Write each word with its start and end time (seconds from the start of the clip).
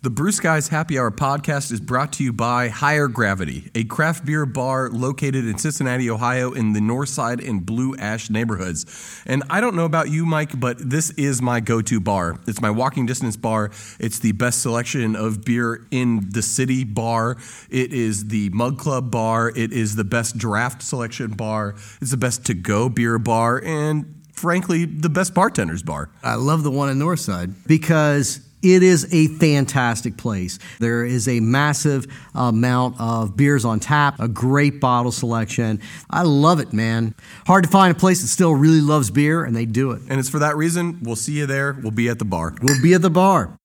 The 0.00 0.10
Brew 0.10 0.30
Skies 0.30 0.68
Happy 0.68 0.96
Hour 0.96 1.10
podcast 1.10 1.72
is 1.72 1.80
brought 1.80 2.12
to 2.14 2.22
you 2.22 2.32
by 2.32 2.68
Higher 2.68 3.08
Gravity, 3.08 3.68
a 3.74 3.82
craft 3.82 4.24
beer 4.24 4.46
bar 4.46 4.90
located 4.90 5.44
in 5.44 5.58
Cincinnati, 5.58 6.08
Ohio, 6.08 6.52
in 6.52 6.72
the 6.72 6.80
North 6.80 7.08
Side 7.08 7.40
and 7.40 7.66
Blue 7.66 7.96
Ash 7.96 8.30
neighborhoods. 8.30 8.86
And 9.26 9.42
I 9.50 9.60
don't 9.60 9.74
know 9.74 9.86
about 9.86 10.08
you, 10.08 10.24
Mike, 10.24 10.60
but 10.60 10.78
this 10.78 11.10
is 11.10 11.42
my 11.42 11.58
go 11.58 11.82
to 11.82 11.98
bar. 11.98 12.38
It's 12.46 12.60
my 12.60 12.70
walking 12.70 13.06
distance 13.06 13.36
bar. 13.36 13.72
It's 13.98 14.20
the 14.20 14.30
best 14.30 14.62
selection 14.62 15.16
of 15.16 15.44
beer 15.44 15.84
in 15.90 16.30
the 16.30 16.42
city 16.42 16.84
bar. 16.84 17.36
It 17.68 17.92
is 17.92 18.28
the 18.28 18.50
Mug 18.50 18.78
Club 18.78 19.10
bar. 19.10 19.48
It 19.48 19.72
is 19.72 19.96
the 19.96 20.04
best 20.04 20.38
draft 20.38 20.80
selection 20.80 21.32
bar. 21.32 21.74
It's 22.00 22.12
the 22.12 22.16
best 22.16 22.46
to 22.46 22.54
go 22.54 22.88
beer 22.88 23.18
bar. 23.18 23.60
And 23.64 24.22
frankly, 24.32 24.84
the 24.84 25.08
best 25.08 25.34
bartender's 25.34 25.82
bar. 25.82 26.10
I 26.22 26.36
love 26.36 26.62
the 26.62 26.70
one 26.70 26.88
in 26.88 27.00
Northside 27.00 27.66
because 27.66 28.47
it 28.62 28.82
is 28.82 29.12
a 29.12 29.28
fantastic 29.38 30.16
place. 30.16 30.58
There 30.78 31.04
is 31.04 31.28
a 31.28 31.40
massive 31.40 32.06
amount 32.34 33.00
of 33.00 33.36
beers 33.36 33.64
on 33.64 33.80
tap, 33.80 34.18
a 34.20 34.28
great 34.28 34.80
bottle 34.80 35.12
selection. 35.12 35.80
I 36.10 36.22
love 36.22 36.60
it, 36.60 36.72
man. 36.72 37.14
Hard 37.46 37.64
to 37.64 37.70
find 37.70 37.94
a 37.94 37.98
place 37.98 38.20
that 38.22 38.28
still 38.28 38.54
really 38.54 38.80
loves 38.80 39.10
beer, 39.10 39.44
and 39.44 39.54
they 39.54 39.66
do 39.66 39.92
it. 39.92 40.02
And 40.08 40.18
it's 40.18 40.30
for 40.30 40.38
that 40.38 40.56
reason 40.56 41.00
we'll 41.02 41.16
see 41.16 41.32
you 41.32 41.46
there. 41.46 41.76
We'll 41.82 41.90
be 41.90 42.08
at 42.08 42.18
the 42.18 42.24
bar. 42.24 42.54
We'll 42.62 42.80
be 42.82 42.94
at 42.94 43.02
the 43.02 43.10
bar. 43.10 43.57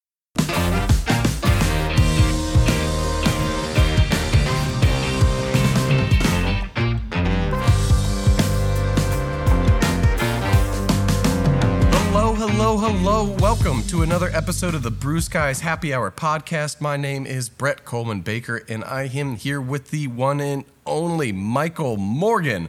Hello. 12.85 13.33
Welcome 13.39 13.83
to 13.83 14.01
another 14.01 14.29
episode 14.33 14.75
of 14.75 14.83
the 14.83 14.91
Brew 14.91 15.21
Skies 15.21 15.61
Happy 15.61 15.93
Hour 15.93 16.11
podcast. 16.11 16.81
My 16.81 16.97
name 16.97 17.25
is 17.25 17.47
Brett 17.47 17.85
Coleman 17.85 18.19
Baker, 18.19 18.61
and 18.67 18.83
I 18.83 19.03
am 19.03 19.37
here 19.37 19.61
with 19.61 19.91
the 19.91 20.07
one 20.07 20.41
and 20.41 20.65
only 20.85 21.31
Michael 21.31 21.95
Morgan. 21.95 22.67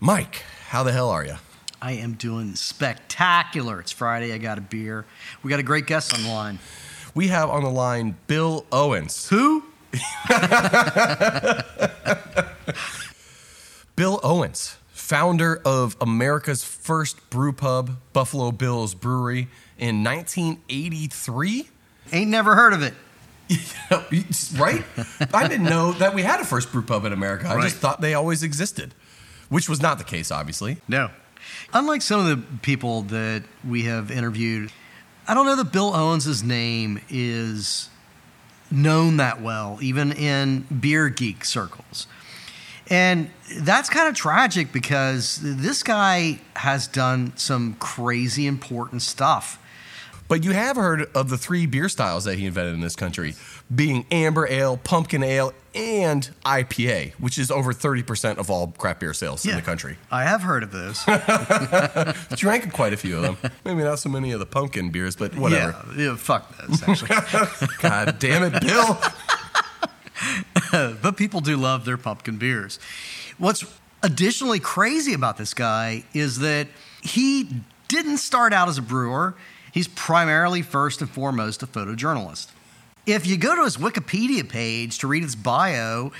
Mike, 0.00 0.44
how 0.68 0.82
the 0.82 0.92
hell 0.92 1.10
are 1.10 1.26
you? 1.26 1.34
I 1.82 1.92
am 1.92 2.14
doing 2.14 2.54
spectacular. 2.54 3.80
It's 3.80 3.92
Friday. 3.92 4.32
I 4.32 4.38
got 4.38 4.56
a 4.56 4.62
beer. 4.62 5.04
We 5.42 5.50
got 5.50 5.60
a 5.60 5.62
great 5.62 5.84
guest 5.84 6.14
on 6.14 6.22
the 6.22 6.30
line. 6.30 6.58
We 7.14 7.28
have 7.28 7.50
on 7.50 7.64
the 7.64 7.70
line 7.70 8.16
Bill 8.28 8.64
Owens. 8.72 9.28
Who? 9.28 9.62
Bill 13.94 14.20
Owens, 14.22 14.77
founder 15.08 15.58
of 15.64 15.96
America's 16.02 16.62
first 16.62 17.30
brew 17.30 17.50
pub, 17.50 17.96
Buffalo 18.12 18.52
Bill's 18.52 18.94
Brewery, 18.94 19.48
in 19.78 20.04
1983. 20.04 21.66
Ain't 22.12 22.30
never 22.30 22.54
heard 22.54 22.74
of 22.74 22.82
it. 22.82 22.92
right? 24.58 24.84
I 25.32 25.48
didn't 25.48 25.64
know 25.64 25.92
that 25.92 26.14
we 26.14 26.20
had 26.22 26.40
a 26.40 26.44
first 26.44 26.70
brew 26.70 26.82
pub 26.82 27.06
in 27.06 27.14
America. 27.14 27.48
I 27.48 27.54
Right. 27.54 27.62
just 27.64 27.76
thought 27.76 28.02
they 28.02 28.12
always 28.12 28.42
existed, 28.42 28.94
which 29.48 29.66
was 29.66 29.80
not 29.80 29.96
the 29.96 30.04
case, 30.04 30.30
obviously. 30.30 30.76
No. 30.88 31.10
Unlike 31.72 32.02
some 32.02 32.20
of 32.20 32.26
the 32.26 32.58
people 32.58 33.02
that 33.02 33.44
we 33.66 33.84
have 33.84 34.10
interviewed, 34.10 34.70
I 35.26 35.32
don't 35.32 35.46
know 35.46 35.56
that 35.56 35.72
Bill 35.72 35.94
Owens' 35.94 36.42
name 36.42 37.00
is 37.08 37.88
known 38.70 39.16
that 39.16 39.40
well, 39.40 39.78
even 39.80 40.12
in 40.12 40.66
beer 40.80 41.08
geek 41.08 41.46
circles. 41.46 42.06
And 42.90 43.30
that's 43.58 43.90
kind 43.90 44.08
of 44.08 44.14
tragic 44.14 44.72
because 44.72 45.40
this 45.42 45.82
guy 45.82 46.40
has 46.56 46.86
done 46.86 47.32
some 47.36 47.74
crazy 47.74 48.46
important 48.46 49.02
stuff. 49.02 49.58
But 50.28 50.44
you 50.44 50.52
have 50.52 50.76
heard 50.76 51.08
of 51.14 51.30
the 51.30 51.38
three 51.38 51.64
beer 51.64 51.88
styles 51.88 52.24
that 52.24 52.38
he 52.38 52.44
invented 52.44 52.74
in 52.74 52.80
this 52.80 52.94
country, 52.94 53.34
being 53.74 54.04
amber 54.10 54.46
ale, 54.46 54.76
pumpkin 54.76 55.22
ale, 55.22 55.54
and 55.74 56.28
IPA, 56.44 57.12
which 57.14 57.38
is 57.38 57.50
over 57.50 57.72
30% 57.72 58.36
of 58.36 58.50
all 58.50 58.68
craft 58.76 59.00
beer 59.00 59.14
sales 59.14 59.46
in 59.46 59.56
the 59.56 59.62
country. 59.62 59.96
I 60.10 60.24
have 60.24 60.42
heard 60.42 60.62
of 60.62 60.72
those. 60.72 61.02
Drank 62.38 62.72
quite 62.72 62.92
a 62.92 62.96
few 62.98 63.16
of 63.16 63.22
them. 63.40 63.52
Maybe 63.64 63.82
not 63.82 64.00
so 64.00 64.10
many 64.10 64.32
of 64.32 64.40
the 64.40 64.46
pumpkin 64.46 64.90
beers, 64.90 65.16
but 65.16 65.34
whatever. 65.36 65.76
Yeah, 65.96 66.10
yeah, 66.10 66.16
fuck 66.16 66.54
those, 66.58 66.82
actually. 66.82 67.68
God 67.78 68.18
damn 68.18 68.42
it, 68.42 68.60
Bill. 68.60 68.98
but 71.02 71.16
people 71.16 71.40
do 71.40 71.56
love 71.56 71.84
their 71.84 71.96
pumpkin 71.96 72.36
beers. 72.36 72.78
What's 73.38 73.64
additionally 74.02 74.60
crazy 74.60 75.14
about 75.14 75.36
this 75.36 75.54
guy 75.54 76.04
is 76.14 76.38
that 76.40 76.68
he 77.02 77.62
didn't 77.88 78.18
start 78.18 78.52
out 78.52 78.68
as 78.68 78.78
a 78.78 78.82
brewer. 78.82 79.34
He's 79.72 79.88
primarily, 79.88 80.62
first 80.62 81.00
and 81.00 81.10
foremost, 81.10 81.62
a 81.62 81.66
photojournalist. 81.66 82.48
If 83.06 83.26
you 83.26 83.36
go 83.38 83.56
to 83.56 83.64
his 83.64 83.78
Wikipedia 83.78 84.46
page 84.46 84.98
to 84.98 85.06
read 85.06 85.22
his 85.22 85.34
bio, 85.34 86.12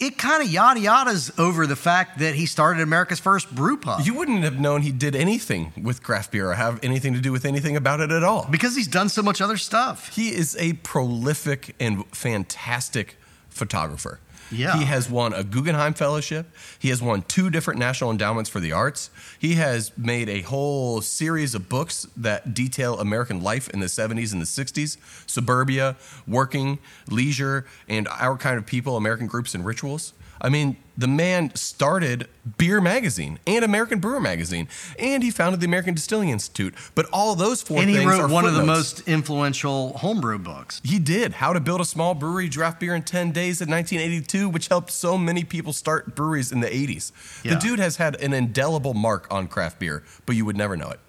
it 0.00 0.18
kind 0.18 0.42
of 0.42 0.50
yada 0.50 0.80
yadas 0.80 1.38
over 1.38 1.66
the 1.66 1.76
fact 1.76 2.18
that 2.18 2.34
he 2.34 2.44
started 2.44 2.82
America's 2.82 3.20
first 3.20 3.54
brew 3.54 3.76
pub. 3.76 4.00
You 4.04 4.14
wouldn't 4.14 4.42
have 4.42 4.58
known 4.58 4.82
he 4.82 4.92
did 4.92 5.14
anything 5.16 5.72
with 5.80 6.02
craft 6.02 6.32
beer 6.32 6.50
or 6.50 6.54
have 6.54 6.80
anything 6.82 7.14
to 7.14 7.20
do 7.20 7.32
with 7.32 7.44
anything 7.44 7.76
about 7.76 8.00
it 8.00 8.10
at 8.10 8.22
all. 8.22 8.46
because 8.50 8.76
he's 8.76 8.88
done 8.88 9.08
so 9.08 9.22
much 9.22 9.40
other 9.40 9.56
stuff. 9.56 10.14
He 10.14 10.34
is 10.34 10.56
a 10.58 10.74
prolific 10.74 11.74
and 11.80 12.04
fantastic 12.14 13.16
photographer. 13.54 14.20
Yeah. 14.50 14.78
He 14.78 14.84
has 14.84 15.08
won 15.08 15.32
a 15.32 15.42
Guggenheim 15.42 15.94
Fellowship. 15.94 16.46
He 16.78 16.90
has 16.90 17.00
won 17.00 17.22
two 17.22 17.50
different 17.50 17.80
National 17.80 18.10
Endowments 18.10 18.50
for 18.50 18.60
the 18.60 18.72
Arts. 18.72 19.10
He 19.38 19.54
has 19.54 19.90
made 19.96 20.28
a 20.28 20.42
whole 20.42 21.00
series 21.00 21.54
of 21.54 21.68
books 21.68 22.06
that 22.16 22.54
detail 22.54 23.00
American 23.00 23.42
life 23.42 23.68
in 23.70 23.80
the 23.80 23.86
70s 23.86 24.32
and 24.32 24.42
the 24.42 24.46
60s 24.46 24.96
suburbia, 25.26 25.96
working, 26.26 26.78
leisure, 27.08 27.66
and 27.88 28.06
our 28.08 28.36
kind 28.36 28.58
of 28.58 28.66
people, 28.66 28.96
American 28.96 29.26
groups 29.26 29.54
and 29.54 29.64
rituals. 29.64 30.12
I 30.40 30.48
mean, 30.48 30.76
the 30.96 31.08
man 31.08 31.54
started 31.54 32.28
Beer 32.56 32.80
Magazine 32.80 33.38
and 33.46 33.64
American 33.64 33.98
Brewer 33.98 34.20
Magazine, 34.20 34.68
and 34.98 35.22
he 35.22 35.30
founded 35.30 35.60
the 35.60 35.66
American 35.66 35.94
Distilling 35.94 36.28
Institute. 36.28 36.74
But 36.94 37.06
all 37.12 37.34
those 37.34 37.62
four 37.62 37.80
And 37.80 37.90
he 37.90 37.96
things 37.96 38.10
wrote 38.10 38.20
are 38.20 38.28
one 38.28 38.44
of 38.44 38.54
the 38.54 38.64
most 38.64 39.08
influential 39.08 39.96
homebrew 39.98 40.38
books. 40.38 40.80
He 40.84 40.98
did. 40.98 41.34
How 41.34 41.52
to 41.52 41.60
Build 41.60 41.80
a 41.80 41.84
Small 41.84 42.14
Brewery, 42.14 42.48
Draft 42.48 42.80
Beer 42.80 42.94
in 42.94 43.02
10 43.02 43.32
Days 43.32 43.60
in 43.60 43.70
1982, 43.70 44.48
which 44.48 44.68
helped 44.68 44.90
so 44.90 45.18
many 45.18 45.44
people 45.44 45.72
start 45.72 46.14
breweries 46.14 46.52
in 46.52 46.60
the 46.60 46.68
80s. 46.68 47.12
Yeah. 47.42 47.54
The 47.54 47.60
dude 47.60 47.78
has 47.78 47.96
had 47.96 48.16
an 48.20 48.32
indelible 48.32 48.94
mark 48.94 49.26
on 49.30 49.48
craft 49.48 49.78
beer, 49.78 50.04
but 50.26 50.36
you 50.36 50.44
would 50.44 50.56
never 50.56 50.76
know 50.76 50.90
it. 50.90 51.00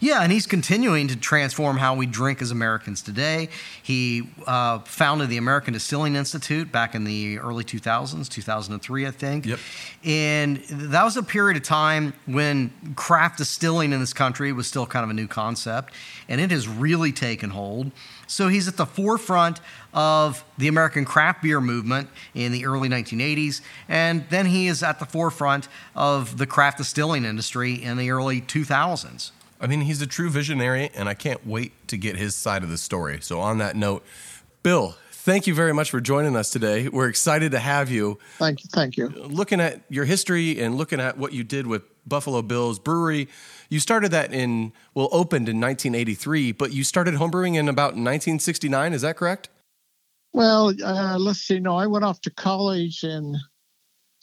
Yeah, 0.00 0.22
and 0.22 0.32
he's 0.32 0.46
continuing 0.46 1.08
to 1.08 1.16
transform 1.16 1.76
how 1.76 1.94
we 1.94 2.06
drink 2.06 2.40
as 2.42 2.50
Americans 2.50 3.02
today. 3.02 3.48
He 3.82 4.28
uh, 4.46 4.80
founded 4.80 5.28
the 5.28 5.36
American 5.36 5.74
Distilling 5.74 6.14
Institute 6.16 6.70
back 6.70 6.94
in 6.94 7.04
the 7.04 7.38
early 7.38 7.64
2000s, 7.64 8.28
2003, 8.28 9.06
I 9.06 9.10
think. 9.10 9.46
Yep. 9.46 9.58
And 10.04 10.56
that 10.68 11.04
was 11.04 11.16
a 11.16 11.22
period 11.22 11.56
of 11.56 11.62
time 11.62 12.14
when 12.26 12.72
craft 12.96 13.38
distilling 13.38 13.92
in 13.92 14.00
this 14.00 14.12
country 14.12 14.52
was 14.52 14.66
still 14.66 14.86
kind 14.86 15.04
of 15.04 15.10
a 15.10 15.14
new 15.14 15.26
concept, 15.26 15.92
and 16.28 16.40
it 16.40 16.50
has 16.50 16.68
really 16.68 17.12
taken 17.12 17.50
hold. 17.50 17.90
So 18.26 18.48
he's 18.48 18.68
at 18.68 18.76
the 18.76 18.86
forefront 18.86 19.60
of 19.94 20.44
the 20.58 20.68
American 20.68 21.04
craft 21.04 21.42
beer 21.42 21.60
movement 21.60 22.10
in 22.34 22.52
the 22.52 22.66
early 22.66 22.88
1980s, 22.88 23.62
and 23.88 24.28
then 24.28 24.46
he 24.46 24.68
is 24.68 24.82
at 24.82 24.98
the 24.98 25.06
forefront 25.06 25.68
of 25.96 26.38
the 26.38 26.46
craft 26.46 26.78
distilling 26.78 27.24
industry 27.24 27.74
in 27.74 27.96
the 27.96 28.10
early 28.10 28.40
2000s. 28.40 29.30
I 29.60 29.66
mean, 29.66 29.80
he's 29.80 30.00
a 30.00 30.06
true 30.06 30.30
visionary, 30.30 30.90
and 30.94 31.08
I 31.08 31.14
can't 31.14 31.44
wait 31.46 31.72
to 31.88 31.96
get 31.96 32.16
his 32.16 32.34
side 32.34 32.62
of 32.62 32.68
the 32.68 32.78
story. 32.78 33.18
So, 33.20 33.40
on 33.40 33.58
that 33.58 33.74
note, 33.76 34.04
Bill, 34.62 34.96
thank 35.10 35.46
you 35.46 35.54
very 35.54 35.74
much 35.74 35.90
for 35.90 36.00
joining 36.00 36.36
us 36.36 36.50
today. 36.50 36.88
We're 36.88 37.08
excited 37.08 37.52
to 37.52 37.58
have 37.58 37.90
you. 37.90 38.18
Thank 38.38 38.62
you. 38.62 38.70
Thank 38.72 38.96
you. 38.96 39.08
Looking 39.08 39.60
at 39.60 39.82
your 39.88 40.04
history 40.04 40.60
and 40.60 40.76
looking 40.76 41.00
at 41.00 41.18
what 41.18 41.32
you 41.32 41.42
did 41.42 41.66
with 41.66 41.82
Buffalo 42.06 42.40
Bill's 42.40 42.78
Brewery, 42.78 43.28
you 43.68 43.80
started 43.80 44.12
that 44.12 44.32
in, 44.32 44.72
well, 44.94 45.08
opened 45.12 45.48
in 45.48 45.60
1983, 45.60 46.52
but 46.52 46.72
you 46.72 46.84
started 46.84 47.14
homebrewing 47.14 47.56
in 47.56 47.68
about 47.68 47.92
1969. 47.94 48.92
Is 48.92 49.02
that 49.02 49.16
correct? 49.16 49.48
Well, 50.32 50.72
uh, 50.84 51.18
let's 51.18 51.40
see. 51.40 51.58
No, 51.58 51.76
I 51.76 51.86
went 51.86 52.04
off 52.04 52.20
to 52.22 52.30
college 52.30 53.02
in 53.02 53.36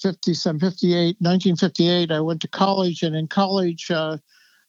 57, 0.02 0.60
58, 0.60 1.18
1958. 1.20 2.12
I 2.12 2.22
went 2.22 2.42
to 2.42 2.48
college, 2.48 3.04
and 3.04 3.16
in 3.16 3.28
college, 3.28 3.92
uh, 3.92 4.18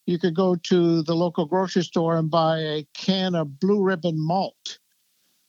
you 0.07 0.17
could 0.17 0.33
go 0.33 0.55
to 0.55 1.03
the 1.03 1.13
local 1.13 1.45
grocery 1.45 1.83
store 1.83 2.15
and 2.15 2.31
buy 2.31 2.59
a 2.59 2.87
can 2.95 3.35
of 3.35 3.59
blue 3.59 3.83
ribbon 3.83 4.15
malt. 4.17 4.79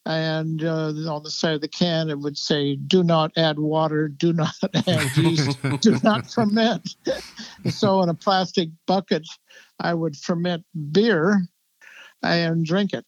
And 0.04 0.64
uh, 0.64 0.88
on 1.08 1.22
the 1.22 1.30
side 1.30 1.54
of 1.54 1.60
the 1.60 1.68
can, 1.68 2.10
it 2.10 2.18
would 2.18 2.36
say, 2.36 2.76
do 2.76 3.04
not 3.04 3.30
add 3.36 3.58
water, 3.58 4.08
do 4.08 4.32
not 4.32 4.54
add 4.86 5.16
yeast, 5.16 5.58
do 5.80 5.98
not 6.02 6.30
ferment. 6.30 6.96
so, 7.68 8.02
in 8.02 8.08
a 8.08 8.14
plastic 8.14 8.70
bucket, 8.86 9.26
I 9.78 9.94
would 9.94 10.16
ferment 10.16 10.64
beer 10.92 11.42
and 12.22 12.64
drink 12.64 12.94
it. 12.94 13.04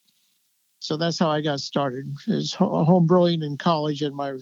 So 0.78 0.96
that's 0.96 1.18
how 1.18 1.30
I 1.30 1.40
got 1.40 1.60
started. 1.60 2.14
Is 2.26 2.54
ho- 2.54 2.84
home 2.84 3.06
brewing 3.06 3.42
in 3.42 3.56
college 3.56 4.02
in 4.02 4.14
my 4.14 4.36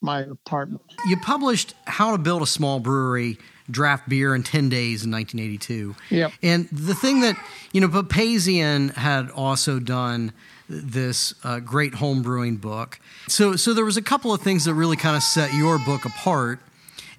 my 0.00 0.20
apartment. 0.20 0.82
You 1.06 1.16
published 1.18 1.74
How 1.86 2.12
to 2.12 2.18
Build 2.18 2.42
a 2.42 2.46
Small 2.46 2.80
Brewery 2.80 3.38
draft 3.70 4.08
beer 4.08 4.34
in 4.34 4.42
10 4.42 4.68
days 4.68 5.04
in 5.04 5.10
1982. 5.10 5.94
Yep. 6.10 6.32
And 6.42 6.68
the 6.70 6.94
thing 6.94 7.20
that, 7.20 7.36
you 7.72 7.80
know, 7.80 7.88
Papazian 7.88 8.94
had 8.94 9.30
also 9.30 9.78
done 9.78 10.32
this 10.68 11.34
uh, 11.42 11.60
great 11.60 11.94
home 11.94 12.22
brewing 12.22 12.56
book. 12.56 13.00
So, 13.28 13.56
so 13.56 13.74
there 13.74 13.84
was 13.84 13.96
a 13.96 14.02
couple 14.02 14.32
of 14.32 14.40
things 14.40 14.64
that 14.64 14.74
really 14.74 14.96
kind 14.96 15.16
of 15.16 15.22
set 15.22 15.52
your 15.54 15.78
book 15.78 16.04
apart. 16.04 16.60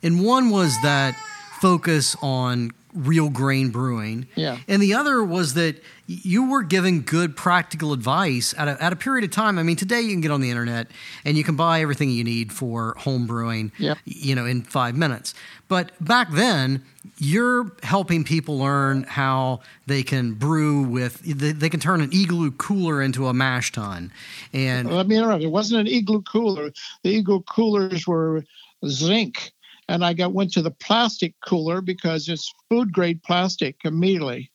And 0.02 0.24
one 0.24 0.50
was 0.50 0.82
that 0.82 1.16
focus 1.60 2.16
on 2.22 2.72
real 2.94 3.30
grain 3.30 3.70
brewing. 3.70 4.28
Yeah. 4.36 4.58
And 4.68 4.82
the 4.82 4.94
other 4.94 5.24
was 5.24 5.54
that 5.56 5.82
you 6.08 6.50
were 6.50 6.64
giving 6.64 7.04
good 7.04 7.38
practical 7.38 7.94
advice 7.94 8.54
at 8.58 8.68
a, 8.68 8.84
at 8.84 8.92
a 8.92 8.96
period 8.98 9.24
of 9.24 9.32
time. 9.32 9.58
I 9.58 9.64
mean, 9.64 9.78
today 9.78 10.02
you 10.02 10.10
can 10.12 10.22
get 10.22 10.32
on 10.32 10.42
the 10.42 10.50
internet 10.50 10.88
and 11.24 11.38
you 11.38 11.44
can 11.44 11.56
buy 11.56 11.82
everything 11.82 12.10
you 12.10 12.24
need 12.24 12.52
for 12.52 12.96
home 12.98 13.28
brewing, 13.28 13.72
Yep. 13.78 13.98
you 14.06 14.36
know, 14.36 14.46
in 14.46 14.64
five 14.64 14.96
minutes. 14.96 15.34
But 15.70 15.92
back 16.04 16.32
then, 16.32 16.84
you're 17.18 17.72
helping 17.84 18.26
people 18.26 18.58
learn 18.60 19.04
how 19.04 19.62
they 19.88 20.04
can 20.04 20.34
brew 20.34 20.82
with, 20.84 21.22
they, 21.22 21.54
they 21.54 21.70
can 21.70 21.80
turn 21.80 22.02
an 22.02 22.12
igloo 22.12 22.52
cooler 22.52 23.02
into 23.02 23.28
a 23.28 23.34
mash 23.34 23.72
tun. 23.72 24.12
And 24.52 24.92
Let 24.92 25.08
me 25.08 25.16
interrupt. 25.18 25.44
It 25.44 25.48
wasn't 25.48 25.82
an 25.82 25.88
igloo 25.88 26.24
cooler. 26.24 26.72
The 27.04 27.16
igloo 27.18 27.42
coolers 27.44 28.06
were 28.06 28.44
zinc, 28.86 29.52
and 29.92 30.06
I 30.06 30.14
got 30.14 30.32
went 30.34 30.54
to 30.54 30.62
the 30.62 30.72
plastic 30.72 31.34
cooler 31.46 31.82
because 31.82 32.30
it's 32.30 32.52
food 32.70 32.94
grade 32.94 33.22
plastic 33.24 33.76
immediately, 33.84 34.50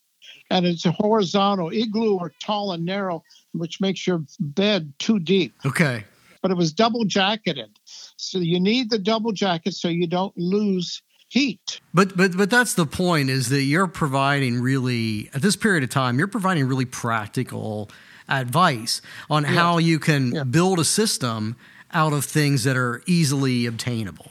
and 0.51 0.65
it's 0.67 0.87
a 0.87 0.93
horizontal 0.93 1.71
igloo 1.73 2.17
or 2.19 2.33
tall 2.43 2.73
and 2.73 2.85
narrow, 2.85 3.23
which 3.53 3.81
makes 3.81 4.07
your 4.07 4.25
bed 4.41 4.93
too 4.99 5.19
deep. 5.19 5.53
okay. 5.67 6.05
But 6.43 6.51
it 6.53 6.57
was 6.57 6.73
double 6.73 7.05
jacketed, 7.05 7.71
so 8.17 8.39
you 8.39 8.61
need 8.61 8.89
the 8.91 8.99
double 8.99 9.33
jacket 9.33 9.75
so 9.75 9.89
you 9.89 10.07
don't 10.07 10.37
lose 10.39 11.03
heat. 11.29 11.81
But 11.93 12.17
but 12.17 12.37
but 12.37 12.51
that's 12.51 12.75
the 12.75 12.87
point 12.87 13.31
is 13.31 13.49
that 13.49 13.63
you're 13.63 13.89
providing 13.89 14.61
really 14.61 15.29
at 15.35 15.43
this 15.43 15.57
period 15.57 15.83
of 15.83 15.91
time 15.91 16.19
you're 16.19 16.29
providing 16.29 16.69
really 16.69 16.85
practical 16.85 17.91
advice 18.29 19.03
on 19.29 19.43
how 19.45 19.79
you 19.79 19.99
can 19.99 20.33
Yeah. 20.33 20.45
build 20.45 20.79
a 20.79 20.85
system 20.85 21.57
out 21.93 22.13
of 22.13 22.25
things 22.25 22.63
that 22.65 22.77
are 22.77 23.03
easily 23.07 23.67
obtainable. 23.67 24.31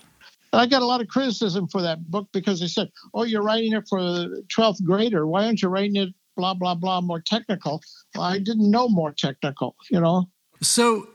I 0.58 0.66
got 0.66 0.82
a 0.82 0.86
lot 0.86 1.02
of 1.02 1.08
criticism 1.08 1.68
for 1.68 1.82
that 1.82 2.10
book 2.10 2.28
because 2.32 2.60
they 2.60 2.68
said, 2.68 2.90
"Oh, 3.14 3.24
you're 3.24 3.44
writing 3.44 3.74
it 3.74 3.88
for 3.88 4.02
the 4.02 4.44
12th 4.50 4.84
grader. 4.84 5.28
Why 5.28 5.46
aren't 5.46 5.62
you 5.62 5.70
writing 5.70 5.96
it 5.96 6.10
blah 6.36 6.54
blah 6.54 6.76
blah 6.76 7.02
more 7.02 7.22
technical?" 7.22 7.82
Well, 8.16 8.24
I 8.24 8.40
didn't 8.40 8.70
know 8.70 8.88
more 8.88 9.12
technical, 9.12 9.76
you 9.90 10.00
know. 10.00 10.30
So 10.62 11.10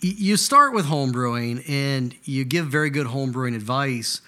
you 0.00 0.36
start 0.36 0.74
with 0.74 0.86
homebrewing 0.86 1.68
and 1.68 2.14
you 2.24 2.44
give 2.44 2.66
very 2.66 2.90
good 2.90 3.06
homebrewing 3.06 3.54
advice, 3.54 4.20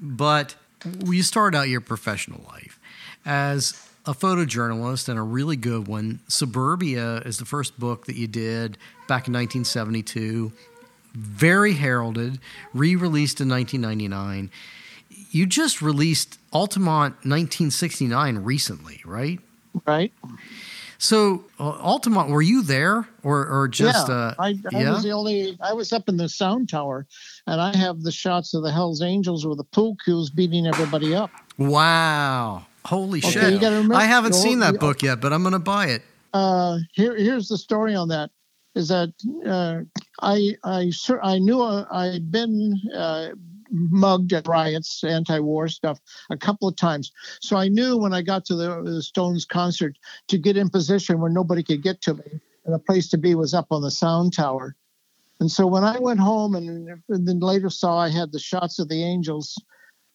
but 0.00 0.56
you 1.04 1.22
start 1.22 1.54
out 1.54 1.68
your 1.68 1.82
professional 1.82 2.42
life 2.48 2.80
as 3.26 3.86
a 4.06 4.14
photojournalist 4.14 5.08
and 5.08 5.18
a 5.18 5.22
really 5.22 5.56
good 5.56 5.86
one. 5.86 6.20
Suburbia 6.26 7.18
is 7.18 7.38
the 7.38 7.44
first 7.44 7.78
book 7.78 8.06
that 8.06 8.16
you 8.16 8.26
did 8.26 8.78
back 9.06 9.28
in 9.28 9.34
1972, 9.34 10.52
very 11.14 11.74
heralded, 11.74 12.38
re 12.74 12.96
released 12.96 13.40
in 13.40 13.48
1999. 13.48 14.50
You 15.30 15.46
just 15.46 15.80
released 15.80 16.38
Altamont 16.52 17.14
1969 17.24 18.38
recently, 18.38 19.00
right? 19.04 19.38
Right? 19.86 20.12
So, 20.98 21.44
uh, 21.58 21.70
Altamont, 21.70 22.28
were 22.30 22.42
you 22.42 22.62
there 22.62 23.08
or, 23.22 23.46
or 23.46 23.68
just? 23.68 24.08
yeah, 24.08 24.14
uh, 24.14 24.34
I, 24.38 24.48
I 24.48 24.54
yeah? 24.72 24.90
was 24.90 25.02
the 25.02 25.12
only. 25.12 25.56
I 25.62 25.72
was 25.72 25.92
up 25.92 26.08
in 26.08 26.16
the 26.18 26.28
sound 26.28 26.68
tower, 26.68 27.06
and 27.46 27.60
I 27.60 27.74
have 27.76 28.02
the 28.02 28.12
shots 28.12 28.52
of 28.52 28.62
the 28.62 28.70
Hell's 28.70 29.00
Angels 29.00 29.46
with 29.46 29.58
the 29.58 29.64
pool 29.64 29.96
cues 30.04 30.28
beating 30.30 30.66
everybody 30.66 31.14
up. 31.14 31.30
Wow. 31.56 32.66
Holy 32.84 33.18
Okay, 33.20 33.30
shit. 33.30 33.62
I 33.62 34.04
haven't 34.04 34.34
seen 34.34 34.60
that 34.60 34.80
book 34.80 35.02
yet, 35.02 35.20
but 35.20 35.32
I'm 35.32 35.42
going 35.42 35.52
to 35.52 35.58
buy 35.58 35.86
it. 35.86 36.02
uh, 36.34 36.78
here, 36.92 37.16
here's 37.16 37.48
the 37.48 37.58
story 37.58 37.94
on 37.94 38.08
that. 38.08 38.30
Is 38.74 38.88
that 38.88 39.12
uh, 39.46 39.80
I 40.22 40.56
I 40.64 40.92
I 41.22 41.38
knew 41.38 41.60
uh, 41.60 41.86
I'd 41.90 42.30
been 42.30 42.80
uh, 42.94 43.30
mugged 43.70 44.32
at 44.32 44.48
riots, 44.48 45.02
anti-war 45.04 45.68
stuff, 45.68 45.98
a 46.30 46.36
couple 46.36 46.68
of 46.68 46.76
times. 46.76 47.12
So 47.40 47.56
I 47.56 47.68
knew 47.68 47.96
when 47.96 48.12
I 48.12 48.22
got 48.22 48.44
to 48.46 48.54
the, 48.54 48.82
the 48.82 49.02
Stones 49.02 49.44
concert 49.44 49.96
to 50.28 50.38
get 50.38 50.56
in 50.56 50.70
position 50.70 51.20
where 51.20 51.30
nobody 51.30 51.62
could 51.62 51.82
get 51.82 52.00
to 52.02 52.14
me, 52.14 52.40
and 52.64 52.74
the 52.74 52.78
place 52.78 53.08
to 53.10 53.18
be 53.18 53.34
was 53.34 53.54
up 53.54 53.66
on 53.70 53.82
the 53.82 53.90
sound 53.90 54.34
tower. 54.34 54.76
And 55.40 55.50
so 55.50 55.66
when 55.66 55.84
I 55.84 55.98
went 55.98 56.20
home 56.20 56.54
and, 56.54 57.02
and 57.08 57.26
then 57.26 57.40
later 57.40 57.70
saw 57.70 57.98
I 57.98 58.10
had 58.10 58.30
the 58.30 58.38
shots 58.38 58.78
of 58.78 58.88
the 58.88 59.02
Angels, 59.02 59.56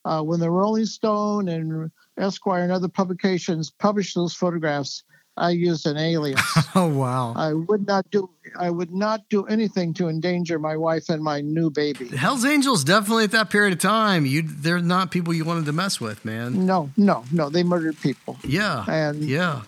uh, 0.06 0.22
when 0.22 0.40
the 0.40 0.52
Rolling 0.52 0.86
Stone 0.86 1.50
and 1.50 1.92
Esquire 2.18 2.64
and 2.64 2.72
other 2.72 2.88
publications 2.88 3.72
published 3.72 4.16
those 4.16 4.36
photographs, 4.36 5.04
I 5.38 5.50
used 5.52 5.86
an 5.86 5.98
alias. 5.98 6.42
Oh, 6.78 6.88
wow. 6.88 7.34
I 7.38 7.54
would 7.54 7.88
not 7.88 8.10
do 8.12 8.30
I 8.60 8.70
would 8.70 8.92
not 8.94 9.22
do 9.30 9.46
anything 9.46 9.94
to 9.96 10.10
endanger 10.10 10.60
my 10.60 10.76
wife 10.76 11.08
and 11.10 11.24
my 11.24 11.40
new 11.42 11.70
baby. 11.70 12.08
Hell's 12.10 12.44
Angels 12.46 12.84
definitely 12.84 13.24
at 13.26 13.32
that 13.32 13.50
period 13.50 13.72
of 13.74 13.80
time. 13.80 14.26
You, 14.26 14.42
they're 14.46 14.80
not 14.80 15.10
people 15.10 15.34
you 15.34 15.46
wanted 15.46 15.66
to 15.68 15.72
mess 15.74 16.00
with, 16.02 16.24
man. 16.26 16.66
No, 16.66 16.90
no, 16.98 17.24
no. 17.32 17.50
They 17.50 17.64
murdered 17.64 17.98
people. 18.02 18.38
Yeah, 18.44 18.84
And- 18.88 19.24
yeah. 19.24 19.62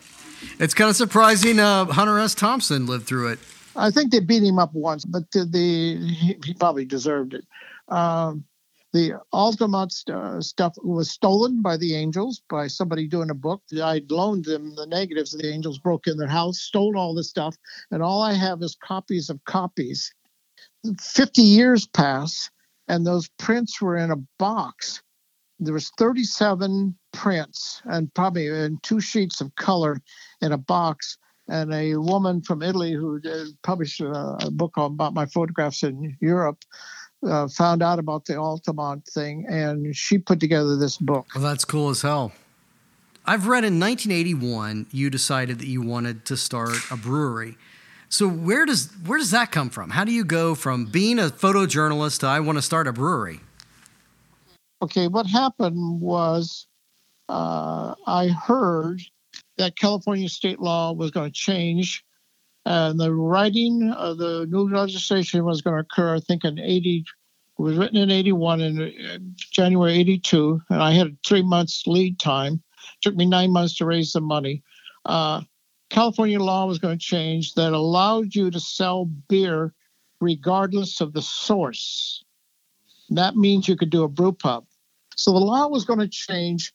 It's 0.60 0.74
kind 0.74 0.90
of 0.90 0.96
surprising. 0.96 1.60
Uh, 1.60 1.86
Hunter 1.86 2.20
S. 2.20 2.36
Thompson 2.36 2.86
lived 2.86 3.08
through 3.08 3.30
it. 3.30 3.40
I 3.76 3.90
think 3.90 4.12
they 4.12 4.20
beat 4.20 4.44
him 4.44 4.60
up 4.60 4.74
once, 4.74 5.04
but 5.06 5.30
the, 5.32 5.46
the 5.46 5.98
he, 6.14 6.38
he 6.44 6.54
probably 6.54 6.86
deserved 6.86 7.34
it. 7.34 7.46
Um, 7.88 8.44
the 8.94 9.14
Altamont 9.34 9.92
st- 9.92 10.18
uh, 10.18 10.42
stuff 10.42 10.74
was 10.82 11.12
stolen 11.12 11.62
by 11.62 11.78
the 11.78 11.96
Angels 11.96 12.42
by 12.50 12.68
somebody 12.68 13.08
doing 13.08 13.30
a 13.30 13.36
book. 13.36 13.62
I'd 13.82 14.10
loaned 14.10 14.46
them 14.46 14.76
the 14.76 14.86
negatives. 14.86 15.32
The 15.32 15.52
Angels 15.52 15.78
broke 15.78 16.08
in 16.08 16.18
their 16.18 16.28
house, 16.28 16.60
stole 16.60 16.98
all 16.98 17.14
this 17.14 17.30
stuff, 17.30 17.56
and 17.92 18.02
all 18.02 18.22
I 18.22 18.34
have 18.34 18.62
is 18.62 18.76
copies 18.76 19.30
of 19.30 19.44
copies. 19.46 20.14
Fifty 21.02 21.42
years 21.42 21.86
pass, 21.86 22.50
and 22.88 23.06
those 23.06 23.28
prints 23.38 23.82
were 23.82 23.98
in 23.98 24.12
a 24.12 24.24
box. 24.40 25.02
There 25.60 25.74
was 25.74 25.92
37 25.98 26.96
prints, 27.14 27.82
and 27.86 28.14
probably 28.14 28.48
in 28.48 28.78
two 28.84 29.02
sheets 29.02 29.42
of 29.42 29.56
color 29.56 30.00
in 30.40 30.52
a 30.52 30.58
box 30.58 31.18
and 31.50 31.74
a 31.74 31.96
woman 31.96 32.42
from 32.42 32.62
Italy 32.62 32.94
who 32.94 33.20
uh, 33.26 33.46
published 33.64 34.02
uh, 34.02 34.36
a 34.42 34.52
book 34.52 34.74
about 34.78 35.14
my 35.14 35.26
photographs 35.26 35.84
in 35.84 36.16
Europe 36.20 36.64
uh, 37.28 37.48
found 37.48 37.84
out 37.84 38.00
about 38.00 38.26
the 38.26 38.38
Altamont 38.38 39.06
thing, 39.08 39.46
and 39.50 39.96
she 39.96 40.18
put 40.18 40.40
together 40.40 40.78
this 40.78 40.98
book. 40.98 41.28
Well, 41.36 41.44
that's 41.44 41.66
cool 41.66 41.90
as 41.90 42.02
hell. 42.02 42.32
I've 43.26 43.48
read 43.48 43.66
in 43.66 43.80
1981 43.80 44.88
you 44.92 45.10
decided 45.10 45.60
that 45.60 45.68
you 45.68 45.82
wanted 45.82 46.26
to 46.26 46.38
start 46.38 46.78
a 46.90 46.96
brewery. 46.96 47.58
So 48.10 48.28
where 48.28 48.66
does 48.66 48.90
where 49.06 49.20
does 49.20 49.32
that 49.32 49.52
come 49.52 49.70
from? 49.70 49.90
How 49.90 50.06
do 50.06 50.14
you 50.14 50.24
go 50.24 50.56
from 50.56 50.86
being 50.86 51.20
a 51.20 51.24
photojournalist 51.24 52.22
to 52.22 52.28
I 52.28 52.40
want 52.40 52.58
to 52.58 52.62
start 52.62 52.88
a 52.88 52.94
brewery? 52.94 53.42
Okay, 54.82 55.08
what 55.08 55.26
happened 55.26 56.00
was 56.00 56.68
uh, 57.28 57.96
I 58.06 58.28
heard 58.28 59.02
that 59.58 59.76
California 59.76 60.30
state 60.30 60.60
law 60.60 60.94
was 60.94 61.12
going 61.12 61.30
to 61.30 61.34
change, 61.34 62.06
and 62.68 63.00
the 63.00 63.14
writing 63.14 63.92
of 63.92 64.18
the 64.18 64.46
new 64.50 64.70
legislation 64.70 65.46
was 65.46 65.62
going 65.62 65.78
to 65.78 65.82
occur. 65.82 66.16
I 66.16 66.20
think 66.20 66.44
in 66.44 66.60
80, 66.60 67.06
it 67.58 67.62
was 67.62 67.78
written 67.78 67.96
in 67.96 68.12
81 68.12 68.60
and 68.60 68.82
uh, 68.82 69.18
January 69.36 69.94
82, 69.94 70.62
and 70.70 70.84
I 70.84 70.92
had 70.92 71.18
three 71.26 71.44
months 71.44 71.88
lead 71.88 72.20
time. 72.20 72.56
It 72.56 73.02
took 73.02 73.16
me 73.16 73.26
nine 73.26 73.52
months 73.52 73.78
to 73.78 73.86
raise 73.86 74.12
the 74.12 74.20
money. 74.20 74.64
Uh, 75.06 75.44
California 75.90 76.42
law 76.42 76.66
was 76.66 76.78
going 76.78 76.98
to 76.98 77.04
change 77.04 77.54
that 77.54 77.72
allowed 77.72 78.36
you 78.36 78.52
to 78.52 78.60
sell 78.60 79.06
beer 79.30 79.74
regardless 80.20 81.00
of 81.00 81.14
the 81.14 81.22
source. 81.22 82.26
That 83.12 83.38
means 83.38 83.70
you 83.70 83.78
could 83.78 83.92
do 83.92 84.04
a 84.04 84.10
brew 84.10 84.34
pub. 84.34 84.66
So 85.16 85.32
the 85.32 85.40
law 85.40 85.68
was 85.68 85.86
going 85.86 86.00
to 86.00 86.08
change. 86.10 86.74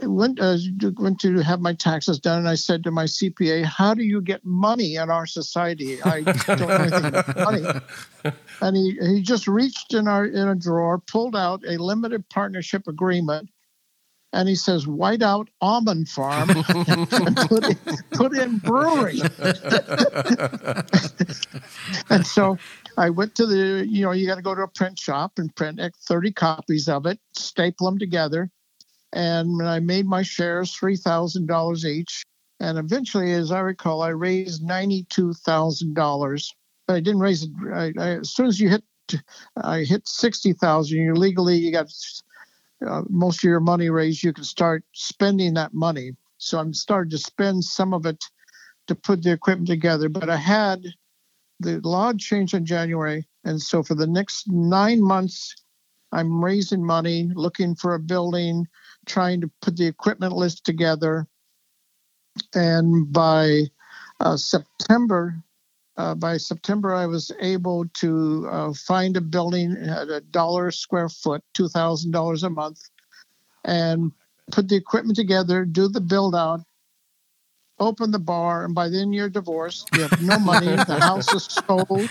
I 0.00 0.06
went, 0.06 0.40
uh, 0.40 0.56
went 0.98 1.18
to 1.20 1.38
have 1.38 1.60
my 1.60 1.74
taxes 1.74 2.20
done, 2.20 2.40
and 2.40 2.48
I 2.48 2.54
said 2.54 2.84
to 2.84 2.90
my 2.90 3.04
CPA, 3.04 3.64
"How 3.64 3.94
do 3.94 4.02
you 4.02 4.20
get 4.20 4.44
money 4.44 4.96
in 4.96 5.10
our 5.10 5.26
society? 5.26 6.00
I 6.02 6.22
don't 6.22 6.60
know 6.60 6.68
anything 6.68 7.06
about 7.06 7.36
money." 7.36 7.80
And 8.60 8.76
he, 8.76 8.98
he 9.00 9.22
just 9.22 9.46
reached 9.46 9.94
in 9.94 10.08
our 10.08 10.26
in 10.26 10.48
a 10.48 10.56
drawer, 10.56 10.98
pulled 10.98 11.36
out 11.36 11.62
a 11.64 11.80
limited 11.80 12.28
partnership 12.28 12.88
agreement, 12.88 13.50
and 14.32 14.48
he 14.48 14.56
says, 14.56 14.86
"White 14.86 15.22
out 15.22 15.48
almond 15.60 16.08
farm 16.08 16.50
and 16.50 17.36
put 17.48 17.64
in, 17.64 17.76
put 18.12 18.36
in 18.36 18.58
brewery." 18.58 19.20
and 22.10 22.26
so 22.26 22.58
I 22.96 23.10
went 23.10 23.34
to 23.36 23.46
the, 23.46 23.86
you 23.88 24.04
know, 24.04 24.12
you 24.12 24.26
got 24.26 24.36
to 24.36 24.42
go 24.42 24.54
to 24.54 24.62
a 24.62 24.68
print 24.68 24.98
shop 24.98 25.38
and 25.38 25.54
print 25.54 25.80
30 26.08 26.32
copies 26.32 26.88
of 26.88 27.06
it, 27.06 27.18
staple 27.32 27.86
them 27.86 27.98
together. 27.98 28.50
And 29.12 29.62
I 29.62 29.80
made 29.80 30.06
my 30.06 30.22
shares 30.22 30.76
$3,000 30.76 31.84
each. 31.84 32.22
And 32.60 32.78
eventually, 32.78 33.32
as 33.32 33.52
I 33.52 33.60
recall, 33.60 34.02
I 34.02 34.08
raised 34.08 34.62
$92,000. 34.62 36.54
But 36.86 36.96
I 36.96 37.00
didn't 37.00 37.20
raise 37.20 37.44
it. 37.44 37.50
I, 37.72 37.92
I, 37.98 38.08
as 38.18 38.30
soon 38.30 38.46
as 38.46 38.60
you 38.60 38.68
hit, 38.68 38.82
I 39.56 39.80
hit 39.80 40.06
60,000, 40.06 40.98
you 40.98 41.14
legally, 41.14 41.56
you 41.56 41.72
got 41.72 41.90
uh, 42.86 43.02
most 43.08 43.38
of 43.38 43.44
your 43.44 43.60
money 43.60 43.90
raised, 43.90 44.22
you 44.22 44.32
can 44.32 44.44
start 44.44 44.84
spending 44.92 45.54
that 45.54 45.74
money. 45.74 46.12
So 46.38 46.58
I'm 46.58 46.74
starting 46.74 47.10
to 47.10 47.18
spend 47.18 47.64
some 47.64 47.92
of 47.92 48.06
it 48.06 48.22
to 48.86 48.94
put 48.94 49.22
the 49.22 49.32
equipment 49.32 49.68
together. 49.68 50.08
But 50.08 50.30
I 50.30 50.36
had 50.36 50.84
the 51.60 51.80
law 51.80 52.12
changed 52.12 52.54
in 52.54 52.64
January, 52.64 53.26
and 53.44 53.60
so 53.60 53.82
for 53.82 53.94
the 53.94 54.06
next 54.06 54.48
nine 54.48 55.02
months, 55.02 55.54
I'm 56.12 56.42
raising 56.42 56.84
money, 56.84 57.30
looking 57.34 57.74
for 57.74 57.94
a 57.94 57.98
building, 57.98 58.66
trying 59.08 59.40
to 59.40 59.50
put 59.62 59.76
the 59.76 59.86
equipment 59.86 60.32
list 60.32 60.64
together. 60.64 61.26
And 62.54 63.12
by 63.12 63.64
uh, 64.20 64.36
September, 64.36 65.42
uh, 65.96 66.14
by 66.14 66.36
September, 66.36 66.94
I 66.94 67.06
was 67.06 67.32
able 67.40 67.86
to 67.94 68.48
uh, 68.50 68.72
find 68.72 69.16
a 69.16 69.20
building 69.20 69.72
at 69.72 70.08
a 70.08 70.20
dollar 70.20 70.70
square 70.70 71.08
foot, 71.08 71.42
two 71.54 71.68
thousand 71.68 72.12
dollars 72.12 72.44
a 72.44 72.50
month, 72.50 72.80
and 73.64 74.12
put 74.52 74.68
the 74.68 74.76
equipment 74.76 75.16
together, 75.16 75.64
do 75.64 75.88
the 75.88 76.00
build 76.00 76.36
out, 76.36 76.60
open 77.80 78.12
the 78.12 78.18
bar, 78.18 78.64
and 78.64 78.74
by 78.74 78.88
then 78.88 79.12
you're 79.12 79.28
divorced. 79.28 79.88
You 79.92 80.02
have 80.02 80.20
no 80.20 80.38
money. 80.38 80.68
the 80.68 81.00
house 81.00 81.32
is 81.32 81.44
sold. 81.66 82.08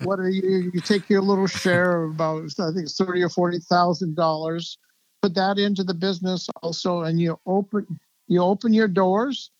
What 0.00 0.18
are 0.18 0.28
you? 0.28 0.70
You 0.72 0.80
take 0.80 1.08
your 1.08 1.22
little 1.22 1.46
share 1.46 2.02
of 2.02 2.10
about 2.12 2.50
I 2.58 2.72
think 2.72 2.88
thirty 2.88 3.22
or 3.22 3.28
forty 3.28 3.58
thousand 3.58 4.16
dollars. 4.16 4.78
Put 5.22 5.34
that 5.34 5.58
into 5.58 5.84
the 5.84 5.94
business 5.94 6.48
also, 6.62 7.02
and 7.02 7.20
you 7.20 7.38
open 7.46 8.00
you 8.26 8.40
open 8.42 8.72
your 8.72 8.88
doors 8.88 9.50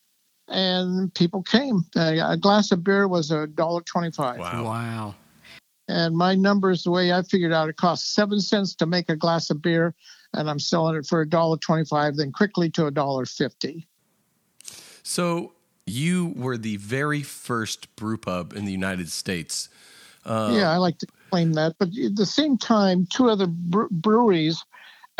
and 0.50 1.14
people 1.14 1.42
came. 1.42 1.84
Uh, 1.96 2.16
a 2.22 2.36
glass 2.36 2.72
of 2.72 2.84
beer 2.84 3.08
was 3.08 3.30
a 3.30 3.46
dollar 3.46 3.80
twenty-five. 3.82 4.38
Wow. 4.38 4.64
wow. 4.64 5.14
And 5.88 6.16
my 6.16 6.34
numbers, 6.34 6.84
the 6.84 6.90
way 6.90 7.12
I 7.12 7.22
figured 7.22 7.52
out, 7.52 7.68
it 7.68 7.76
costs 7.76 8.14
seven 8.14 8.40
cents 8.40 8.74
to 8.76 8.86
make 8.86 9.08
a 9.08 9.16
glass 9.16 9.50
of 9.50 9.60
beer, 9.60 9.94
and 10.34 10.48
I'm 10.48 10.60
selling 10.60 10.96
it 10.96 11.06
for 11.06 11.20
a 11.20 11.28
dollar 11.28 11.56
twenty-five, 11.56 12.16
then 12.16 12.32
quickly 12.32 12.70
to 12.70 12.86
a 12.86 12.90
dollar 12.90 13.24
fifty. 13.26 13.86
So 15.02 15.54
you 15.86 16.34
were 16.36 16.56
the 16.56 16.76
very 16.76 17.22
first 17.22 17.94
brew 17.96 18.18
pub 18.18 18.52
in 18.52 18.64
the 18.64 18.72
United 18.72 19.10
States. 19.10 19.68
Uh, 20.24 20.52
yeah, 20.54 20.70
I 20.70 20.76
like 20.76 20.98
to 20.98 21.06
claim 21.30 21.54
that, 21.54 21.76
but 21.78 21.88
at 21.96 22.16
the 22.16 22.26
same 22.26 22.58
time, 22.58 23.06
two 23.06 23.30
other 23.30 23.46
breweries 23.46 24.64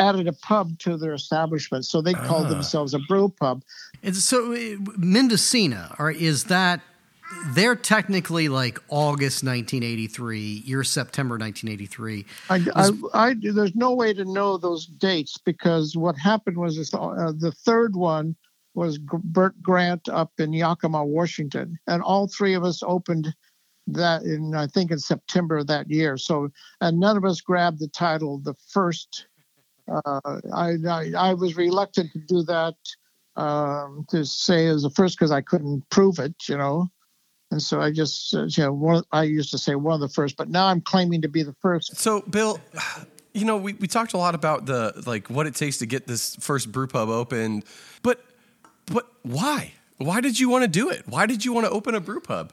added 0.01 0.27
a 0.27 0.33
pub 0.33 0.77
to 0.79 0.97
their 0.97 1.13
establishment, 1.13 1.85
so 1.85 2.01
they 2.01 2.13
called 2.13 2.47
ah. 2.47 2.49
themselves 2.49 2.93
a 2.93 2.99
brew 3.07 3.29
pub. 3.29 3.63
And 4.03 4.15
so, 4.15 4.53
uh, 4.53 4.77
Mendocino, 4.97 5.95
or 5.99 6.11
is 6.11 6.45
that 6.45 6.81
they're 7.53 7.75
technically 7.75 8.49
like 8.49 8.79
August 8.89 9.43
1983. 9.43 10.63
You're 10.65 10.83
September 10.83 11.37
1983. 11.37 12.25
I, 12.49 12.65
I, 12.75 13.29
I, 13.29 13.35
there's 13.39 13.75
no 13.75 13.93
way 13.93 14.13
to 14.13 14.25
know 14.25 14.57
those 14.57 14.85
dates 14.85 15.37
because 15.37 15.95
what 15.95 16.17
happened 16.17 16.57
was 16.57 16.75
this, 16.75 16.93
uh, 16.93 17.31
the 17.37 17.53
third 17.53 17.95
one 17.95 18.35
was 18.73 18.97
Bert 18.97 19.61
Grant 19.61 20.09
up 20.09 20.31
in 20.39 20.53
Yakima, 20.53 21.05
Washington, 21.05 21.77
and 21.87 22.01
all 22.01 22.27
three 22.27 22.53
of 22.53 22.63
us 22.63 22.83
opened 22.83 23.33
that 23.87 24.23
in 24.23 24.55
I 24.55 24.67
think 24.67 24.91
in 24.91 24.99
September 24.99 25.57
of 25.57 25.67
that 25.67 25.89
year. 25.89 26.17
So, 26.17 26.49
and 26.79 26.99
none 26.99 27.17
of 27.17 27.25
us 27.25 27.41
grabbed 27.41 27.79
the 27.79 27.87
title 27.87 28.39
the 28.39 28.55
first 28.69 29.27
uh, 29.87 30.41
I, 30.53 30.75
I, 30.87 31.11
I 31.17 31.33
was 31.33 31.55
reluctant 31.55 32.11
to 32.13 32.19
do 32.19 32.43
that 32.43 32.75
um, 33.35 34.05
to 34.09 34.25
say 34.25 34.67
as 34.67 34.83
the 34.83 34.89
first 34.89 35.17
because 35.17 35.31
I 35.31 35.41
couldn't 35.41 35.89
prove 35.89 36.19
it, 36.19 36.35
you 36.47 36.57
know. 36.57 36.89
And 37.51 37.61
so 37.61 37.81
I 37.81 37.91
just, 37.91 38.33
uh, 38.33 38.45
you 38.45 38.63
know, 38.63 38.73
one, 38.73 39.03
I 39.11 39.23
used 39.23 39.51
to 39.51 39.57
say 39.57 39.75
one 39.75 39.93
of 39.93 39.99
the 39.99 40.09
first, 40.09 40.37
but 40.37 40.49
now 40.49 40.67
I'm 40.67 40.81
claiming 40.81 41.21
to 41.23 41.27
be 41.27 41.43
the 41.43 41.55
first. 41.61 41.97
So, 41.97 42.21
Bill, 42.21 42.59
you 43.33 43.45
know, 43.45 43.57
we, 43.57 43.73
we 43.73 43.87
talked 43.87 44.13
a 44.13 44.17
lot 44.17 44.35
about 44.35 44.65
the 44.65 45.03
like 45.05 45.29
what 45.29 45.47
it 45.47 45.55
takes 45.55 45.77
to 45.79 45.85
get 45.85 46.07
this 46.07 46.35
first 46.37 46.71
brew 46.71 46.87
pub 46.87 47.09
open, 47.09 47.63
but 48.01 48.23
but 48.85 49.07
why? 49.23 49.73
Why 49.97 50.21
did 50.21 50.39
you 50.39 50.49
want 50.49 50.63
to 50.63 50.67
do 50.67 50.89
it? 50.89 51.03
Why 51.07 51.25
did 51.25 51.45
you 51.45 51.53
want 51.53 51.67
to 51.67 51.71
open 51.71 51.93
a 51.93 51.99
brew 51.99 52.21
pub? 52.21 52.51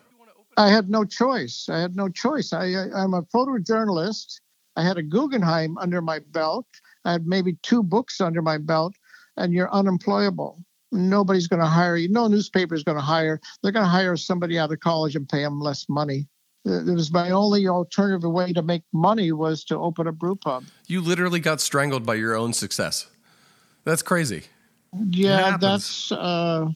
I 0.57 0.69
had 0.69 0.91
no 0.91 1.05
choice. 1.05 1.69
I 1.69 1.81
had 1.81 1.95
no 1.95 2.09
choice. 2.09 2.53
I, 2.53 2.73
I 2.75 2.89
I'm 2.95 3.15
a 3.15 3.23
photojournalist. 3.23 4.41
I 4.77 4.83
had 4.83 4.99
a 4.99 5.03
Guggenheim 5.03 5.79
under 5.79 6.03
my 6.03 6.19
belt. 6.19 6.67
I 7.05 7.13
had 7.13 7.27
maybe 7.27 7.57
two 7.63 7.83
books 7.83 8.21
under 8.21 8.43
my 8.43 8.59
belt, 8.59 8.95
and 9.37 9.53
you're 9.53 9.73
unemployable. 9.73 10.63
Nobody's 10.91 11.49
going 11.49 11.61
to 11.61 11.67
hire 11.67 11.97
you. 11.97 12.09
No 12.09 12.29
newspaper 12.29 12.75
is 12.75 12.83
going 12.83 12.97
to 12.97 13.05
hire. 13.05 13.41
They're 13.63 13.73
going 13.73 13.85
to 13.85 13.91
hire 13.91 14.17
somebody 14.17 14.59
out 14.59 14.73
of 14.73 14.81
college 14.81 15.17
and 15.17 15.29
pay 15.29 15.43
them 15.43 15.61
less 15.61 15.87
money. 15.89 16.27
It 16.65 16.95
was 16.95 17.13
my 17.13 17.31
only 17.31 17.67
alternative 17.67 18.31
way 18.31 18.53
to 18.53 18.63
make 18.63 18.83
money 18.93 19.33
was 19.33 19.65
to 19.65 19.79
open 19.79 20.07
a 20.07 20.13
brew 20.13 20.37
pub. 20.37 20.65
You 20.87 21.01
literally 21.01 21.41
got 21.41 21.61
strangled 21.61 22.05
by 22.05 22.15
your 22.17 22.35
own 22.35 22.53
success. 22.53 23.07
That's 23.85 24.03
crazy. 24.03 24.45
Yeah, 25.11 25.57
that's. 25.59 26.13
Uh, 26.13 26.69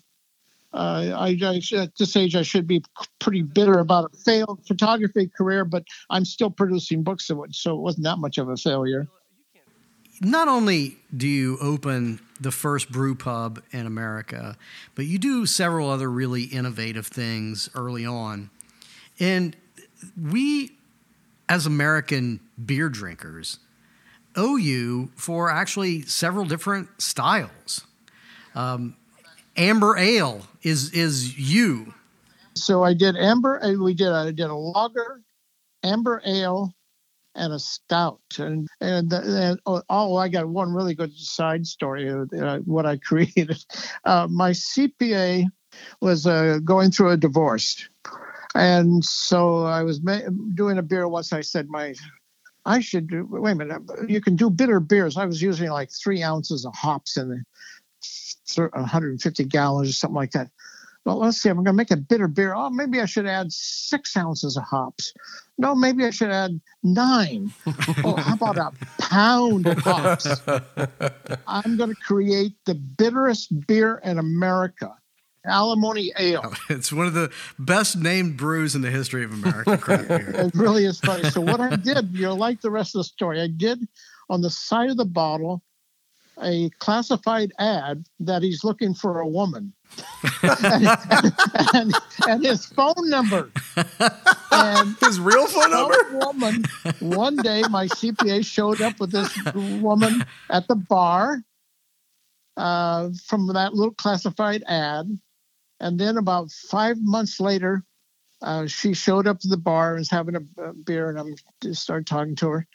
uh, 0.72 1.10
I, 1.14 1.38
I, 1.42 1.60
at 1.76 1.94
this 1.98 2.16
age, 2.16 2.34
I 2.34 2.42
should 2.42 2.66
be 2.66 2.82
pretty 3.18 3.42
bitter 3.42 3.78
about 3.78 4.10
a 4.12 4.16
failed 4.16 4.60
photography 4.66 5.30
career, 5.36 5.66
but 5.66 5.84
I'm 6.08 6.24
still 6.24 6.50
producing 6.50 7.02
books, 7.02 7.26
so 7.26 7.74
it 7.74 7.80
wasn't 7.80 8.04
that 8.04 8.18
much 8.18 8.38
of 8.38 8.48
a 8.48 8.56
failure 8.56 9.06
not 10.22 10.46
only 10.46 10.98
do 11.14 11.26
you 11.26 11.58
open 11.60 12.20
the 12.40 12.52
first 12.52 12.90
brew 12.90 13.14
pub 13.14 13.60
in 13.72 13.86
America, 13.86 14.56
but 14.94 15.04
you 15.06 15.18
do 15.18 15.46
several 15.46 15.90
other 15.90 16.10
really 16.10 16.44
innovative 16.44 17.06
things 17.08 17.68
early 17.74 18.06
on. 18.06 18.48
And 19.18 19.56
we, 20.20 20.76
as 21.48 21.66
American 21.66 22.40
beer 22.64 22.88
drinkers, 22.88 23.58
owe 24.36 24.56
you 24.56 25.10
for 25.16 25.50
actually 25.50 26.02
several 26.02 26.44
different 26.44 26.88
styles. 27.02 27.84
Um, 28.54 28.96
amber 29.56 29.96
ale 29.96 30.42
is 30.62 30.90
is 30.92 31.38
you. 31.38 31.94
So 32.54 32.84
I 32.84 32.94
did 32.94 33.16
amber. 33.16 33.56
And 33.56 33.82
we 33.82 33.94
did 33.94 34.12
I 34.12 34.30
did 34.30 34.40
a 34.40 34.54
lager, 34.54 35.20
amber 35.82 36.22
ale, 36.24 36.74
and 37.34 37.52
a 37.52 37.58
stout. 37.58 38.20
And 38.38 38.68
and, 38.80 39.12
and 39.12 39.60
oh, 39.66 39.82
oh, 39.88 40.16
I 40.16 40.28
got 40.28 40.48
one 40.48 40.72
really 40.72 40.94
good 40.94 41.16
side 41.16 41.66
story 41.66 42.10
uh, 42.10 42.58
what 42.60 42.86
I 42.86 42.96
created. 43.04 43.64
Uh, 44.04 44.28
my 44.30 44.50
CPA 44.50 45.46
was 46.00 46.26
uh, 46.26 46.58
going 46.64 46.90
through 46.90 47.10
a 47.10 47.16
divorce, 47.16 47.88
and 48.54 49.04
so 49.04 49.64
I 49.64 49.82
was 49.82 50.02
ma- 50.02 50.28
doing 50.54 50.78
a 50.78 50.82
beer 50.82 51.08
once. 51.08 51.32
I 51.32 51.40
said 51.40 51.68
my 51.68 51.94
I 52.64 52.80
should 52.80 53.08
do, 53.08 53.26
wait 53.28 53.52
a 53.52 53.54
minute. 53.56 53.82
You 54.08 54.20
can 54.20 54.36
do 54.36 54.48
bitter 54.48 54.78
beers. 54.78 55.16
I 55.16 55.24
was 55.24 55.42
using 55.42 55.70
like 55.70 55.90
three 55.90 56.22
ounces 56.22 56.64
of 56.64 56.74
hops 56.74 57.16
in 57.16 57.28
the 57.28 57.42
150 58.56 59.44
gallons 59.44 59.88
or 59.88 59.92
something 59.92 60.14
like 60.14 60.32
that 60.32 60.50
well, 61.04 61.18
let's 61.18 61.38
see, 61.38 61.48
I'm 61.48 61.56
going 61.56 61.64
to 61.66 61.72
make 61.72 61.90
a 61.90 61.96
bitter 61.96 62.28
beer. 62.28 62.54
Oh, 62.54 62.70
maybe 62.70 63.00
I 63.00 63.06
should 63.06 63.26
add 63.26 63.52
six 63.52 64.16
ounces 64.16 64.56
of 64.56 64.62
hops. 64.62 65.12
No, 65.58 65.74
maybe 65.74 66.04
I 66.04 66.10
should 66.10 66.30
add 66.30 66.60
nine. 66.84 67.52
oh, 68.04 68.16
how 68.16 68.34
about 68.34 68.56
a 68.56 68.72
pound 69.00 69.66
of 69.66 69.78
hops? 69.78 70.26
I'm 71.48 71.76
going 71.76 71.90
to 71.90 72.00
create 72.06 72.54
the 72.66 72.74
bitterest 72.74 73.66
beer 73.66 74.00
in 74.04 74.18
America. 74.18 74.94
Alimony 75.44 76.12
Ale. 76.20 76.54
It's 76.70 76.92
one 76.92 77.08
of 77.08 77.14
the 77.14 77.32
best 77.58 77.96
named 77.96 78.36
brews 78.36 78.76
in 78.76 78.82
the 78.82 78.90
history 78.90 79.24
of 79.24 79.32
American 79.32 79.78
craft 79.78 80.06
beer. 80.06 80.30
it 80.30 80.54
really 80.54 80.84
is 80.84 81.00
funny. 81.00 81.28
So 81.30 81.40
what 81.40 81.60
I 81.60 81.74
did, 81.74 82.10
you'll 82.12 82.36
like 82.36 82.60
the 82.60 82.70
rest 82.70 82.94
of 82.94 83.00
the 83.00 83.04
story. 83.04 83.40
I 83.40 83.48
did 83.48 83.80
on 84.30 84.40
the 84.40 84.50
side 84.50 84.90
of 84.90 84.96
the 84.96 85.04
bottle 85.04 85.62
a 86.40 86.70
classified 86.78 87.52
ad 87.58 88.06
that 88.20 88.42
he's 88.42 88.62
looking 88.62 88.94
for 88.94 89.20
a 89.20 89.26
woman 89.26 89.72
and, 90.42 90.88
and, 91.74 91.94
and, 92.28 92.44
his 92.44 92.66
phone 92.66 93.08
number. 93.10 93.50
And 94.50 94.96
his 95.00 95.18
real 95.20 95.46
phone 95.46 95.70
number? 95.70 95.96
Woman. 96.12 96.64
One 97.00 97.36
day, 97.36 97.62
my 97.70 97.86
CPA 97.86 98.44
showed 98.44 98.80
up 98.80 99.00
with 99.00 99.10
this 99.12 99.36
woman 99.54 100.24
at 100.50 100.68
the 100.68 100.76
bar 100.76 101.42
uh, 102.56 103.10
from 103.24 103.48
that 103.48 103.74
little 103.74 103.94
classified 103.94 104.62
ad. 104.66 105.18
And 105.80 105.98
then 105.98 106.16
about 106.16 106.50
five 106.50 106.96
months 107.00 107.40
later, 107.40 107.82
uh, 108.42 108.66
she 108.66 108.94
showed 108.94 109.26
up 109.26 109.40
to 109.40 109.48
the 109.48 109.56
bar 109.56 109.90
and 109.90 110.00
was 110.00 110.10
having 110.10 110.36
a, 110.36 110.72
beer, 110.72 111.08
and 111.08 111.18
I 111.18 111.24
just 111.62 111.82
started 111.82 112.06
talking 112.06 112.36
to 112.36 112.48
her. 112.48 112.66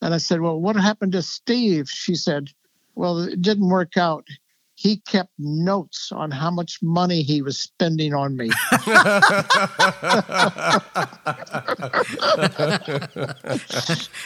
And 0.00 0.12
I 0.12 0.18
said, 0.18 0.40
Well, 0.40 0.60
what 0.60 0.76
happened 0.76 1.12
to 1.12 1.22
Steve? 1.22 1.88
She 1.88 2.14
said, 2.14 2.48
Well, 2.94 3.20
it 3.20 3.40
didn't 3.40 3.68
work 3.68 3.96
out 3.96 4.26
he 4.74 4.96
kept 4.96 5.30
notes 5.38 6.10
on 6.12 6.30
how 6.30 6.50
much 6.50 6.78
money 6.82 7.22
he 7.22 7.42
was 7.42 7.58
spending 7.58 8.14
on 8.14 8.36
me. 8.36 8.50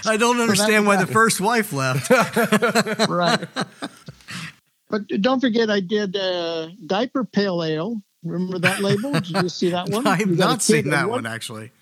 I 0.05 0.17
don't 0.19 0.41
understand 0.41 0.87
why 0.87 0.97
the 0.97 1.09
first 1.11 1.41
wife 1.41 1.73
left. 1.73 2.11
right. 3.09 3.47
But 4.89 5.09
don't 5.21 5.41
forget, 5.41 5.69
I 5.69 5.81
did 5.81 6.17
uh, 6.17 6.69
diaper 6.87 7.25
pale 7.25 7.65
ale. 7.65 8.01
Remember 8.23 8.59
that 8.61 8.81
label? 8.81 9.13
Did 9.13 9.31
you 9.43 9.49
see 9.49 9.71
that 9.71 9.89
one? 9.91 10.07
I 10.07 10.17
have 10.17 10.31
not 10.31 10.63
seen 10.63 10.91
that 10.91 11.11
one 11.11 11.27
actually. 11.27 11.73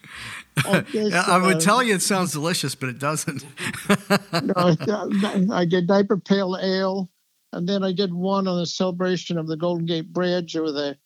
This, 0.92 1.12
I 1.12 1.38
would 1.38 1.56
uh, 1.56 1.60
tell 1.60 1.82
you 1.82 1.94
it 1.94 2.02
sounds 2.02 2.32
delicious, 2.32 2.74
but 2.74 2.88
it 2.88 2.98
doesn't. 2.98 3.44
no, 4.44 4.76
I 5.52 5.64
did 5.64 5.86
diaper 5.88 6.16
pale 6.16 6.56
ale, 6.60 7.10
and 7.54 7.68
then 7.68 7.84
I 7.84 7.92
did 7.92 8.12
one 8.12 8.46
on 8.48 8.58
the 8.58 8.66
celebration 8.66 9.38
of 9.38 9.46
the 9.46 9.56
Golden 9.56 9.86
Gate 9.86 10.12
Bridge 10.12 10.54
with 10.54 10.76
a 10.76 10.96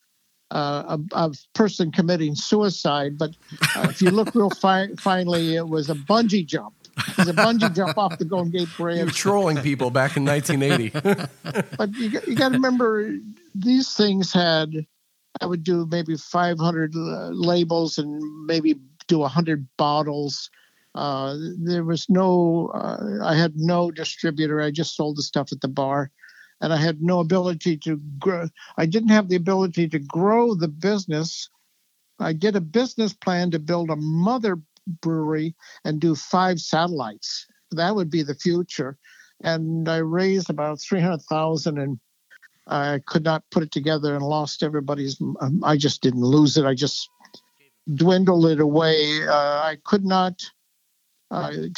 uh, 0.51 0.97
a, 1.13 1.17
a, 1.25 1.33
person 1.53 1.93
committing 1.93 2.35
suicide. 2.35 3.19
But 3.19 3.37
uh, 3.77 3.89
if 3.91 4.01
you 4.01 4.11
look 4.11 4.35
real 4.35 4.49
fi- 4.49 4.95
finely, 4.99 5.57
it 5.57 5.69
was 5.69 5.91
a 5.91 5.95
bungee 5.95 6.47
jump. 6.47 6.75
It 6.97 7.19
was 7.19 7.29
a 7.29 7.35
bungee 7.35 7.75
jump 7.75 7.99
off 7.99 8.19
the 8.19 8.25
Golden 8.25 8.51
Gate 8.51 8.69
Bridge. 8.79 8.99
You're 8.99 9.11
trolling 9.11 9.59
people 9.59 9.91
back 9.91 10.17
in 10.17 10.25
1980. 10.25 11.27
but 11.77 11.95
you, 11.97 12.21
you 12.27 12.35
got 12.35 12.49
to 12.51 12.55
remember, 12.55 13.15
these 13.55 13.95
things 13.95 14.33
had. 14.33 14.73
I 15.41 15.47
would 15.47 15.63
do 15.63 15.87
maybe 15.91 16.17
500 16.17 16.97
uh, 16.97 17.29
labels 17.29 17.99
and 17.99 18.47
maybe 18.47 18.81
do 19.07 19.19
100 19.19 19.69
bottles. 19.77 20.51
Uh, 20.95 21.37
there 21.59 21.85
was 21.85 22.09
no, 22.09 22.73
uh, 22.75 23.23
I 23.23 23.37
had 23.37 23.55
no 23.55 23.91
distributor. 23.91 24.61
I 24.61 24.73
just 24.73 24.97
sold 24.97 25.17
the 25.17 25.23
stuff 25.23 25.53
at 25.53 25.61
the 25.61 25.69
bar 25.69 26.11
and 26.61 26.73
I 26.73 26.77
had 26.77 27.03
no 27.03 27.21
ability 27.21 27.77
to 27.79 28.01
grow. 28.19 28.49
I 28.77 28.87
didn't 28.87 29.11
have 29.11 29.29
the 29.29 29.37
ability 29.37 29.89
to 29.89 29.99
grow 29.99 30.55
the 30.55 30.69
business. 30.69 31.49
I 32.19 32.33
did 32.33 32.57
a 32.57 32.61
business 32.61 33.13
plan 33.13 33.51
to 33.53 33.59
build 33.59 33.91
a 33.91 33.97
mother 33.97 34.59
brewery 35.01 35.55
and 35.85 36.01
do 36.01 36.15
five 36.15 36.61
satellites. 36.61 37.47
That 37.71 37.95
would 37.95 38.11
be 38.11 38.23
the 38.23 38.35
future. 38.35 38.97
And 39.43 39.89
I 39.89 39.99
raised 39.99 40.51
about 40.51 40.81
300,000 40.81 41.79
and 41.79 42.01
I 42.67 43.01
could 43.07 43.25
not 43.25 43.45
put 43.51 43.63
it 43.63 43.71
together 43.71 44.15
and 44.15 44.25
lost 44.25 44.63
everybody's. 44.63 45.21
I 45.63 45.77
just 45.77 46.03
didn't 46.03 46.21
lose 46.21 46.57
it. 46.57 46.65
I 46.65 46.75
just 46.75 47.09
dwindled 47.95 48.47
it 48.47 48.61
away. 48.61 49.27
Uh, 49.27 49.63
I 49.63 49.79
could 49.85 50.05
not 50.05 50.43
I, 51.31 51.69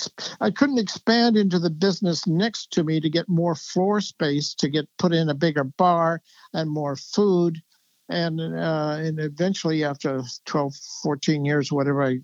I 0.41 0.51
couldn't 0.51 0.79
expand 0.79 1.37
into 1.37 1.59
the 1.59 1.71
business 1.71 2.27
next 2.27 2.71
to 2.73 2.85
me 2.85 3.01
to 3.01 3.11
get 3.11 3.29
more 3.29 3.55
floor 3.55 4.01
space 4.01 4.55
to 4.55 4.69
get 4.69 4.89
put 4.99 5.13
in 5.13 5.29
a 5.29 5.35
bigger 5.35 5.65
bar 5.65 6.23
and 6.53 6.71
more 6.71 6.97
food. 6.97 7.61
And 8.09 8.41
uh, 8.41 8.97
and 8.99 9.21
eventually, 9.21 9.85
after 9.85 10.23
12, 10.47 10.75
14 11.03 11.45
years, 11.45 11.71
whatever, 11.71 12.03
I 12.03 12.19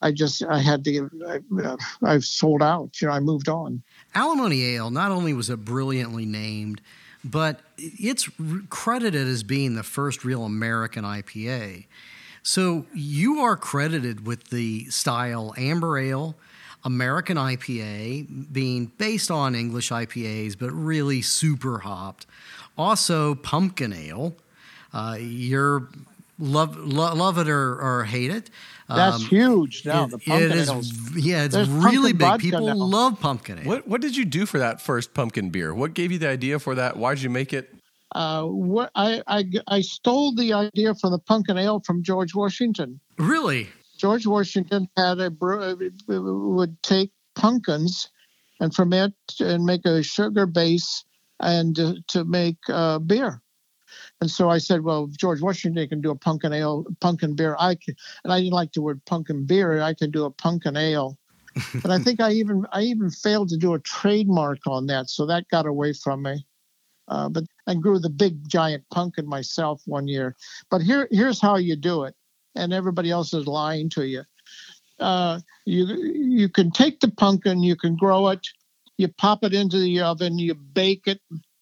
I 0.00 0.12
just 0.12 0.42
I 0.44 0.58
had 0.58 0.84
to 0.84 1.10
I, 1.26 1.76
I've 2.02 2.24
sold 2.24 2.62
out. 2.62 3.00
You 3.00 3.08
know, 3.08 3.14
I 3.14 3.20
moved 3.20 3.48
on. 3.48 3.82
Alimony 4.14 4.64
Ale 4.74 4.90
not 4.90 5.10
only 5.10 5.34
was 5.34 5.50
it 5.50 5.64
brilliantly 5.64 6.24
named, 6.24 6.80
but 7.24 7.60
it's 7.76 8.28
credited 8.70 9.26
as 9.26 9.42
being 9.42 9.74
the 9.74 9.82
first 9.82 10.24
real 10.24 10.44
American 10.44 11.04
IPA. 11.04 11.86
So 12.42 12.86
you 12.94 13.40
are 13.40 13.56
credited 13.56 14.26
with 14.26 14.44
the 14.44 14.86
style 14.86 15.52
amber 15.58 15.98
ale 15.98 16.36
American 16.88 17.36
IPA, 17.36 18.50
being 18.50 18.86
based 18.96 19.30
on 19.30 19.54
English 19.54 19.90
IPAs, 19.90 20.58
but 20.58 20.70
really 20.70 21.20
super 21.20 21.80
hopped. 21.80 22.26
Also, 22.78 23.34
pumpkin 23.34 23.92
ale. 23.92 24.34
Uh, 24.94 25.18
you're 25.20 25.86
love 26.38 26.78
lo- 26.78 27.14
love 27.14 27.36
it 27.36 27.46
or, 27.46 27.78
or 27.78 28.04
hate 28.04 28.30
it. 28.30 28.48
That's 28.88 29.16
um, 29.16 29.28
huge 29.28 29.84
now. 29.84 30.04
It, 30.04 30.12
the 30.12 30.18
pumpkin 30.18 30.50
it 30.50 30.56
is, 30.56 31.14
yeah, 31.14 31.44
it's 31.44 31.54
really 31.68 32.14
big. 32.14 32.40
People 32.40 32.68
now. 32.68 32.74
love 32.74 33.20
pumpkin 33.20 33.58
ale. 33.58 33.64
What 33.66 33.86
what 33.86 34.00
did 34.00 34.16
you 34.16 34.24
do 34.24 34.46
for 34.46 34.58
that 34.58 34.80
first 34.80 35.12
pumpkin 35.12 35.50
beer? 35.50 35.74
What 35.74 35.92
gave 35.92 36.10
you 36.10 36.18
the 36.18 36.30
idea 36.30 36.58
for 36.58 36.74
that? 36.74 36.96
Why 36.96 37.14
did 37.14 37.22
you 37.22 37.30
make 37.30 37.52
it? 37.52 37.74
Uh, 38.12 38.44
what 38.44 38.90
I, 38.94 39.22
I 39.26 39.44
I 39.66 39.80
stole 39.82 40.34
the 40.34 40.54
idea 40.54 40.94
for 40.94 41.10
the 41.10 41.18
pumpkin 41.18 41.58
ale 41.58 41.80
from 41.80 42.02
George 42.02 42.34
Washington. 42.34 42.98
Really? 43.18 43.68
George 43.98 44.26
Washington 44.26 44.88
had 44.96 45.18
a 45.18 45.30
would 46.08 46.82
take 46.82 47.12
pumpkins 47.34 48.08
and 48.60 48.74
ferment 48.74 49.14
and 49.40 49.64
make 49.64 49.84
a 49.84 50.02
sugar 50.02 50.46
base 50.46 51.04
and 51.40 51.78
uh, 51.78 51.94
to 52.08 52.24
make 52.24 52.56
uh, 52.68 52.98
beer. 53.00 53.42
And 54.20 54.30
so 54.30 54.50
I 54.50 54.58
said, 54.58 54.82
well, 54.82 55.06
George 55.06 55.40
Washington 55.40 55.88
can 55.88 56.00
do 56.00 56.10
a 56.10 56.16
pumpkin 56.16 56.52
ale, 56.52 56.84
pumpkin 57.00 57.34
beer. 57.34 57.56
I 57.58 57.74
can, 57.74 57.94
and 58.24 58.32
I 58.32 58.40
didn't 58.40 58.52
like 58.52 58.72
the 58.72 58.82
word 58.82 59.04
pumpkin 59.04 59.46
beer. 59.46 59.80
I 59.80 59.94
can 59.94 60.10
do 60.10 60.24
a 60.24 60.30
pumpkin 60.30 60.76
ale. 60.76 61.18
but 61.82 61.90
I 61.90 61.98
think 61.98 62.20
I 62.20 62.32
even 62.32 62.66
I 62.72 62.82
even 62.82 63.10
failed 63.10 63.48
to 63.48 63.56
do 63.56 63.74
a 63.74 63.80
trademark 63.80 64.60
on 64.66 64.86
that, 64.86 65.10
so 65.10 65.26
that 65.26 65.48
got 65.50 65.66
away 65.66 65.92
from 65.92 66.22
me. 66.22 66.46
Uh, 67.08 67.28
but 67.28 67.44
I 67.66 67.74
grew 67.74 67.98
the 67.98 68.10
big 68.10 68.48
giant 68.48 68.84
pumpkin 68.92 69.26
myself 69.26 69.82
one 69.86 70.06
year. 70.06 70.36
But 70.70 70.82
here 70.82 71.08
here's 71.10 71.40
how 71.40 71.56
you 71.56 71.74
do 71.74 72.04
it 72.04 72.14
and 72.58 72.72
everybody 72.72 73.10
else 73.10 73.32
is 73.32 73.46
lying 73.46 73.88
to 73.90 74.06
you. 74.06 74.24
Uh, 74.98 75.40
you 75.64 75.86
you 75.86 76.48
can 76.48 76.70
take 76.70 77.00
the 77.00 77.10
pumpkin, 77.10 77.62
you 77.62 77.76
can 77.76 77.96
grow 77.96 78.28
it, 78.28 78.46
you 78.96 79.08
pop 79.08 79.44
it 79.44 79.54
into 79.54 79.78
the 79.78 80.00
oven, 80.00 80.38
you 80.38 80.54
bake 80.54 81.06
it 81.06 81.20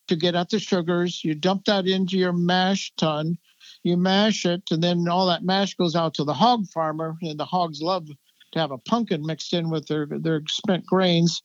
to 0.09 0.17
get 0.17 0.35
out 0.35 0.51
the 0.51 0.59
sugars, 0.59 1.23
you 1.23 1.35
dump 1.35 1.65
that 1.67 1.87
into 1.87 2.17
your 2.17 2.33
mash 2.33 2.93
tun, 2.97 3.37
you 3.83 3.97
mash 3.97 4.47
it, 4.47 4.63
and 4.71 4.83
then 4.83 5.07
all 5.09 5.27
that 5.27 5.45
mash 5.45 5.75
goes 5.75 5.95
out 5.95 6.15
to 6.15 6.25
the 6.25 6.33
hog 6.35 6.67
farmer, 6.69 7.17
and 7.23 7.39
the 7.39 7.45
hogs 7.45 7.83
love 7.83 8.07
to 8.53 8.59
have 8.59 8.71
a 8.71 8.79
pumpkin 8.79 9.25
mixed 9.25 9.53
in 9.53 9.69
with 9.69 9.87
their 9.87 10.07
their 10.07 10.43
spent 10.49 10.87
grains. 10.87 11.43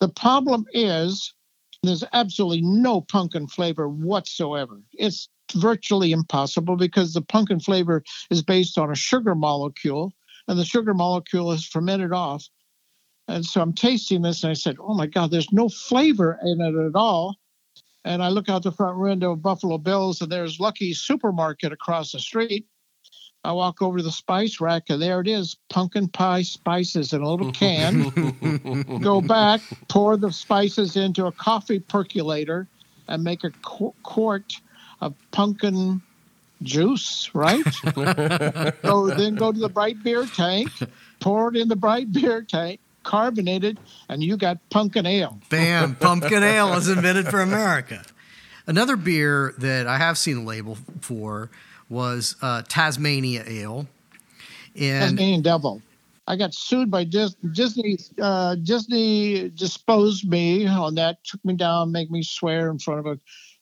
The 0.00 0.08
problem 0.08 0.64
is 0.72 1.34
there's 1.82 2.04
absolutely 2.12 2.62
no 2.62 3.02
pumpkin 3.02 3.48
flavor 3.48 3.88
whatsoever. 3.88 4.80
It's 4.94 5.28
virtually 5.54 6.12
impossible 6.12 6.76
because 6.76 7.12
the 7.12 7.22
pumpkin 7.22 7.60
flavor 7.60 8.02
is 8.30 8.42
based 8.42 8.78
on 8.78 8.90
a 8.90 8.96
sugar 8.96 9.34
molecule, 9.34 10.12
and 10.46 10.58
the 10.58 10.64
sugar 10.64 10.94
molecule 10.94 11.52
is 11.52 11.66
fermented 11.66 12.12
off. 12.12 12.48
And 13.26 13.44
so 13.44 13.60
I'm 13.60 13.74
tasting 13.74 14.22
this, 14.22 14.42
and 14.42 14.50
I 14.50 14.54
said, 14.54 14.76
"Oh 14.80 14.94
my 14.94 15.06
God, 15.06 15.30
there's 15.30 15.52
no 15.52 15.68
flavor 15.68 16.38
in 16.42 16.60
it 16.60 16.74
at 16.74 16.94
all." 16.94 17.36
And 18.04 18.22
I 18.22 18.28
look 18.28 18.48
out 18.48 18.62
the 18.62 18.72
front 18.72 18.98
window 18.98 19.32
of 19.32 19.42
Buffalo 19.42 19.76
Bills, 19.76 20.22
and 20.22 20.32
there's 20.32 20.58
Lucky 20.58 20.94
Supermarket 20.94 21.72
across 21.72 22.12
the 22.12 22.18
street. 22.18 22.66
I 23.44 23.52
walk 23.52 23.82
over 23.82 23.98
to 23.98 24.04
the 24.04 24.12
spice 24.12 24.60
rack, 24.60 24.84
and 24.88 25.00
there 25.00 25.20
it 25.20 25.28
is 25.28 25.56
pumpkin 25.68 26.08
pie 26.08 26.42
spices 26.42 27.12
in 27.12 27.22
a 27.22 27.30
little 27.30 27.52
can. 27.52 28.10
Go 29.02 29.20
back, 29.20 29.60
pour 29.88 30.16
the 30.16 30.32
spices 30.32 30.96
into 30.96 31.26
a 31.26 31.32
coffee 31.32 31.78
percolator, 31.78 32.66
and 33.06 33.22
make 33.22 33.44
a 33.44 33.50
qu- 33.62 33.94
quart 34.02 34.52
of 35.00 35.14
pumpkin 35.30 36.02
juice, 36.62 37.30
right? 37.34 37.64
so 38.82 39.06
then 39.08 39.34
go 39.34 39.52
to 39.52 39.58
the 39.58 39.70
bright 39.72 40.02
beer 40.02 40.26
tank, 40.26 40.70
pour 41.20 41.48
it 41.48 41.56
in 41.56 41.68
the 41.68 41.76
bright 41.76 42.12
beer 42.12 42.42
tank, 42.42 42.80
carbonated, 43.04 43.78
and 44.08 44.22
you 44.22 44.36
got 44.36 44.58
pumpkin 44.70 45.06
ale. 45.06 45.38
Bam! 45.48 45.94
Pumpkin 45.96 46.42
ale 46.42 46.70
was 46.70 46.88
invented 46.88 47.28
for 47.28 47.40
America. 47.40 48.04
Another 48.66 48.96
beer 48.96 49.54
that 49.58 49.86
I 49.86 49.96
have 49.96 50.18
seen 50.18 50.38
a 50.38 50.42
label 50.42 50.76
for 51.00 51.50
was 51.88 52.36
uh, 52.42 52.62
Tasmania 52.68 53.42
Ale. 53.46 53.86
And 54.78 55.16
Tasmanian 55.16 55.42
Devil. 55.42 55.80
I 56.26 56.36
got 56.36 56.52
sued 56.52 56.90
by 56.90 57.04
Disney. 57.04 57.98
Uh, 58.20 58.56
Disney 58.56 59.48
disposed 59.48 60.28
me 60.28 60.66
on 60.66 60.94
that, 60.96 61.24
took 61.24 61.42
me 61.42 61.54
down, 61.54 61.90
make 61.90 62.10
me 62.10 62.22
swear 62.22 62.70
in 62.70 62.78
front 62.78 63.00
of 63.00 63.06
a 63.06 63.18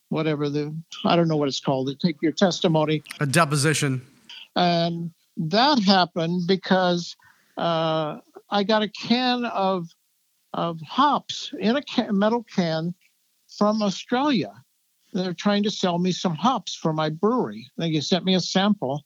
whatever 0.08 0.48
the 0.48 0.74
I 1.04 1.16
don't 1.16 1.28
know 1.28 1.36
what 1.36 1.48
it's 1.48 1.60
called. 1.60 1.88
They 1.88 1.94
take 1.94 2.20
your 2.22 2.32
testimony. 2.32 3.02
A 3.20 3.26
deposition. 3.26 4.06
And 4.54 5.10
that 5.36 5.78
happened 5.80 6.46
because 6.46 7.16
uh, 7.56 8.18
I 8.50 8.62
got 8.64 8.82
a 8.82 8.88
can 8.88 9.44
of 9.46 9.88
of 10.54 10.80
hops 10.80 11.52
in 11.58 11.76
a 11.76 11.82
can, 11.82 12.18
metal 12.18 12.44
can 12.44 12.94
from 13.58 13.82
Australia. 13.82 14.52
They're 15.12 15.34
trying 15.34 15.62
to 15.64 15.70
sell 15.70 15.98
me 15.98 16.12
some 16.12 16.34
hops 16.34 16.74
for 16.74 16.92
my 16.92 17.10
brewery. 17.10 17.66
They 17.76 18.00
sent 18.00 18.24
me 18.24 18.34
a 18.34 18.40
sample, 18.40 19.04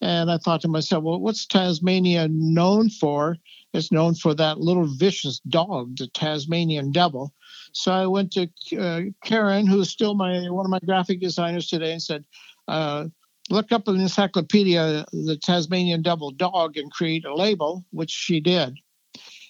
and 0.00 0.30
I 0.30 0.38
thought 0.38 0.60
to 0.62 0.68
myself, 0.68 1.04
well, 1.04 1.20
what's 1.20 1.46
Tasmania 1.46 2.28
known 2.28 2.90
for? 2.90 3.36
It's 3.72 3.90
known 3.90 4.14
for 4.14 4.34
that 4.34 4.60
little 4.60 4.86
vicious 4.86 5.40
dog, 5.48 5.96
the 5.96 6.06
Tasmanian 6.08 6.92
devil. 6.92 7.32
So 7.72 7.92
I 7.92 8.06
went 8.06 8.32
to 8.32 8.48
uh, 8.78 9.02
Karen, 9.24 9.66
who's 9.66 9.90
still 9.90 10.14
my 10.14 10.50
one 10.50 10.66
of 10.66 10.70
my 10.70 10.80
graphic 10.84 11.20
designers 11.20 11.68
today, 11.68 11.92
and 11.92 12.02
said, 12.02 12.24
uh, 12.68 13.06
"Look 13.48 13.72
up 13.72 13.88
in 13.88 13.96
the 13.96 14.02
encyclopedia 14.02 15.06
the 15.12 15.38
Tasmanian 15.42 16.02
Devil 16.02 16.32
dog 16.32 16.76
and 16.76 16.92
create 16.92 17.24
a 17.24 17.34
label," 17.34 17.84
which 17.90 18.10
she 18.10 18.40
did. 18.40 18.78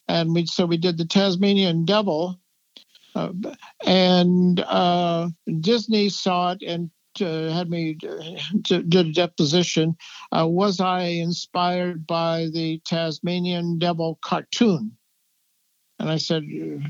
And 0.06 0.34
we 0.34 0.46
so 0.46 0.66
we 0.66 0.76
did 0.76 0.98
the 0.98 1.04
Tasmanian 1.04 1.84
Devil, 1.84 2.38
uh, 3.16 3.32
and 3.84 4.60
uh, 4.60 5.30
Disney 5.60 6.08
saw 6.08 6.52
it 6.52 6.62
and 6.62 6.90
uh, 7.20 7.50
had 7.50 7.68
me 7.68 7.98
did 8.62 8.94
a 8.94 9.12
deposition. 9.12 9.96
Uh, 10.36 10.46
was 10.46 10.80
I 10.80 11.02
inspired 11.02 12.06
by 12.06 12.48
the 12.52 12.80
Tasmanian 12.86 13.78
Devil 13.78 14.18
cartoon? 14.22 14.96
And 15.98 16.10
I 16.10 16.16
said, 16.16 16.42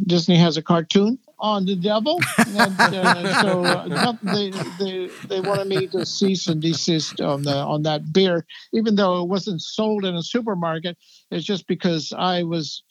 Disney 0.06 0.36
has 0.36 0.56
a 0.56 0.62
cartoon 0.62 1.18
on 1.38 1.66
the 1.66 1.76
devil. 1.76 2.18
And, 2.46 2.94
uh, 2.94 3.34
so 3.34 3.66
uh, 3.66 4.12
they, 4.22 4.50
they, 4.78 5.10
they 5.28 5.40
wanted 5.40 5.66
me 5.66 5.86
to 5.88 6.06
cease 6.06 6.46
and 6.46 6.62
desist 6.62 7.20
on, 7.20 7.42
the, 7.42 7.54
on 7.54 7.82
that 7.82 8.12
beer, 8.12 8.46
even 8.72 8.94
though 8.94 9.22
it 9.22 9.28
wasn't 9.28 9.60
sold 9.60 10.06
in 10.06 10.14
a 10.14 10.22
supermarket. 10.22 10.96
It's 11.30 11.44
just 11.44 11.66
because 11.66 12.14
I 12.16 12.42
was 12.42 12.84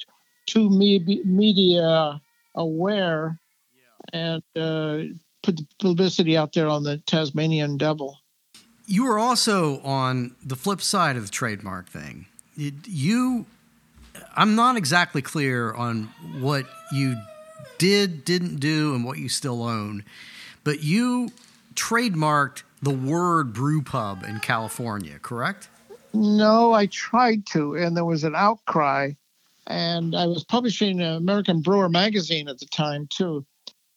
too 0.46 0.70
me- 0.70 1.24
media 1.26 2.22
aware 2.54 3.40
and 4.14 4.44
uh, 4.56 4.98
publicity 5.80 6.38
out 6.38 6.54
there 6.54 6.68
on 6.68 6.84
the 6.84 6.98
Tasmanian 7.00 7.78
devil. 7.78 8.20
You 8.86 9.06
were 9.06 9.20
also 9.20 9.80
on 9.82 10.36
the 10.44 10.56
flip 10.56 10.82
side 10.82 11.16
of 11.16 11.26
the 11.26 11.32
trademark 11.32 11.90
thing. 11.90 12.28
You 12.56 13.46
I'm 14.36 14.56
not 14.56 14.78
exactly 14.78 15.22
clear 15.22 15.74
on 15.74 16.04
what 16.40 16.66
you 16.92 17.16
did, 17.78 18.26
didn't 18.26 18.60
do, 18.60 18.94
and 18.94 19.04
what 19.06 19.18
you 19.18 19.30
still 19.30 19.64
own, 19.64 20.04
but 20.64 20.84
you 20.84 21.32
trademarked 21.76 22.64
the 22.82 22.92
word 22.92 23.54
brew 23.54 23.82
pub 23.82 24.24
in 24.24 24.40
California, 24.40 25.20
correct? 25.20 25.70
No, 26.14 26.74
I 26.74 26.88
tried 26.88 27.46
to, 27.48 27.76
and 27.76 27.96
there 27.96 28.06
was 28.06 28.24
an 28.24 28.36
outcry. 28.36 29.12
And 29.68 30.16
I 30.16 30.26
was 30.26 30.44
publishing 30.44 31.02
American 31.02 31.62
Brewer 31.62 31.88
magazine 31.88 32.50
at 32.50 32.60
the 32.60 32.66
time 32.66 33.08
too, 33.08 33.46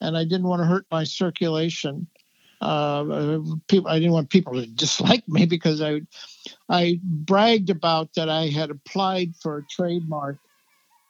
and 0.04 0.16
I 0.16 0.24
didn't 0.24 0.46
want 0.46 0.60
to 0.60 0.66
hurt 0.66 0.86
my 0.90 1.04
circulation. 1.04 2.06
Uh, 2.60 3.38
people, 3.68 3.88
I 3.88 3.98
didn't 3.98 4.12
want 4.12 4.30
people 4.30 4.54
to 4.54 4.66
dislike 4.74 5.26
me 5.28 5.46
because 5.46 5.80
I, 5.80 6.02
I 6.68 7.00
bragged 7.02 7.70
about 7.70 8.14
that 8.14 8.28
I 8.28 8.48
had 8.48 8.70
applied 8.70 9.34
for 9.42 9.58
a 9.58 9.66
trademark, 9.66 10.36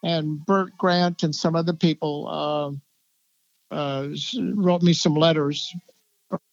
and 0.02 0.44
Bert 0.46 0.76
Grant 0.78 1.22
and 1.22 1.34
some 1.34 1.56
other 1.56 1.72
people 1.72 2.80
uh, 3.70 3.74
uh, 3.74 4.08
wrote 4.54 4.82
me 4.82 4.92
some 4.92 5.14
letters, 5.14 5.74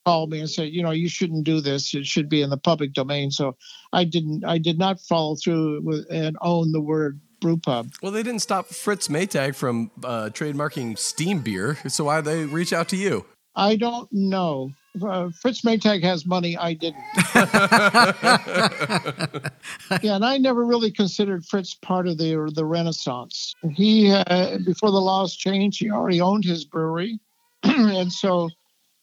called 0.06 0.32
me 0.32 0.40
and 0.40 0.50
said, 0.50 0.70
you 0.70 0.84
know, 0.84 0.92
you 0.92 1.10
shouldn't 1.10 1.44
do 1.44 1.62
this. 1.62 1.94
It 1.94 2.06
should 2.06 2.30
be 2.30 2.42
in 2.42 2.50
the 2.50 2.58
public 2.58 2.94
domain. 2.94 3.32
So 3.32 3.56
I 3.94 4.04
didn't. 4.04 4.46
I 4.46 4.58
did 4.58 4.78
not 4.78 5.00
follow 5.00 5.36
through 5.36 5.82
with, 5.82 6.06
and 6.10 6.38
own 6.42 6.72
the 6.72 6.82
word 6.82 7.20
brew 7.42 7.58
pub. 7.58 7.92
Well, 8.02 8.12
they 8.12 8.24
didn't 8.24 8.42
stop 8.42 8.68
Fritz 8.68 9.10
Maytag 9.10 9.56
from 9.56 9.92
uh, 10.04 10.30
trademarking 10.32 10.98
steam 10.98 11.40
beer. 11.40 11.78
So 11.88 12.06
why 12.06 12.22
they 12.22 12.46
reach 12.46 12.72
out 12.72 12.88
to 12.90 12.96
you? 12.96 13.26
I 13.56 13.76
don't 13.76 14.08
know 14.14 14.72
uh, 15.02 15.30
Fritz 15.30 15.62
Maytag 15.62 16.04
has 16.04 16.26
money. 16.26 16.58
I 16.58 16.74
didn't. 16.74 17.04
yeah, 20.04 20.16
and 20.16 20.26
I 20.26 20.38
never 20.38 20.66
really 20.66 20.92
considered 20.92 21.46
Fritz 21.46 21.76
part 21.76 22.08
of 22.08 22.18
the 22.18 22.52
the 22.54 22.66
Renaissance. 22.66 23.56
He 23.72 24.12
uh, 24.12 24.58
before 24.66 24.92
the 24.92 25.00
laws 25.00 25.36
changed, 25.36 25.80
he 25.80 25.90
already 25.90 26.22
owned 26.22 26.44
his 26.44 26.66
brewery, 26.66 27.20
and 27.64 28.12
so 28.12 28.50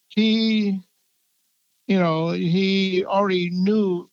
he, 0.09 0.81
you 1.87 1.99
know, 1.99 2.31
he 2.31 3.05
already 3.05 3.51
knew 3.51 4.11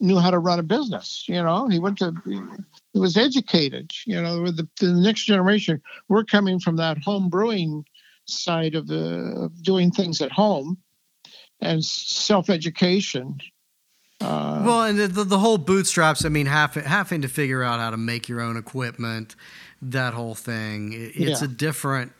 knew 0.00 0.18
how 0.18 0.30
to 0.30 0.38
run 0.38 0.58
a 0.58 0.62
business. 0.62 1.24
You 1.28 1.42
know, 1.42 1.68
he 1.68 1.78
went 1.78 1.98
to 1.98 2.12
he 2.92 2.98
was 2.98 3.16
educated. 3.16 3.90
You 4.06 4.20
know, 4.20 4.50
the, 4.50 4.68
the 4.80 4.92
next 4.92 5.24
generation, 5.24 5.80
we're 6.08 6.24
coming 6.24 6.58
from 6.58 6.76
that 6.76 6.98
home 6.98 7.28
brewing 7.28 7.84
side 8.26 8.74
of 8.74 8.86
the 8.86 9.32
of 9.36 9.62
doing 9.62 9.90
things 9.90 10.20
at 10.20 10.32
home 10.32 10.78
and 11.60 11.84
self 11.84 12.50
education. 12.50 13.38
Uh, 14.20 14.62
well, 14.66 14.84
and 14.84 14.98
the, 14.98 15.24
the, 15.24 15.38
whole 15.38 15.56
bootstraps. 15.56 16.24
I 16.26 16.28
mean, 16.28 16.46
having 16.46 16.84
having 16.84 17.22
to 17.22 17.28
figure 17.28 17.62
out 17.62 17.80
how 17.80 17.90
to 17.90 17.96
make 17.96 18.28
your 18.28 18.40
own 18.40 18.56
equipment, 18.56 19.34
that 19.80 20.12
whole 20.12 20.34
thing. 20.34 20.92
It's 20.94 21.40
yeah. 21.40 21.44
a 21.44 21.48
different. 21.48 22.12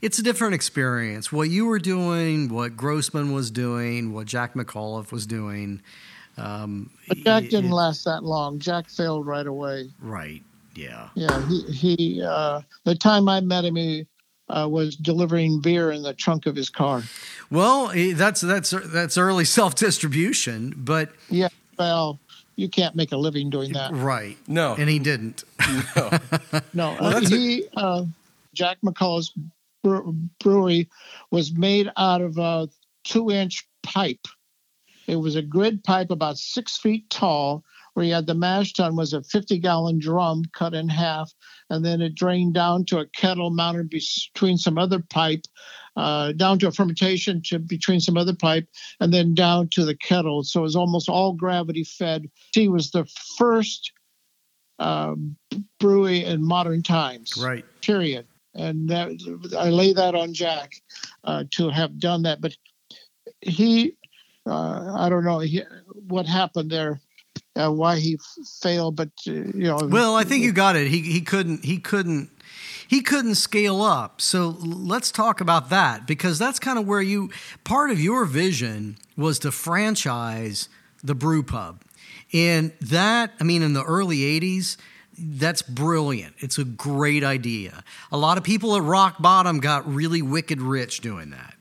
It's 0.00 0.18
a 0.18 0.22
different 0.22 0.54
experience. 0.54 1.32
What 1.32 1.50
you 1.50 1.66
were 1.66 1.78
doing, 1.78 2.48
what 2.48 2.76
Grossman 2.76 3.32
was 3.32 3.50
doing, 3.50 4.12
what 4.12 4.26
Jack 4.26 4.54
McAuliffe 4.54 5.12
was 5.12 5.26
doing. 5.26 5.80
Um, 6.36 6.90
but 7.08 7.18
Jack 7.18 7.42
didn't 7.44 7.70
it, 7.70 7.74
last 7.74 8.04
that 8.04 8.24
long. 8.24 8.58
Jack 8.58 8.88
failed 8.88 9.26
right 9.26 9.46
away. 9.46 9.90
Right. 10.00 10.42
Yeah. 10.74 11.08
Yeah. 11.14 11.46
He 11.48 11.62
he. 11.72 12.22
Uh, 12.22 12.62
the 12.84 12.94
time 12.94 13.28
I 13.28 13.40
met 13.40 13.64
him, 13.64 13.76
he 13.76 14.06
uh, 14.48 14.68
was 14.70 14.96
delivering 14.96 15.60
beer 15.60 15.90
in 15.90 16.02
the 16.02 16.14
trunk 16.14 16.46
of 16.46 16.56
his 16.56 16.70
car. 16.70 17.02
Well, 17.50 17.92
that's 18.14 18.40
that's 18.40 18.70
that's 18.70 19.16
early 19.16 19.44
self 19.44 19.74
distribution, 19.74 20.74
but 20.76 21.10
yeah, 21.28 21.48
well, 21.78 22.18
you 22.56 22.68
can't 22.68 22.94
make 22.94 23.12
a 23.12 23.16
living 23.16 23.50
doing 23.50 23.72
that, 23.72 23.92
right? 23.92 24.36
No, 24.48 24.74
and 24.74 24.88
he 24.88 24.98
didn't. 24.98 25.44
No, 25.96 26.10
no. 26.74 26.96
Well, 27.00 27.16
uh, 27.16 27.20
he 27.20 27.64
a- 27.76 27.78
uh, 27.78 28.04
Jack 28.54 28.78
McAuliffe's 28.84 29.32
brewery 30.40 30.88
was 31.30 31.52
made 31.52 31.90
out 31.96 32.22
of 32.22 32.38
a 32.38 32.68
two-inch 33.04 33.66
pipe. 33.82 34.26
It 35.06 35.16
was 35.16 35.36
a 35.36 35.42
grid 35.42 35.84
pipe 35.84 36.10
about 36.10 36.38
six 36.38 36.78
feet 36.78 37.08
tall 37.10 37.64
where 37.94 38.04
you 38.04 38.12
had 38.12 38.26
the 38.26 38.34
mash 38.34 38.72
tun 38.72 38.96
was 38.96 39.12
a 39.12 39.22
50 39.22 39.58
gallon 39.58 39.98
drum 39.98 40.42
cut 40.52 40.74
in 40.74 40.88
half, 40.88 41.32
and 41.70 41.84
then 41.84 42.00
it 42.00 42.14
drained 42.14 42.54
down 42.54 42.84
to 42.86 42.98
a 42.98 43.06
kettle 43.06 43.50
mounted 43.50 43.88
between 43.88 44.58
some 44.58 44.78
other 44.78 44.98
pipe, 44.98 45.44
uh, 45.96 46.32
down 46.32 46.58
to 46.58 46.66
a 46.66 46.72
fermentation 46.72 47.40
to 47.46 47.58
between 47.60 48.00
some 48.00 48.16
other 48.16 48.34
pipe, 48.34 48.68
and 49.00 49.14
then 49.14 49.34
down 49.34 49.68
to 49.68 49.84
the 49.84 49.96
kettle. 49.96 50.42
So 50.42 50.60
it 50.60 50.64
was 50.64 50.76
almost 50.76 51.08
all 51.08 51.32
gravity 51.32 51.84
fed. 51.84 52.28
He 52.52 52.68
was 52.68 52.90
the 52.90 53.06
first 53.38 53.92
uh, 54.80 55.14
brewery 55.78 56.24
in 56.24 56.42
modern 56.44 56.82
times. 56.82 57.36
Right. 57.40 57.64
Period. 57.80 58.26
And 58.54 58.88
that, 58.88 59.10
I 59.58 59.70
lay 59.70 59.92
that 59.92 60.14
on 60.14 60.32
Jack 60.32 60.72
uh, 61.24 61.44
to 61.52 61.70
have 61.70 61.98
done 61.98 62.22
that. 62.22 62.40
But 62.40 62.56
he, 63.40 63.96
uh, 64.46 64.94
I 64.96 65.08
don't 65.08 65.24
know 65.24 65.40
he, 65.40 65.62
what 66.08 66.26
happened 66.26 66.70
there 66.70 67.00
uh, 67.56 67.70
why 67.70 67.98
he 67.98 68.14
f- 68.14 68.46
failed, 68.62 68.96
but 68.96 69.10
uh, 69.26 69.32
you 69.32 69.52
know. 69.54 69.78
Well, 69.82 70.16
I 70.16 70.24
think 70.24 70.44
you 70.44 70.52
got 70.52 70.76
it. 70.76 70.88
He 70.88 71.00
he 71.00 71.20
couldn't 71.20 71.64
he 71.64 71.78
couldn't 71.78 72.30
he 72.88 73.00
couldn't 73.00 73.36
scale 73.36 73.82
up. 73.82 74.20
So 74.20 74.56
let's 74.60 75.10
talk 75.10 75.40
about 75.40 75.70
that 75.70 76.06
because 76.06 76.38
that's 76.38 76.58
kind 76.58 76.78
of 76.78 76.86
where 76.86 77.02
you 77.02 77.30
part 77.64 77.90
of 77.90 78.00
your 78.00 78.24
vision 78.24 78.98
was 79.16 79.38
to 79.40 79.52
franchise 79.52 80.68
the 81.02 81.14
brew 81.14 81.42
pub. 81.42 81.82
And 82.32 82.72
that, 82.80 83.32
I 83.40 83.44
mean, 83.44 83.62
in 83.62 83.74
the 83.74 83.84
early 83.84 84.18
80s, 84.40 84.76
that's 85.16 85.62
brilliant. 85.62 86.34
It's 86.38 86.58
a 86.58 86.64
great 86.64 87.22
idea. 87.22 87.84
A 88.10 88.16
lot 88.16 88.38
of 88.38 88.44
people 88.44 88.74
at 88.74 88.82
rock 88.82 89.22
bottom 89.22 89.60
got 89.60 89.88
really 89.92 90.22
wicked 90.22 90.60
rich 90.60 91.00
doing 91.00 91.30
that. 91.30 91.53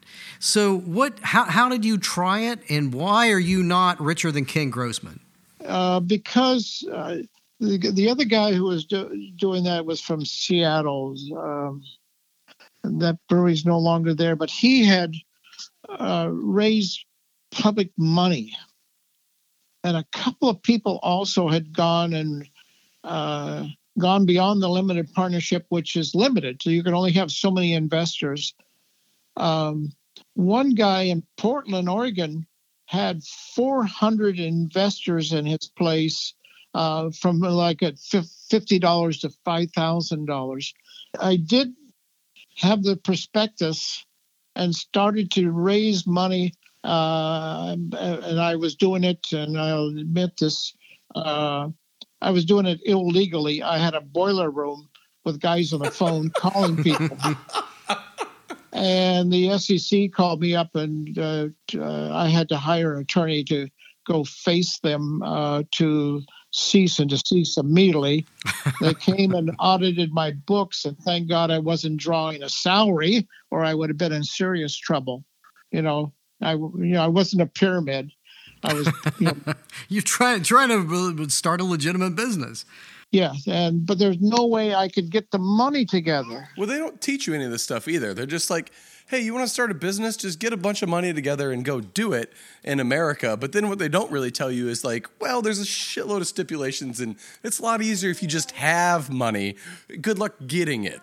So 0.43 0.77
what 0.79 1.19
how 1.21 1.45
how 1.45 1.69
did 1.69 1.85
you 1.85 1.97
try 1.97 2.39
it 2.39 2.59
and 2.69 2.93
why 2.93 3.31
are 3.31 3.39
you 3.39 3.63
not 3.63 3.97
richer 4.01 4.29
than 4.29 4.43
Ken 4.43 4.69
Grossman? 4.69 5.21
Uh, 5.65 6.01
because 6.01 6.85
uh, 6.91 7.19
the, 7.61 7.77
the 7.77 8.09
other 8.09 8.25
guy 8.25 8.51
who 8.51 8.65
was 8.65 8.83
do, 8.83 9.31
doing 9.37 9.63
that 9.63 9.85
was 9.85 10.01
from 10.01 10.25
Seattle. 10.25 11.15
Um, 11.37 11.81
that 12.83 13.17
brewery's 13.29 13.65
no 13.65 13.79
longer 13.79 14.13
there, 14.13 14.35
but 14.35 14.49
he 14.49 14.83
had 14.83 15.13
uh, 15.87 16.27
raised 16.29 17.05
public 17.51 17.91
money. 17.97 18.53
And 19.85 19.95
a 19.95 20.05
couple 20.11 20.49
of 20.49 20.61
people 20.61 20.99
also 21.01 21.47
had 21.47 21.73
gone 21.73 22.11
and 22.11 22.49
uh, 23.05 23.67
gone 23.97 24.25
beyond 24.25 24.61
the 24.61 24.67
limited 24.67 25.13
partnership, 25.13 25.65
which 25.69 25.95
is 25.95 26.13
limited. 26.13 26.61
So 26.61 26.69
you 26.69 26.83
can 26.83 26.93
only 26.93 27.13
have 27.13 27.31
so 27.31 27.49
many 27.49 27.75
investors. 27.75 28.53
Um, 29.37 29.93
one 30.35 30.71
guy 30.71 31.03
in 31.03 31.23
Portland, 31.37 31.89
Oregon, 31.89 32.45
had 32.85 33.23
400 33.55 34.39
investors 34.39 35.33
in 35.33 35.45
his 35.45 35.71
place 35.77 36.33
uh, 36.73 37.11
from 37.11 37.39
like 37.39 37.81
at 37.83 37.95
$50 37.95 39.21
to 39.21 39.29
$5,000. 39.45 40.73
I 41.19 41.35
did 41.35 41.73
have 42.57 42.83
the 42.83 42.95
prospectus 42.95 44.05
and 44.55 44.75
started 44.75 45.31
to 45.31 45.51
raise 45.51 46.05
money. 46.05 46.53
Uh, 46.83 47.75
and 47.97 48.39
I 48.41 48.55
was 48.57 48.75
doing 48.75 49.03
it, 49.03 49.31
and 49.31 49.57
I'll 49.57 49.87
admit 49.87 50.37
this, 50.37 50.75
uh, 51.15 51.69
I 52.21 52.31
was 52.31 52.45
doing 52.45 52.65
it 52.65 52.81
illegally. 52.83 53.63
I 53.63 53.77
had 53.77 53.93
a 53.93 54.01
boiler 54.01 54.51
room 54.51 54.89
with 55.23 55.39
guys 55.39 55.71
on 55.71 55.79
the 55.79 55.89
phone 55.89 56.29
calling 56.31 56.83
people. 56.83 57.17
And 58.73 59.31
the 59.31 59.57
SEC 59.59 60.11
called 60.11 60.41
me 60.41 60.55
up, 60.55 60.75
and 60.75 61.17
uh, 61.17 61.47
uh, 61.75 62.11
I 62.11 62.27
had 62.27 62.49
to 62.49 62.57
hire 62.57 62.95
an 62.95 63.01
attorney 63.01 63.43
to 63.45 63.69
go 64.07 64.23
face 64.23 64.79
them 64.79 65.21
uh, 65.21 65.63
to 65.73 66.21
cease 66.51 66.99
and 66.99 67.09
desist 67.09 67.57
immediately. 67.57 68.25
they 68.81 68.93
came 68.99 69.33
and 69.33 69.51
audited 69.59 70.11
my 70.11 70.31
books, 70.31 70.85
and 70.85 70.97
thank 70.99 71.29
God 71.29 71.51
I 71.51 71.59
wasn't 71.59 71.97
drawing 71.97 72.41
a 72.41 72.49
salary, 72.49 73.27
or 73.51 73.63
I 73.63 73.75
would 73.75 73.89
have 73.89 73.97
been 73.97 74.11
in 74.11 74.23
serious 74.23 74.75
trouble. 74.75 75.23
You 75.71 75.83
know, 75.83 76.11
I 76.41 76.53
you 76.53 76.71
know 76.73 77.03
I 77.03 77.07
wasn't 77.07 77.43
a 77.43 77.47
pyramid. 77.47 78.11
I 78.63 78.73
was. 78.73 78.87
You 79.19 79.27
know, 79.27 79.53
You're 79.87 80.01
trying 80.01 80.41
trying 80.41 80.69
to 80.69 81.29
start 81.29 81.61
a 81.61 81.63
legitimate 81.63 82.15
business. 82.15 82.65
Yeah, 83.13 83.33
and 83.45 83.85
but 83.85 83.99
there's 83.99 84.19
no 84.19 84.47
way 84.47 84.73
I 84.73 84.89
could 84.89 85.11
get 85.11 85.29
the 85.29 85.37
money 85.37 85.85
together. 85.85 86.49
Well, 86.57 86.67
they 86.67 86.79
don't 86.79 86.99
teach 86.99 87.27
you 87.27 87.35
any 87.35 87.45
of 87.45 87.51
this 87.51 87.61
stuff 87.61 87.87
either. 87.87 88.11
They're 88.15 88.25
just 88.25 88.49
like, 88.49 88.71
hey, 89.05 89.19
you 89.19 89.35
want 89.35 89.45
to 89.45 89.53
start 89.53 89.69
a 89.69 89.75
business? 89.75 90.17
Just 90.17 90.39
get 90.39 90.51
a 90.51 90.57
bunch 90.57 90.81
of 90.81 90.89
money 90.89 91.13
together 91.13 91.51
and 91.51 91.63
go 91.63 91.79
do 91.79 92.13
it 92.13 92.33
in 92.63 92.79
America. 92.79 93.37
But 93.37 93.51
then 93.51 93.69
what 93.69 93.77
they 93.77 93.87
don't 93.87 94.09
really 94.11 94.31
tell 94.31 94.51
you 94.51 94.67
is 94.67 94.83
like, 94.83 95.07
well, 95.19 95.43
there's 95.43 95.59
a 95.59 95.63
shitload 95.63 96.21
of 96.21 96.27
stipulations 96.27 96.99
and 96.99 97.15
it's 97.43 97.59
a 97.59 97.61
lot 97.61 97.83
easier 97.83 98.09
if 98.09 98.23
you 98.23 98.27
just 98.27 98.49
have 98.51 99.11
money. 99.11 99.57
Good 100.01 100.17
luck 100.17 100.33
getting 100.47 100.85
it. 100.85 100.99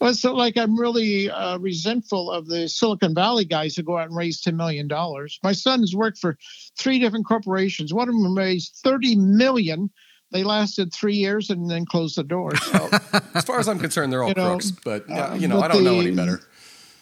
Well, 0.00 0.14
so 0.14 0.32
like 0.32 0.56
I'm 0.56 0.80
really 0.80 1.30
uh, 1.30 1.58
resentful 1.58 2.30
of 2.30 2.46
the 2.46 2.66
Silicon 2.66 3.14
Valley 3.14 3.44
guys 3.44 3.76
who 3.76 3.82
go 3.82 3.98
out 3.98 4.08
and 4.08 4.16
raise 4.16 4.40
ten 4.40 4.56
million 4.56 4.88
dollars. 4.88 5.38
My 5.42 5.52
son 5.52 5.80
has 5.80 5.94
worked 5.94 6.16
for 6.16 6.38
three 6.78 6.98
different 6.98 7.26
corporations. 7.26 7.92
One 7.92 8.08
of 8.08 8.14
them 8.14 8.34
raised 8.34 8.80
thirty 8.82 9.16
million. 9.16 9.90
They 10.32 10.44
lasted 10.44 10.92
three 10.92 11.16
years 11.16 11.50
and 11.50 11.70
then 11.70 11.84
closed 11.84 12.16
the 12.16 12.24
door. 12.24 12.56
So, 12.56 12.88
As 13.34 13.44
far 13.44 13.60
as 13.60 13.68
I'm 13.68 13.78
concerned, 13.78 14.12
they're 14.12 14.22
all 14.22 14.30
You 14.30 14.34
know, 14.34 14.48
crooks. 14.50 14.70
But 14.70 15.08
uh, 15.10 15.34
you 15.38 15.46
know, 15.46 15.60
but 15.60 15.70
I 15.70 15.74
don't 15.74 15.84
know 15.84 16.00
any 16.00 16.12
better. 16.12 16.40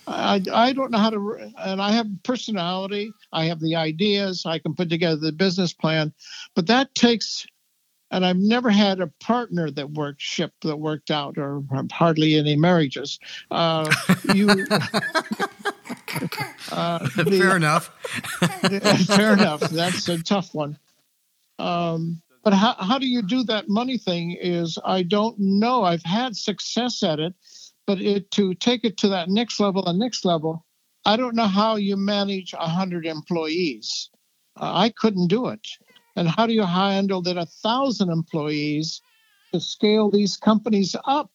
I, 0.09 0.43
I 0.53 0.73
don't 0.73 0.91
know 0.91 0.99
how 0.99 1.11
to, 1.11 1.53
and 1.59 1.81
I 1.81 1.93
have 1.93 2.09
personality. 2.25 3.13
I 3.33 3.45
have 3.45 3.61
the 3.61 3.77
ideas. 3.77 4.45
I 4.45 4.59
can 4.59 4.75
put 4.75 4.91
together 4.91 5.17
the 5.17 5.31
business 5.31 5.73
plan, 5.73 6.13
but 6.55 6.67
that 6.67 6.95
takes. 6.95 7.47
And 8.13 8.27
I've 8.27 8.39
never 8.39 8.71
had 8.71 8.99
a 8.99 9.07
partner 9.21 9.71
that 9.71 9.91
worked 9.91 10.21
ship 10.21 10.53
that 10.63 10.77
worked 10.77 11.13
out, 11.13 11.39
or 11.39 11.63
hardly 11.93 12.37
any 12.37 12.57
marriages. 12.57 13.21
Uh, 13.53 13.89
you, 14.35 14.49
uh, 16.73 16.99
the- 17.17 17.37
Fair 17.39 17.55
enough. 17.55 17.91
fair 19.07 19.35
enough. 19.35 19.61
That's 19.61 20.09
a 20.09 20.21
tough 20.21 20.53
one. 20.53 20.77
Um, 21.61 22.21
but 22.43 22.55
how, 22.55 22.75
how 22.79 22.99
do 22.99 23.07
you 23.07 23.23
do 23.23 23.43
that 23.45 23.69
money 23.69 23.99
thing? 23.99 24.37
Is 24.41 24.79
I 24.85 25.03
don't 25.03 25.37
know. 25.39 25.85
I've 25.85 26.05
had 26.05 26.37
success 26.37 27.03
at 27.03 27.21
it, 27.21 27.35
but 27.87 28.01
it 28.01 28.31
to 28.33 28.55
take 28.55 28.85
it 28.85 28.97
to 28.99 29.09
that 29.09 29.29
next 29.29 29.61
level 29.61 29.87
and 29.87 29.99
next 29.99 30.25
level, 30.25 30.65
I 31.05 31.17
don't 31.17 31.35
know 31.35 31.47
how 31.47 31.77
you 31.77 31.97
manage 31.97 32.53
a 32.53 32.69
hundred 32.69 33.07
employees. 33.07 34.11
Uh, 34.61 34.73
I 34.75 34.91
couldn't 34.91 35.29
do 35.29 35.49
it. 35.49 35.67
And 36.17 36.29
how 36.29 36.47
do 36.47 36.53
you 36.53 36.65
handle 36.65 37.23
that 37.23 37.37
a 37.37 37.47
thousand 37.47 38.11
employees 38.11 39.01
to 39.53 39.61
scale 39.61 40.11
these 40.11 40.37
companies 40.37 40.97
up? 41.07 41.31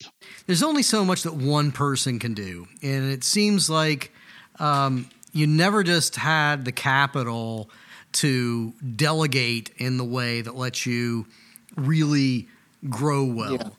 There's 0.48 0.64
only 0.64 0.84
so 0.84 1.06
much 1.06 1.24
that 1.24 1.34
one 1.34 1.72
person 1.72 2.20
can 2.20 2.34
do, 2.34 2.68
and 2.82 3.12
it 3.12 3.24
seems 3.24 3.70
like 3.70 4.12
um, 4.60 5.10
you 5.34 5.48
never 5.48 5.84
just 5.84 6.16
had 6.16 6.66
the 6.66 6.72
capital 6.72 7.70
to 8.16 8.74
delegate 8.96 9.72
in 9.78 9.98
the 9.98 10.06
way 10.06 10.42
that 10.42 10.56
lets 10.56 10.86
you 10.86 11.28
really 11.76 12.48
grow 12.90 13.26
well. 13.26 13.54
Yeah. 13.54 13.70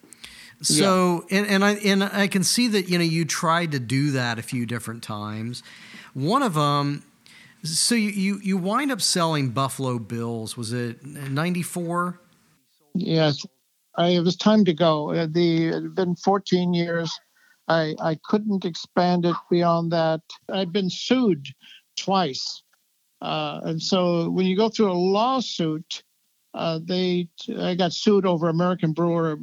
So, 0.62 1.26
and, 1.30 1.46
and 1.46 1.64
I 1.64 1.72
and 1.74 2.02
I 2.02 2.28
can 2.28 2.42
see 2.42 2.68
that 2.68 2.88
you 2.88 2.96
know 2.98 3.04
you 3.04 3.24
tried 3.24 3.72
to 3.72 3.78
do 3.78 4.12
that 4.12 4.38
a 4.38 4.42
few 4.42 4.64
different 4.64 5.02
times. 5.02 5.62
One 6.14 6.42
of 6.42 6.54
them, 6.54 7.02
so 7.62 7.94
you 7.94 8.10
you, 8.10 8.40
you 8.42 8.56
wind 8.56 8.90
up 8.90 9.02
selling 9.02 9.50
Buffalo 9.50 9.98
Bills. 9.98 10.56
Was 10.56 10.72
it 10.72 11.04
'94? 11.04 12.18
Yes, 12.94 13.44
I, 13.96 14.08
it 14.08 14.20
was 14.20 14.36
time 14.36 14.64
to 14.64 14.72
go. 14.72 15.12
Uh, 15.12 15.26
The 15.30 15.66
it 15.68 15.74
had 15.74 15.94
been 15.94 16.16
14 16.16 16.72
years. 16.72 17.12
I 17.68 17.94
I 18.00 18.18
couldn't 18.24 18.64
expand 18.64 19.26
it 19.26 19.36
beyond 19.50 19.92
that. 19.92 20.22
I've 20.50 20.72
been 20.72 20.88
sued 20.88 21.48
twice, 21.96 22.62
uh, 23.20 23.60
and 23.64 23.82
so 23.82 24.30
when 24.30 24.46
you 24.46 24.56
go 24.56 24.68
through 24.68 24.90
a 24.90 24.94
lawsuit, 24.94 26.02
uh, 26.54 26.80
they 26.82 27.28
I 27.58 27.74
got 27.74 27.92
sued 27.92 28.26
over 28.26 28.48
American 28.48 28.92
Brewer. 28.92 29.38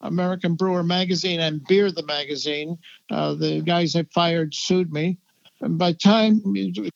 American 0.00 0.54
Brewer 0.54 0.82
magazine 0.82 1.40
and 1.40 1.64
Beer 1.66 1.90
the 1.90 2.04
magazine. 2.04 2.76
Uh, 3.10 3.32
the 3.34 3.62
guys 3.62 3.96
I 3.96 4.02
fired 4.12 4.54
sued 4.54 4.92
me. 4.92 5.16
And 5.62 5.78
by 5.78 5.94
time 5.94 6.42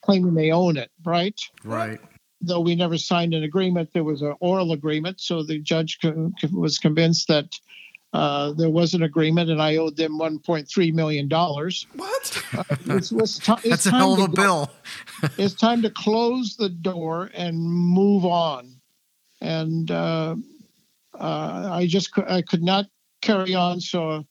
claiming 0.03 0.35
they 0.35 0.51
own 0.51 0.77
it, 0.77 0.91
right? 1.07 1.41
Right. 1.65 1.99
though 2.41 2.61
we 2.61 2.75
never 2.75 2.99
signed 2.99 3.35
an 3.35 3.45
agreement, 3.45 3.91
there 3.93 4.05
was 4.05 4.23
an 4.23 4.35
oral 4.41 4.73
agreement. 4.73 5.21
So 5.21 5.43
the 5.43 5.59
judge 5.59 5.99
was 6.53 6.79
convinced 6.79 7.29
that 7.29 7.47
uh, 8.13 8.53
there 8.53 8.71
was 8.71 8.95
an 8.95 9.03
agreement, 9.03 9.51
and 9.51 9.61
I 9.61 9.77
owed 9.77 9.97
them 9.97 10.19
1.3 10.19 10.95
million 10.95 11.29
dollars. 11.29 11.87
What? 11.95 12.43
It's, 12.87 13.13
it's 13.13 13.39
ti- 13.39 13.53
it's 13.53 13.69
That's 13.69 13.87
a 13.87 13.91
time 13.91 14.01
hell 14.01 14.13
of 14.15 14.19
to 14.19 14.25
a 14.25 14.29
bill. 14.29 14.71
It's 15.37 15.55
time 15.55 15.83
to 15.83 15.91
close 15.91 16.57
the 16.57 16.69
door 16.69 17.31
and 17.35 17.61
move 17.61 18.25
on. 18.25 18.75
And 19.41 19.91
uh, 19.91 20.37
uh, 21.15 21.71
I 21.73 21.87
just 21.87 22.13
cou- 22.13 22.27
I 22.29 22.43
could 22.43 22.63
not 22.63 22.87
carry 23.21 23.55
on. 23.55 23.81
So 23.81 24.25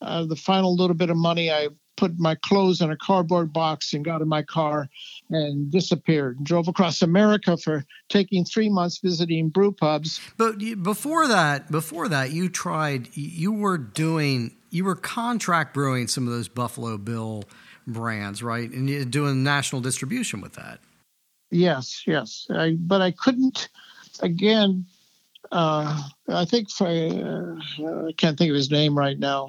uh, 0.00 0.24
the 0.24 0.36
final 0.36 0.74
little 0.74 0.96
bit 0.96 1.10
of 1.10 1.16
money, 1.16 1.50
I 1.50 1.68
put 1.96 2.18
my 2.18 2.34
clothes 2.34 2.80
in 2.80 2.90
a 2.90 2.96
cardboard 2.96 3.52
box 3.52 3.92
and 3.92 4.04
got 4.04 4.22
in 4.22 4.28
my 4.28 4.42
car 4.42 4.88
and 5.28 5.70
disappeared. 5.70 6.42
Drove 6.42 6.68
across 6.68 7.02
America 7.02 7.56
for 7.56 7.84
taking 8.08 8.44
three 8.44 8.68
months 8.68 8.98
visiting 8.98 9.48
brew 9.48 9.72
pubs. 9.72 10.20
But 10.36 10.58
before 10.82 11.28
that, 11.28 11.70
before 11.70 12.08
that, 12.08 12.32
you 12.32 12.48
tried. 12.48 13.14
You 13.14 13.52
were 13.52 13.78
doing. 13.78 14.56
You 14.70 14.84
were 14.84 14.96
contract 14.96 15.74
brewing 15.74 16.06
some 16.06 16.26
of 16.26 16.32
those 16.32 16.48
Buffalo 16.48 16.96
Bill 16.96 17.44
brands, 17.86 18.42
right? 18.42 18.70
And 18.70 18.88
you're 18.88 19.04
doing 19.04 19.42
national 19.42 19.80
distribution 19.80 20.40
with 20.40 20.54
that. 20.54 20.78
Yes, 21.50 22.04
yes. 22.06 22.46
I, 22.50 22.76
but 22.78 23.00
I 23.00 23.10
couldn't. 23.10 23.68
Again, 24.20 24.86
uh, 25.50 26.02
I 26.28 26.44
think 26.44 26.70
for, 26.70 26.86
uh, 26.86 28.06
I 28.06 28.12
can't 28.12 28.38
think 28.38 28.50
of 28.50 28.54
his 28.54 28.70
name 28.70 28.96
right 28.96 29.18
now. 29.18 29.48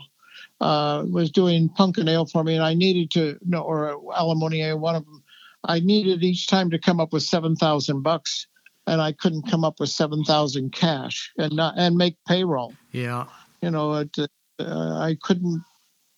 Uh, 0.61 1.03
was 1.09 1.31
doing 1.31 1.67
pumpkin 1.69 2.07
ale 2.07 2.27
for 2.27 2.43
me, 2.43 2.53
and 2.53 2.63
I 2.63 2.75
needed 2.75 3.09
to 3.11 3.37
no 3.43 3.61
or 3.61 3.99
alimony 4.15 4.71
one 4.73 4.95
of 4.95 5.03
them. 5.05 5.23
I 5.63 5.79
needed 5.79 6.23
each 6.23 6.45
time 6.45 6.69
to 6.69 6.77
come 6.77 6.99
up 6.99 7.11
with 7.11 7.23
seven 7.23 7.55
thousand 7.55 8.03
bucks, 8.03 8.45
and 8.85 9.01
I 9.01 9.11
couldn't 9.11 9.49
come 9.49 9.63
up 9.63 9.79
with 9.79 9.89
seven 9.89 10.23
thousand 10.23 10.71
cash 10.71 11.31
and 11.37 11.53
not 11.53 11.73
and 11.77 11.97
make 11.97 12.15
payroll. 12.27 12.73
Yeah. 12.91 13.25
You 13.63 13.71
know, 13.71 13.93
it, 13.95 14.15
uh, 14.59 14.99
I 14.99 15.17
couldn't. 15.23 15.63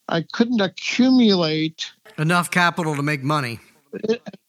I 0.10 0.24
couldn't 0.34 0.60
accumulate 0.60 1.92
Enough 2.18 2.52
capital 2.52 2.96
to 2.96 3.02
make 3.02 3.24
money. 3.24 3.60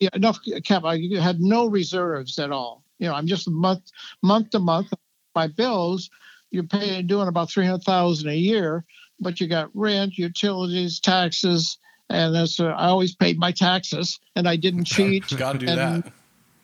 yeah, 0.00 0.08
enough 0.12 0.40
cap. 0.64 0.84
I 0.84 0.98
had 1.20 1.40
no 1.40 1.66
reserves 1.66 2.38
at 2.38 2.50
all. 2.50 2.82
You 2.98 3.08
know, 3.08 3.14
I'm 3.14 3.26
just 3.26 3.48
month 3.48 3.82
month 4.22 4.50
to 4.50 4.58
month. 4.58 4.92
My 5.34 5.46
bills, 5.46 6.10
you're 6.50 6.64
paying 6.64 7.06
doing 7.06 7.28
about 7.28 7.50
three 7.50 7.64
hundred 7.66 7.84
thousand 7.84 8.28
a 8.30 8.36
year, 8.36 8.84
but 9.24 9.40
you 9.40 9.48
got 9.48 9.70
rent, 9.74 10.16
utilities, 10.16 11.00
taxes, 11.00 11.78
and 12.10 12.32
that's 12.34 12.60
uh, 12.60 12.66
I 12.66 12.86
always 12.86 13.16
paid 13.16 13.38
my 13.38 13.50
taxes, 13.50 14.20
and 14.36 14.46
I 14.48 14.54
didn't 14.54 14.84
cheat. 14.94 15.24
Got 15.36 15.54
to 15.54 15.58
do 15.58 15.66
And- 15.66 16.04
that. 16.04 16.12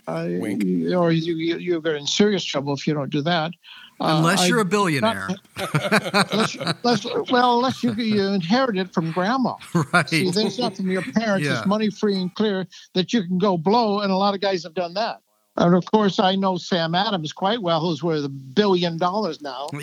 I, 0.07 0.39
Wink. 0.41 0.63
Or 0.93 1.13
you, 1.13 1.37
you 1.37 1.57
you're 1.59 1.95
in 1.95 2.07
serious 2.07 2.43
trouble 2.45 2.73
if 2.75 2.85
you 2.87 2.95
don't 2.95 3.11
do 3.11 3.23
that. 3.23 3.53
Uh, 4.01 4.17
Unless 4.17 4.49
you're 4.49 4.61
a 4.61 4.65
billionaire. 4.65 5.29
unless, 5.57 6.55
unless, 6.57 7.07
well, 7.31 7.59
unless 7.59 7.83
you, 7.85 7.93
you 7.93 8.23
inherit 8.29 8.79
it 8.79 8.93
from 8.95 9.13
grandma. 9.13 9.55
right. 9.93 10.09
See, 10.09 10.31
there's 10.31 10.59
not 10.59 10.75
from 10.77 10.91
your 10.91 11.03
parents. 11.03 11.47
Yeah. 11.47 11.59
It's 11.59 11.67
money 11.67 11.91
free 11.91 12.17
and 12.21 12.35
clear 12.35 12.67
that 12.95 13.13
you 13.13 13.23
can 13.25 13.39
go 13.39 13.59
blow, 13.59 14.01
and 14.01 14.11
a 14.11 14.17
lot 14.17 14.35
of 14.35 14.41
guys 14.41 14.65
have 14.65 14.75
done 14.75 14.95
that. 14.95 15.21
And 15.61 15.75
of 15.75 15.85
course, 15.93 16.19
I 16.19 16.35
know 16.37 16.57
Sam 16.57 16.95
Adams 16.95 17.33
quite 17.33 17.61
well, 17.61 17.81
who's 17.81 18.03
worth 18.03 18.25
a 18.25 18.29
billion 18.29 18.99
dollars 18.99 19.41
now. 19.43 19.69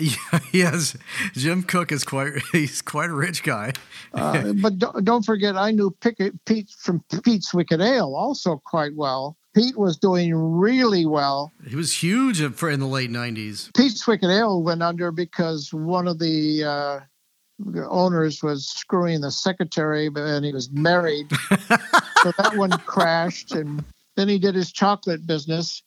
Yes. 0.52 0.96
Jim 1.34 1.62
Koch 1.62 1.92
is 1.92 2.04
quite 2.04 2.32
he's 2.52 2.82
quite 2.82 3.10
a 3.10 3.14
rich 3.14 3.42
guy. 3.42 3.72
Uh, 4.14 4.52
but 4.54 4.78
don't, 4.78 5.04
don't 5.04 5.24
forget, 5.24 5.56
I 5.56 5.70
knew 5.70 5.90
Pickett, 6.00 6.42
Pete 6.46 6.70
from 6.78 7.04
Pete's 7.22 7.52
Wicked 7.54 7.80
Ale 7.80 8.14
also 8.16 8.56
quite 8.64 8.94
well. 8.96 9.36
Pete 9.54 9.76
was 9.76 9.96
doing 9.98 10.34
really 10.34 11.04
well. 11.06 11.52
He 11.66 11.76
was 11.76 12.02
huge 12.02 12.40
in 12.40 12.52
for- 12.52 12.70
in 12.70 12.80
the 12.80 12.86
late 12.86 13.10
90s. 13.10 13.74
Pete's 13.76 14.06
Wicked 14.06 14.28
Ale 14.30 14.62
went 14.62 14.82
under 14.82 15.10
because 15.12 15.72
one 15.72 16.08
of 16.08 16.18
the 16.18 16.64
uh, 16.64 17.00
owners 17.88 18.42
was 18.42 18.66
screwing 18.68 19.20
the 19.20 19.30
secretary, 19.30 20.08
but 20.08 20.22
and 20.22 20.44
he 20.44 20.52
was 20.52 20.70
married, 20.70 21.26
so 22.22 22.32
that 22.38 22.52
one 22.56 22.70
crashed. 22.70 23.52
And 23.52 23.84
then 24.18 24.28
he 24.28 24.36
did 24.40 24.56
his 24.56 24.72
chocolate 24.72 25.24
business, 25.28 25.84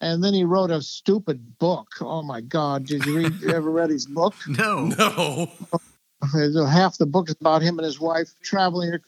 and 0.00 0.22
then 0.22 0.32
he 0.32 0.44
wrote 0.44 0.70
a 0.70 0.80
stupid 0.80 1.58
book. 1.58 1.88
Oh 2.00 2.22
my 2.22 2.40
God! 2.40 2.86
Did 2.86 3.04
you 3.04 3.16
read? 3.16 3.32
ever 3.52 3.70
read 3.70 3.90
his 3.90 4.06
book? 4.06 4.34
No. 4.46 4.84
No. 4.84 5.50
Half 6.64 6.98
the 6.98 7.06
book 7.06 7.28
is 7.28 7.34
about 7.40 7.62
him 7.62 7.80
and 7.80 7.84
his 7.84 7.98
wife 7.98 8.28
traveling. 8.44 8.98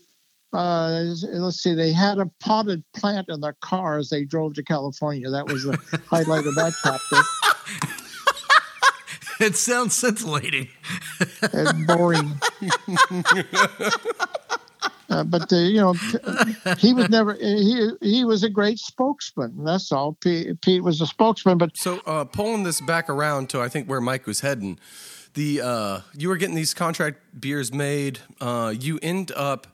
Uh, 0.53 1.05
let's 1.33 1.63
see, 1.63 1.73
they 1.73 1.93
had 1.93 2.19
a 2.19 2.29
potted 2.41 2.83
plant 2.97 3.29
in 3.29 3.41
their 3.41 3.57
car 3.61 3.97
as 3.99 4.11
they 4.11 4.25
drove 4.25 4.55
to 4.55 4.65
California. 4.65 5.31
That 5.31 5.47
was 5.47 5.63
the 5.63 5.79
highlight 6.11 6.45
of 6.45 6.57
that 6.57 6.73
chapter. 6.83 7.17
It 9.41 9.57
sounds 9.57 9.95
scintillating. 9.95 10.69
and 11.53 11.87
boring. 11.87 12.41
Uh, 15.11 15.23
but 15.25 15.53
uh, 15.53 15.57
you 15.57 15.81
know, 15.81 15.93
he 16.79 16.95
was 16.95 17.09
never. 17.11 17.35
He 17.35 17.91
he 18.01 18.25
was 18.25 18.43
a 18.43 18.49
great 18.51 18.79
spokesman. 18.79 19.65
That's 19.65 19.93
all. 19.93 20.15
Pete, 20.21 20.61
Pete 20.63 20.83
was 20.83 21.01
a 21.01 21.07
spokesman. 21.07 21.59
But 21.59 21.77
so 21.77 22.01
uh, 22.07 22.25
pulling 22.25 22.63
this 22.63 22.81
back 22.81 23.11
around 23.11 23.51
to 23.51 23.61
I 23.61 23.69
think 23.69 23.89
where 23.89 24.01
Mike 24.01 24.27
was 24.27 24.41
heading, 24.41 24.79
the 25.35 25.61
uh, 25.61 26.01
you 26.17 26.29
were 26.29 26.37
getting 26.37 26.55
these 26.55 26.73
contract 26.75 27.19
beers 27.39 27.73
made. 27.73 28.21
Uh, 28.41 28.73
you 28.79 28.99
end 29.03 29.31
up 29.37 29.67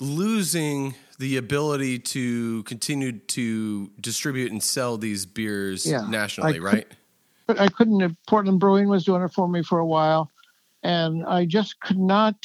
losing 0.00 0.94
the 1.18 1.36
ability 1.36 1.98
to 1.98 2.62
continue 2.64 3.12
to 3.12 3.90
distribute 4.00 4.50
and 4.50 4.62
sell 4.62 4.96
these 4.96 5.26
beers 5.26 5.84
Yeah, 5.86 6.06
nationally, 6.08 6.56
I 6.56 6.62
right? 6.62 6.86
but 7.46 7.60
I 7.60 7.68
couldn't. 7.68 8.16
Portland 8.26 8.58
Brewing 8.58 8.88
was 8.88 9.04
doing 9.04 9.22
it 9.22 9.32
for 9.32 9.46
me 9.46 9.62
for 9.62 9.78
a 9.78 9.86
while, 9.86 10.30
and 10.82 11.24
I 11.26 11.44
just 11.44 11.78
could 11.80 11.98
not 11.98 12.36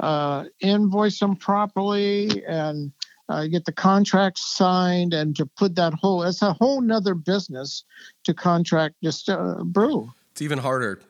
uh, 0.00 0.44
invoice 0.60 1.18
them 1.18 1.36
properly 1.36 2.44
and 2.46 2.92
uh, 3.28 3.46
get 3.46 3.64
the 3.64 3.72
contracts 3.72 4.56
signed 4.56 5.14
and 5.14 5.36
to 5.36 5.46
put 5.46 5.76
that 5.76 5.94
whole. 5.94 6.22
It's 6.22 6.42
a 6.42 6.52
whole 6.54 6.80
nother 6.80 7.14
business 7.14 7.84
to 8.24 8.34
contract 8.34 8.96
just 9.02 9.28
uh, 9.28 9.62
brew. 9.62 10.10
It's 10.32 10.42
even 10.42 10.58
harder. 10.58 11.00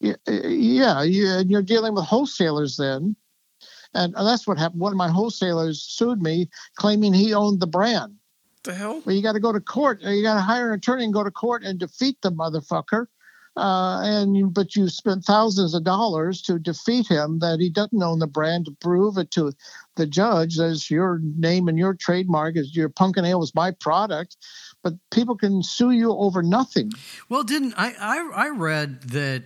Yeah, 0.00 0.16
yeah, 0.26 1.02
you, 1.02 1.28
and 1.28 1.48
you're 1.48 1.62
dealing 1.62 1.94
with 1.94 2.04
wholesalers 2.04 2.76
then, 2.76 3.14
and 3.94 4.12
that's 4.14 4.48
what 4.48 4.58
happened. 4.58 4.80
One 4.80 4.92
of 4.92 4.98
my 4.98 5.08
wholesalers 5.08 5.80
sued 5.80 6.20
me, 6.20 6.50
claiming 6.74 7.14
he 7.14 7.32
owned 7.32 7.60
the 7.60 7.68
brand. 7.68 8.16
the 8.64 8.74
hell? 8.74 9.00
Well, 9.06 9.14
you 9.14 9.22
got 9.22 9.34
to 9.34 9.40
go 9.40 9.52
to 9.52 9.60
court. 9.60 10.02
You 10.02 10.24
got 10.24 10.34
to 10.34 10.40
hire 10.40 10.72
an 10.72 10.78
attorney 10.78 11.04
and 11.04 11.14
go 11.14 11.22
to 11.22 11.30
court 11.30 11.62
and 11.62 11.78
defeat 11.78 12.16
the 12.20 12.32
motherfucker. 12.32 13.06
Uh, 13.54 14.00
and 14.02 14.34
you, 14.34 14.48
but 14.48 14.74
you 14.74 14.88
spent 14.88 15.24
thousands 15.24 15.74
of 15.74 15.84
dollars 15.84 16.40
to 16.40 16.58
defeat 16.58 17.06
him 17.06 17.38
that 17.40 17.60
he 17.60 17.68
doesn't 17.68 18.02
own 18.02 18.18
the 18.18 18.26
brand 18.26 18.64
to 18.64 18.70
prove 18.80 19.18
it 19.18 19.30
to 19.30 19.52
the 19.96 20.06
judge 20.06 20.58
as 20.58 20.90
your 20.90 21.20
name 21.36 21.68
and 21.68 21.76
your 21.76 21.92
trademark 21.92 22.56
is 22.56 22.74
your 22.74 22.88
pumpkin 22.88 23.26
ale 23.26 23.40
was 23.40 23.54
my 23.54 23.70
product. 23.72 24.38
But 24.82 24.94
people 25.10 25.36
can 25.36 25.62
sue 25.62 25.90
you 25.90 26.12
over 26.12 26.42
nothing. 26.42 26.90
Well, 27.28 27.44
didn't 27.44 27.74
I, 27.76 27.92
I? 28.00 28.46
I 28.46 28.48
read 28.48 29.02
that. 29.10 29.44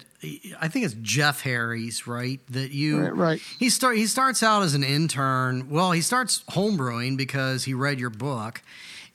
I 0.61 0.69
think 0.69 0.87
it's 0.87 0.95
Jeff 1.03 1.43
Harris 1.43 2.07
right. 2.07 2.41
That 2.49 2.71
you 2.71 3.01
Right, 3.01 3.17
right. 3.17 3.43
He 3.59 3.69
start 3.69 3.97
he 3.97 4.07
starts 4.07 4.43
out 4.43 4.63
as 4.63 4.75
an 4.75 4.85
intern. 4.85 5.69
Well, 5.69 5.93
he 5.93 6.01
starts 6.01 6.43
homebrewing 6.51 7.17
because 7.19 7.65
he 7.65 7.75
read 7.75 8.01
your 8.01 8.11
book, 8.11 8.63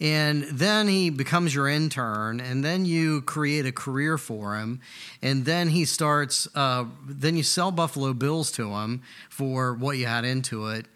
and 0.01 0.43
then 0.45 0.87
he 0.87 1.11
becomes 1.11 1.53
your 1.53 1.67
intern, 1.69 2.39
and 2.39 2.65
then 2.65 2.85
you 2.85 3.21
create 3.21 3.67
a 3.67 3.71
career 3.71 4.17
for 4.17 4.55
him, 4.57 4.81
and 5.21 5.45
then 5.45 5.69
he 5.69 5.85
starts. 5.85 6.47
Uh, 6.55 6.85
then 7.07 7.37
you 7.37 7.43
sell 7.43 7.71
Buffalo 7.71 8.13
Bills 8.13 8.51
to 8.53 8.71
him 8.71 9.03
for 9.29 9.75
what 9.75 9.97
you 9.97 10.07
had 10.07 10.25
into 10.25 10.67
it, 10.67 10.87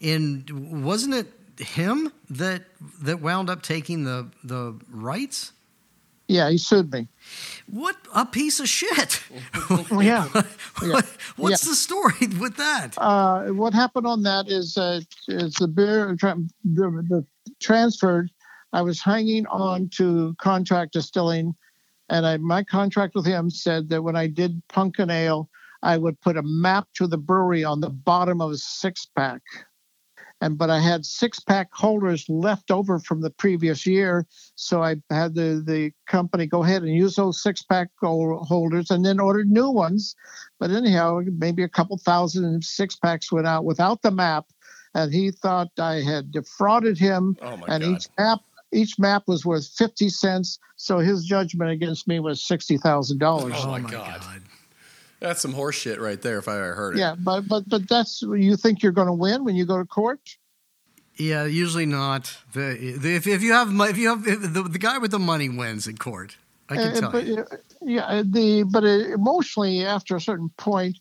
and 0.00 0.84
wasn't 0.84 1.12
it 1.14 1.26
him 1.60 2.12
that 2.30 2.62
that 3.02 3.20
wound 3.20 3.50
up 3.50 3.62
taking 3.62 4.04
the 4.04 4.28
the 4.44 4.78
rights? 4.90 5.52
Yeah, 6.28 6.48
he 6.48 6.56
sued 6.56 6.90
me. 6.92 7.08
What 7.66 7.96
a 8.14 8.24
piece 8.24 8.60
of 8.60 8.68
shit! 8.68 9.20
Yeah. 9.90 10.28
Yeah. 10.82 11.00
What's 11.36 11.64
the 11.64 11.74
story 11.74 12.26
with 12.40 12.56
that? 12.56 12.94
uh, 12.96 13.44
what 13.52 13.72
happened 13.74 14.06
on 14.06 14.22
that 14.22 14.48
is 14.48 14.76
uh, 14.76 15.00
is 15.28 15.54
the 15.54 15.68
beer 15.68 16.14
tra- 16.16 16.36
the, 16.64 17.04
the 17.08 17.26
transferred. 17.60 18.30
I 18.72 18.82
was 18.82 19.02
hanging 19.02 19.46
on 19.46 19.88
to 19.96 20.34
contract 20.38 20.94
distilling, 20.94 21.54
and 22.08 22.26
I, 22.26 22.36
my 22.38 22.62
contract 22.62 23.14
with 23.14 23.26
him 23.26 23.50
said 23.50 23.88
that 23.90 24.02
when 24.02 24.16
I 24.16 24.26
did 24.26 24.62
pumpkin 24.68 25.10
ale, 25.10 25.50
I 25.82 25.98
would 25.98 26.20
put 26.20 26.36
a 26.36 26.42
map 26.42 26.88
to 26.94 27.06
the 27.06 27.18
brewery 27.18 27.64
on 27.64 27.80
the 27.80 27.90
bottom 27.90 28.40
of 28.40 28.50
a 28.50 28.56
six 28.56 29.06
pack. 29.16 29.42
And 30.40 30.58
but 30.58 30.70
I 30.70 30.80
had 30.80 31.06
six 31.06 31.38
pack 31.38 31.68
holders 31.72 32.28
left 32.28 32.70
over 32.70 32.98
from 32.98 33.20
the 33.20 33.30
previous 33.30 33.86
year, 33.86 34.26
so 34.56 34.82
I 34.82 34.96
had 35.08 35.34
the 35.34 35.62
the 35.64 35.92
company 36.06 36.46
go 36.46 36.64
ahead 36.64 36.82
and 36.82 36.92
use 36.92 37.14
those 37.14 37.40
six 37.40 37.62
pack 37.62 37.90
holders, 38.00 38.90
and 38.90 39.04
then 39.04 39.20
ordered 39.20 39.48
new 39.48 39.70
ones. 39.70 40.16
But 40.58 40.72
anyhow, 40.72 41.20
maybe 41.38 41.62
a 41.62 41.68
couple 41.68 41.96
thousand 41.96 42.64
six 42.64 42.96
packs 42.96 43.30
went 43.30 43.46
out 43.46 43.64
without 43.64 44.02
the 44.02 44.10
map, 44.10 44.46
and 44.94 45.12
he 45.12 45.30
thought 45.30 45.68
I 45.78 46.00
had 46.00 46.32
defrauded 46.32 46.98
him. 46.98 47.36
Oh 47.40 47.56
my 47.56 47.66
and 47.68 47.84
god! 47.84 47.90
each 47.90 48.08
map 48.18 48.40
each 48.72 48.98
map 48.98 49.24
was 49.26 49.44
worth 49.44 49.68
fifty 49.76 50.08
cents, 50.08 50.58
so 50.76 50.98
his 50.98 51.24
judgment 51.24 51.70
against 51.70 52.08
me 52.08 52.20
was 52.20 52.42
sixty 52.42 52.76
thousand 52.78 53.18
dollars. 53.18 53.54
Oh, 53.56 53.70
my 53.70 53.80
God. 53.80 54.22
That's 55.20 55.40
some 55.40 55.52
horse 55.52 55.76
shit 55.76 56.00
right 56.00 56.20
there. 56.20 56.38
If 56.38 56.48
I 56.48 56.56
ever 56.56 56.74
heard 56.74 56.96
it. 56.96 56.98
Yeah, 56.98 57.14
but 57.16 57.42
but 57.48 57.68
but 57.68 57.88
that's 57.88 58.22
you 58.22 58.56
think 58.56 58.82
you're 58.82 58.90
going 58.90 59.06
to 59.06 59.12
win 59.12 59.44
when 59.44 59.54
you 59.54 59.64
go 59.64 59.78
to 59.78 59.84
court. 59.84 60.36
Yeah, 61.16 61.44
usually 61.44 61.86
not. 61.86 62.38
The, 62.54 62.96
the, 62.98 63.14
if, 63.14 63.26
if 63.26 63.42
you 63.42 63.52
have 63.52 63.70
mo- 63.70 63.84
if 63.84 63.98
you 63.98 64.08
have 64.08 64.26
if 64.26 64.40
the, 64.40 64.62
the 64.62 64.78
guy 64.78 64.98
with 64.98 65.10
the 65.10 65.20
money 65.20 65.48
wins 65.48 65.86
in 65.86 65.96
court, 65.96 66.36
I 66.68 66.76
can 66.76 66.88
Uh, 66.88 67.00
tell 67.00 67.10
but, 67.12 67.26
you. 67.26 67.38
uh, 67.38 67.56
yeah, 67.82 68.22
the 68.24 68.64
but 68.64 68.82
uh, 68.82 69.12
emotionally, 69.14 69.84
after 69.84 70.16
a 70.16 70.20
certain 70.20 70.50
point, 70.56 70.98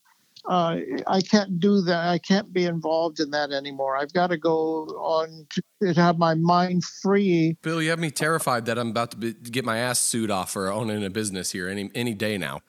uh, 0.48 0.78
I 1.08 1.22
can't 1.22 1.60
do 1.60 1.82
that. 1.82 2.08
I 2.08 2.18
can't 2.18 2.52
be 2.52 2.66
involved 2.66 3.20
in 3.20 3.32
that 3.32 3.52
anymore. 3.52 3.96
I've 3.96 4.14
got 4.14 4.28
to 4.28 4.38
go 4.38 4.86
on 4.98 5.48
to, 5.52 5.94
have 5.94 6.18
my 6.18 6.36
mind 6.36 6.84
free. 6.84 7.58
Bill, 7.62 7.82
you 7.82 7.90
have 7.90 8.00
me 8.00 8.12
terrified 8.12 8.66
that 8.66 8.78
I'm 8.78 8.90
about 8.90 9.12
to 9.12 9.18
be, 9.18 9.34
get 9.34 9.66
my 9.66 9.78
ass 9.78 10.00
sued 10.00 10.32
off 10.32 10.52
for 10.52 10.72
owning 10.72 11.04
a 11.04 11.10
business 11.10 11.52
here 11.52 11.68
any 11.68 11.92
any 11.96 12.14
day 12.14 12.38
now. 12.38 12.62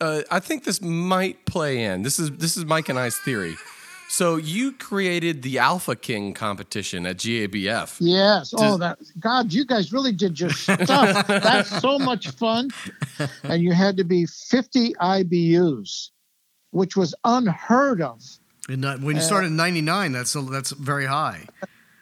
Uh, 0.00 0.22
I 0.30 0.40
think 0.40 0.64
this 0.64 0.80
might 0.80 1.44
play 1.46 1.82
in. 1.84 2.02
This 2.02 2.18
is 2.18 2.30
this 2.32 2.56
is 2.56 2.64
Mike 2.64 2.88
and 2.88 2.98
I's 2.98 3.16
theory. 3.18 3.56
So 4.10 4.36
you 4.36 4.72
created 4.72 5.42
the 5.42 5.60
Alpha 5.60 5.94
King 5.94 6.34
competition 6.34 7.06
at 7.06 7.18
GABF. 7.18 7.98
Yes. 8.00 8.50
Does- 8.50 8.60
oh, 8.60 8.76
that 8.78 8.98
God! 9.20 9.52
You 9.52 9.64
guys 9.64 9.92
really 9.92 10.10
did 10.10 10.40
your 10.40 10.50
stuff. 10.50 11.26
That's 11.28 11.80
so 11.80 11.96
much 11.96 12.28
fun. 12.30 12.70
And 13.44 13.62
you 13.62 13.72
had 13.72 13.96
to 13.98 14.04
be 14.04 14.26
50 14.26 14.94
IBUs, 14.94 16.10
which 16.70 16.96
was 16.96 17.14
unheard 17.24 18.00
of. 18.02 18.22
And 18.68 18.80
not, 18.82 19.00
when 19.00 19.16
you 19.16 19.22
started 19.22 19.48
in 19.48 19.56
'99, 19.56 20.12
that's 20.12 20.34
a, 20.34 20.42
that's 20.42 20.70
very 20.70 21.06
high. 21.06 21.46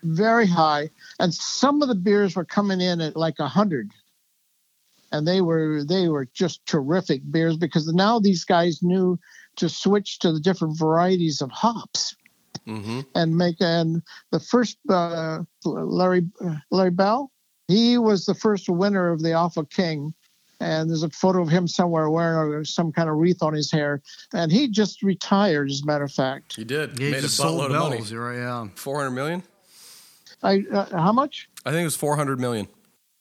very 0.02 0.46
high, 0.46 0.90
and 1.18 1.32
some 1.32 1.82
of 1.82 1.88
the 1.88 1.94
beers 1.94 2.36
were 2.36 2.44
coming 2.44 2.80
in 2.80 3.00
at 3.00 3.16
like 3.16 3.38
a 3.38 3.48
hundred, 3.48 3.90
and 5.12 5.26
they 5.26 5.40
were 5.40 5.84
they 5.84 6.08
were 6.08 6.28
just 6.34 6.64
terrific 6.66 7.22
beers 7.30 7.56
because 7.56 7.86
now 7.88 8.18
these 8.18 8.44
guys 8.44 8.82
knew 8.82 9.18
to 9.56 9.68
switch 9.68 10.18
to 10.20 10.32
the 10.32 10.40
different 10.40 10.78
varieties 10.78 11.40
of 11.40 11.50
hops 11.50 12.14
hmm 12.68 13.00
and 13.14 13.36
make 13.36 13.56
and 13.60 14.02
the 14.30 14.40
first 14.40 14.78
uh, 14.90 15.40
Larry 15.64 16.26
Larry 16.70 16.90
Bell, 16.90 17.30
he 17.66 17.96
was 17.96 18.26
the 18.26 18.34
first 18.34 18.68
winner 18.68 19.10
of 19.10 19.22
the 19.22 19.32
Alpha 19.32 19.64
King. 19.64 20.12
And 20.60 20.90
there's 20.90 21.04
a 21.04 21.10
photo 21.10 21.40
of 21.40 21.48
him 21.48 21.68
somewhere 21.68 22.10
wearing 22.10 22.64
some 22.64 22.90
kind 22.92 23.08
of 23.08 23.16
wreath 23.16 23.42
on 23.42 23.54
his 23.54 23.70
hair. 23.70 24.02
And 24.32 24.50
he 24.50 24.68
just 24.68 25.02
retired, 25.02 25.70
as 25.70 25.82
a 25.82 25.86
matter 25.86 26.04
of 26.04 26.12
fact. 26.12 26.56
He 26.56 26.64
did. 26.64 26.98
Yeah, 26.98 27.06
you 27.06 27.10
Made 27.12 27.18
a 27.18 27.22
just 27.22 27.36
sold 27.36 27.60
buttload 27.60 27.66
of 27.66 27.70
money. 27.80 27.96
bells. 27.98 28.10
You're 28.10 28.28
right, 28.28 28.38
yeah. 28.38 28.66
Four 28.74 28.98
hundred 28.98 29.12
million. 29.12 29.42
I 30.42 30.64
uh, 30.72 30.86
how 30.98 31.12
much? 31.12 31.48
I 31.64 31.70
think 31.70 31.82
it 31.82 31.84
was 31.84 31.96
four 31.96 32.16
hundred 32.16 32.40
million. 32.40 32.68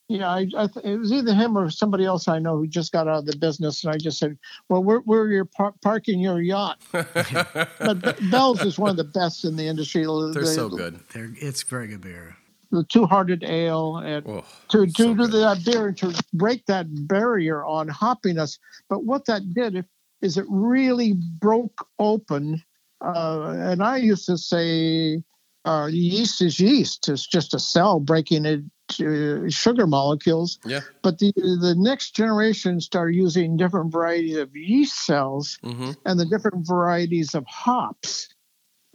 Yeah, 0.09 0.29
I, 0.29 0.47
I 0.57 0.67
th- 0.67 0.85
it 0.85 0.97
was 0.97 1.11
either 1.11 1.33
him 1.33 1.57
or 1.57 1.69
somebody 1.69 2.05
else 2.05 2.29
I 2.29 2.39
know 2.39 2.55
who 2.57 2.65
just 2.65 2.93
got 2.93 3.09
out 3.09 3.17
of 3.19 3.25
the 3.25 3.35
business, 3.35 3.83
and 3.83 3.93
I 3.93 3.97
just 3.97 4.17
said, 4.17 4.37
"Well, 4.69 4.83
where 4.83 4.99
where 4.99 5.27
you're 5.27 5.45
par- 5.45 5.73
parking 5.81 6.19
your 6.21 6.41
yacht?" 6.41 6.79
but 6.91 8.01
Be- 8.01 8.29
Bell's 8.29 8.63
is 8.63 8.79
one 8.79 8.89
of 8.89 8.95
the 8.97 9.03
best 9.03 9.43
in 9.43 9.55
the 9.57 9.67
industry. 9.67 10.05
They're 10.05 10.31
the, 10.33 10.45
so 10.45 10.69
good. 10.69 10.99
They're, 11.13 11.31
it's 11.35 11.61
very 11.63 11.87
good 11.87 12.01
beer. 12.01 12.37
The 12.71 12.83
two-hearted 12.83 13.43
ale 13.43 13.97
and 13.97 14.27
Oh, 14.27 14.43
to 14.69 14.85
to 14.85 14.91
so 14.91 15.13
do 15.13 15.27
that 15.27 15.63
beer 15.65 15.87
and 15.87 15.97
to 15.97 16.23
break 16.33 16.65
that 16.65 16.87
barrier 17.07 17.63
on 17.63 17.87
hoppiness. 17.87 18.59
But 18.89 19.05
what 19.05 19.25
that 19.25 19.53
did 19.53 19.85
is 20.21 20.37
it 20.37 20.45
really 20.49 21.13
broke 21.13 21.87
open. 21.99 22.63
Uh, 22.99 23.55
and 23.57 23.83
I 23.83 23.97
used 23.97 24.25
to 24.25 24.37
say, 24.37 25.23
uh, 25.65 25.87
yeast 25.91 26.41
is 26.41 26.59
yeast. 26.59 27.07
It's 27.09 27.27
just 27.27 27.53
a 27.53 27.59
cell 27.59 27.99
breaking 27.99 28.45
it 28.45 28.61
to 28.89 29.49
sugar 29.49 29.85
molecules. 29.85 30.59
Yeah. 30.65 30.81
But 31.03 31.19
the 31.19 31.31
the 31.35 31.75
next 31.77 32.15
generation 32.15 32.81
started 32.81 33.15
using 33.15 33.57
different 33.57 33.91
varieties 33.91 34.37
of 34.37 34.55
yeast 34.55 35.05
cells 35.05 35.59
hmm 35.63 35.91
and 36.05 36.19
the 36.19 36.25
different 36.25 36.65
varieties 36.65 37.35
of 37.35 37.45
hops 37.47 38.29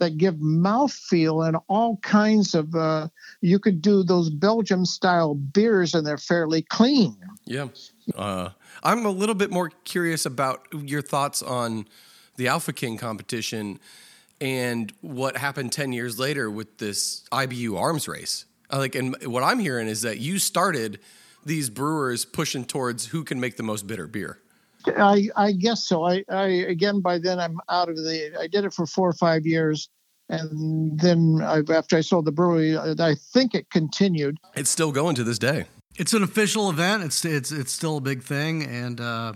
that 0.03 0.17
give 0.17 0.35
mouthfeel 0.35 1.47
and 1.47 1.57
all 1.67 1.97
kinds 1.97 2.53
of. 2.53 2.75
Uh, 2.75 3.07
you 3.41 3.59
could 3.59 3.81
do 3.81 4.03
those 4.03 4.29
Belgium 4.29 4.85
style 4.85 5.35
beers 5.35 5.93
and 5.93 6.05
they're 6.05 6.17
fairly 6.17 6.61
clean. 6.61 7.17
Yeah. 7.45 7.67
Uh, 8.15 8.49
I'm 8.83 9.05
a 9.05 9.09
little 9.09 9.35
bit 9.35 9.51
more 9.51 9.69
curious 9.83 10.25
about 10.25 10.67
your 10.71 11.01
thoughts 11.01 11.41
on 11.41 11.87
the 12.37 12.47
Alpha 12.47 12.73
King 12.73 12.97
competition 12.97 13.79
and 14.41 14.91
what 15.01 15.37
happened 15.37 15.71
10 15.71 15.93
years 15.93 16.19
later 16.19 16.49
with 16.49 16.77
this 16.77 17.23
IBU 17.31 17.79
arms 17.79 18.07
race. 18.07 18.45
Like, 18.71 18.95
and 18.95 19.15
what 19.25 19.43
I'm 19.43 19.59
hearing 19.59 19.87
is 19.87 20.01
that 20.01 20.19
you 20.19 20.39
started 20.39 20.99
these 21.45 21.69
brewers 21.69 22.25
pushing 22.25 22.65
towards 22.65 23.07
who 23.07 23.23
can 23.23 23.39
make 23.39 23.57
the 23.57 23.63
most 23.63 23.87
bitter 23.87 24.07
beer. 24.07 24.39
I, 24.87 25.29
I 25.35 25.51
guess 25.51 25.83
so. 25.83 26.03
I, 26.03 26.23
I 26.29 26.45
again 26.45 27.01
by 27.01 27.19
then 27.19 27.39
I'm 27.39 27.59
out 27.69 27.89
of 27.89 27.95
the. 27.97 28.37
I 28.39 28.47
did 28.47 28.65
it 28.65 28.73
for 28.73 28.85
four 28.85 29.09
or 29.09 29.13
five 29.13 29.45
years, 29.45 29.89
and 30.29 30.99
then 30.99 31.41
I, 31.41 31.61
after 31.71 31.97
I 31.97 32.01
sold 32.01 32.25
the 32.25 32.31
brewery, 32.31 32.77
I 32.77 33.15
think 33.15 33.55
it 33.55 33.69
continued. 33.69 34.37
It's 34.55 34.69
still 34.69 34.91
going 34.91 35.15
to 35.15 35.23
this 35.23 35.39
day. 35.39 35.65
It's 35.95 36.13
an 36.13 36.23
official 36.23 36.69
event. 36.69 37.03
It's 37.03 37.23
it's 37.25 37.51
it's 37.51 37.71
still 37.71 37.97
a 37.97 38.01
big 38.01 38.23
thing, 38.23 38.63
and 38.63 38.99
uh, 38.99 39.33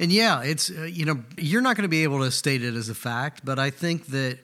and 0.00 0.12
yeah, 0.12 0.42
it's 0.42 0.70
uh, 0.70 0.82
you 0.82 1.04
know 1.04 1.22
you're 1.36 1.62
not 1.62 1.76
going 1.76 1.84
to 1.84 1.88
be 1.88 2.02
able 2.02 2.20
to 2.20 2.30
state 2.30 2.62
it 2.62 2.74
as 2.74 2.88
a 2.88 2.94
fact, 2.94 3.44
but 3.44 3.58
I 3.58 3.70
think 3.70 4.06
that 4.06 4.38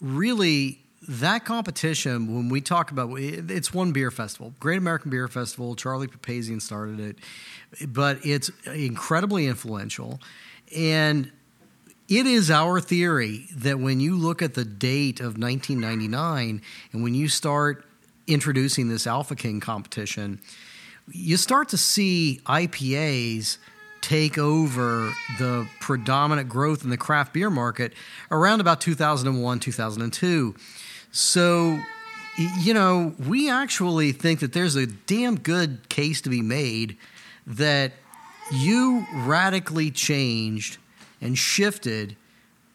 really 0.00 0.85
that 1.08 1.44
competition 1.44 2.34
when 2.34 2.48
we 2.48 2.60
talk 2.60 2.90
about 2.90 3.10
it's 3.18 3.72
one 3.72 3.92
beer 3.92 4.10
festival 4.10 4.54
great 4.58 4.78
american 4.78 5.10
beer 5.10 5.28
festival. 5.28 5.74
Charlie 5.76 6.08
Papazian 6.08 6.60
started 6.60 6.98
it 6.98 7.18
but 7.86 8.24
it's 8.24 8.50
incredibly 8.66 9.46
influential. 9.46 10.20
And 10.76 11.30
it 12.08 12.26
is 12.26 12.50
our 12.50 12.80
theory 12.80 13.46
that 13.54 13.78
when 13.78 14.00
you 14.00 14.16
look 14.16 14.42
at 14.42 14.54
the 14.54 14.64
date 14.64 15.20
of 15.20 15.38
1999 15.38 16.62
and 16.92 17.02
when 17.02 17.14
you 17.14 17.28
start 17.28 17.84
introducing 18.26 18.88
this 18.88 19.06
alpha 19.06 19.36
king 19.36 19.60
competition 19.60 20.40
you 21.12 21.36
start 21.36 21.68
to 21.68 21.76
see 21.76 22.40
ipas 22.46 23.58
take 24.00 24.36
over 24.36 25.12
the 25.38 25.68
predominant 25.78 26.48
growth 26.48 26.82
in 26.82 26.90
the 26.90 26.96
craft 26.96 27.32
beer 27.32 27.50
market 27.50 27.92
around 28.32 28.60
about 28.60 28.80
2001 28.80 29.60
2002 29.60 30.56
so, 31.16 31.80
you 32.60 32.74
know, 32.74 33.14
we 33.26 33.50
actually 33.50 34.12
think 34.12 34.40
that 34.40 34.52
there's 34.52 34.76
a 34.76 34.86
damn 34.86 35.38
good 35.38 35.88
case 35.88 36.20
to 36.20 36.28
be 36.28 36.42
made 36.42 36.98
that 37.46 37.92
you 38.52 39.06
radically 39.14 39.90
changed 39.90 40.76
and 41.22 41.38
shifted 41.38 42.16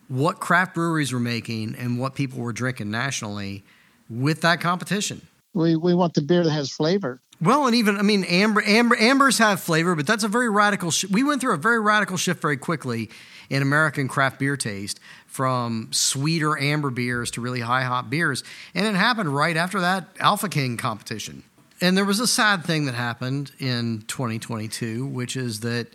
what 0.07 0.39
craft 0.39 0.73
breweries 0.73 1.13
were 1.13 1.19
making 1.19 1.75
and 1.75 1.99
what 1.99 2.15
people 2.15 2.39
were 2.39 2.51
drinking 2.51 2.89
nationally 2.89 3.63
with 4.09 4.41
that 4.41 4.59
competition. 4.59 5.21
We, 5.53 5.75
we 5.75 5.93
want 5.93 6.15
the 6.15 6.23
beer 6.23 6.43
that 6.43 6.49
has 6.49 6.71
flavor. 6.71 7.21
Well, 7.41 7.65
and 7.65 7.75
even 7.75 7.97
I 7.97 8.03
mean, 8.03 8.23
amber, 8.25 8.61
amber, 8.63 8.95
ambers 8.95 9.39
have 9.39 9.59
flavor, 9.59 9.95
but 9.95 10.05
that's 10.05 10.23
a 10.23 10.27
very 10.27 10.49
radical. 10.49 10.91
Sh- 10.91 11.05
we 11.05 11.23
went 11.23 11.41
through 11.41 11.55
a 11.55 11.57
very 11.57 11.79
radical 11.79 12.17
shift 12.17 12.41
very 12.41 12.57
quickly 12.57 13.09
in 13.49 13.61
American 13.61 14.07
craft 14.07 14.39
beer 14.39 14.55
taste 14.55 14.99
from 15.25 15.87
sweeter 15.91 16.57
amber 16.59 16.89
beers 16.89 17.31
to 17.31 17.41
really 17.41 17.61
high 17.61 17.83
hop 17.83 18.09
beers. 18.09 18.43
And 18.75 18.85
it 18.85 18.95
happened 18.95 19.33
right 19.33 19.57
after 19.57 19.81
that 19.81 20.05
Alpha 20.19 20.49
King 20.49 20.77
competition. 20.77 21.43
And 21.81 21.97
there 21.97 22.05
was 22.05 22.19
a 22.19 22.27
sad 22.27 22.63
thing 22.63 22.85
that 22.85 22.93
happened 22.93 23.51
in 23.57 24.03
2022, 24.07 25.05
which 25.07 25.35
is 25.35 25.61
that 25.61 25.87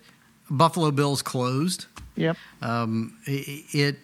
Buffalo 0.50 0.90
Bills 0.90 1.22
closed. 1.22 1.86
Yep. 2.16 2.36
Um, 2.60 3.16
it, 3.24 3.64
it, 3.72 3.96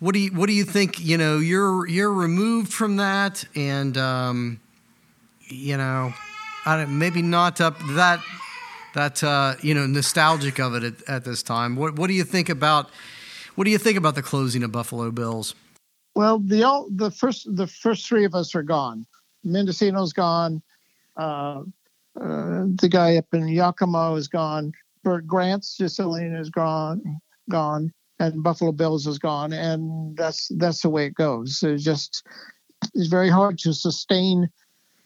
What 0.00 0.14
do 0.14 0.18
you 0.18 0.32
What 0.32 0.48
do 0.48 0.52
you 0.52 0.64
think? 0.64 0.98
You 0.98 1.16
know, 1.16 1.38
you're 1.38 1.86
you're 1.86 2.12
removed 2.12 2.72
from 2.72 2.96
that, 2.96 3.44
and 3.54 3.96
um, 3.96 4.60
you 5.46 5.76
know, 5.76 6.12
maybe 6.66 7.22
not 7.22 7.60
up 7.60 7.78
that 7.90 8.20
that 8.94 9.22
uh, 9.22 9.54
you 9.62 9.74
know 9.74 9.86
nostalgic 9.86 10.58
of 10.58 10.74
it 10.74 10.84
at, 10.84 11.08
at 11.08 11.24
this 11.24 11.42
time. 11.42 11.76
What 11.76 11.96
What 11.96 12.08
do 12.08 12.14
you 12.14 12.24
think 12.24 12.48
about 12.48 12.90
what 13.54 13.64
do 13.64 13.70
you 13.70 13.78
think 13.78 13.98
about 13.98 14.14
the 14.14 14.22
closing 14.22 14.62
of 14.62 14.72
Buffalo 14.72 15.10
Bills? 15.10 15.54
Well, 16.14 16.38
the 16.38 16.62
all 16.62 16.88
the 16.90 17.10
first 17.10 17.46
the 17.54 17.66
first 17.66 18.06
three 18.06 18.24
of 18.24 18.34
us 18.34 18.54
are 18.54 18.62
gone. 18.62 19.06
Mendocino's 19.44 20.12
gone. 20.12 20.62
Uh, 21.16 21.62
uh, 22.20 22.64
the 22.80 22.88
guy 22.90 23.16
up 23.16 23.26
in 23.32 23.48
Yakima 23.48 24.14
is 24.14 24.28
gone. 24.28 24.72
Bert 25.02 25.26
Grant's 25.26 25.76
Sicilian 25.76 26.34
is 26.34 26.50
gone, 26.50 27.02
gone, 27.50 27.92
and 28.18 28.42
Buffalo 28.42 28.72
Bills 28.72 29.06
is 29.06 29.18
gone, 29.18 29.52
and 29.52 30.16
that's 30.16 30.48
that's 30.56 30.82
the 30.82 30.90
way 30.90 31.06
it 31.06 31.14
goes. 31.14 31.62
It's 31.62 31.82
just 31.82 32.24
it's 32.94 33.08
very 33.08 33.30
hard 33.30 33.58
to 33.60 33.72
sustain 33.72 34.48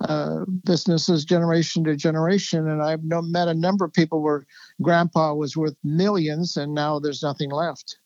uh, 0.00 0.44
businesses 0.64 1.24
generation 1.24 1.84
to 1.84 1.96
generation, 1.96 2.68
and 2.68 2.82
I've 2.82 3.02
met 3.02 3.48
a 3.48 3.54
number 3.54 3.84
of 3.84 3.92
people 3.92 4.22
where 4.22 4.46
Grandpa 4.82 5.34
was 5.34 5.56
worth 5.56 5.74
millions, 5.82 6.56
and 6.56 6.74
now 6.74 6.98
there's 6.98 7.22
nothing 7.22 7.50
left. 7.50 7.98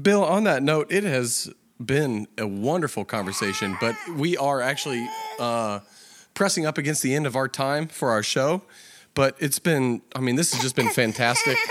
Bill, 0.00 0.24
on 0.24 0.44
that 0.44 0.62
note, 0.62 0.90
it 0.90 1.04
has 1.04 1.52
been 1.84 2.26
a 2.38 2.46
wonderful 2.46 3.04
conversation, 3.04 3.76
but 3.80 3.96
we 4.16 4.36
are 4.36 4.60
actually 4.60 5.08
uh, 5.38 5.80
pressing 6.34 6.66
up 6.66 6.78
against 6.78 7.02
the 7.02 7.14
end 7.14 7.26
of 7.26 7.36
our 7.36 7.48
time 7.48 7.88
for 7.88 8.10
our 8.10 8.22
show. 8.22 8.62
But 9.14 9.36
it's 9.40 9.58
been, 9.58 10.02
I 10.14 10.20
mean, 10.20 10.36
this 10.36 10.52
has 10.52 10.62
just 10.62 10.76
been 10.76 10.90
fantastic. 10.90 11.56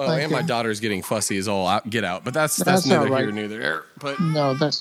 Oh, 0.00 0.12
and 0.12 0.30
my 0.30 0.42
daughter's 0.42 0.78
getting 0.78 1.02
fussy 1.02 1.38
as 1.38 1.48
all 1.48 1.66
out, 1.66 1.90
get 1.90 2.04
out, 2.04 2.24
but 2.24 2.32
that's 2.32 2.56
that's, 2.56 2.84
that's 2.84 2.86
neither 2.86 3.10
right. 3.10 3.24
here 3.24 3.32
nor 3.32 3.48
there. 3.48 3.82
But 3.98 4.20
no, 4.20 4.54
that's 4.54 4.80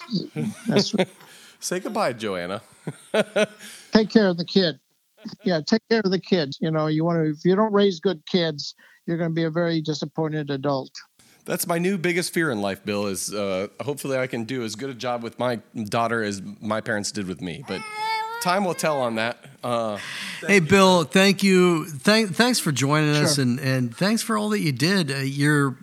that's. 0.68 0.94
Say 1.60 1.80
goodbye, 1.80 2.14
Joanna. 2.14 2.62
take 3.92 4.10
care 4.10 4.28
of 4.28 4.38
the 4.38 4.46
kid. 4.46 4.80
Yeah, 5.44 5.62
take 5.66 5.82
care 5.90 6.02
of 6.04 6.12
the 6.12 6.20
kids. 6.20 6.58
You 6.62 6.72
know, 6.72 6.88
you 6.88 7.04
want 7.04 7.18
to. 7.18 7.32
If 7.32 7.44
you 7.44 7.56
don't 7.56 7.74
raise 7.74 8.00
good 8.00 8.26
kids, 8.26 8.76
you're 9.06 9.18
going 9.18 9.32
to 9.32 9.36
be 9.36 9.44
a 9.44 9.50
very 9.50 9.82
disappointed 9.82 10.50
adult 10.50 10.92
that's 11.48 11.66
my 11.66 11.80
new 11.80 11.98
biggest 11.98 12.34
fear 12.34 12.52
in 12.52 12.62
life, 12.62 12.84
Bill. 12.86 13.08
Is 13.08 13.34
uh, 13.34 13.68
hopefully 13.82 14.18
I 14.18 14.28
can 14.28 14.44
do 14.44 14.64
as 14.64 14.76
good 14.76 14.90
a 14.90 14.94
job 14.94 15.24
with 15.24 15.40
my 15.40 15.56
daughter 15.86 16.22
as 16.22 16.42
my 16.62 16.82
parents 16.82 17.12
did 17.12 17.28
with 17.28 17.42
me. 17.42 17.64
But 17.68 17.82
time 18.44 18.66
will 18.66 18.76
tell 18.76 19.02
on 19.02 19.16
that. 19.16 19.44
Uh, 19.64 19.98
hey, 20.46 20.56
you. 20.56 20.62
Bill, 20.62 21.04
thank 21.06 21.42
you. 21.42 21.86
Thank, 21.86 22.36
thanks 22.36 22.60
for 22.60 22.72
joining 22.72 23.16
sure. 23.16 23.24
us, 23.24 23.38
and 23.38 23.60
and 23.60 23.96
thanks 23.96 24.22
for 24.22 24.38
all 24.38 24.50
that 24.50 24.60
you 24.60 24.74
did. 24.74 25.10
Uh, 25.10 25.16
you're 25.20 25.78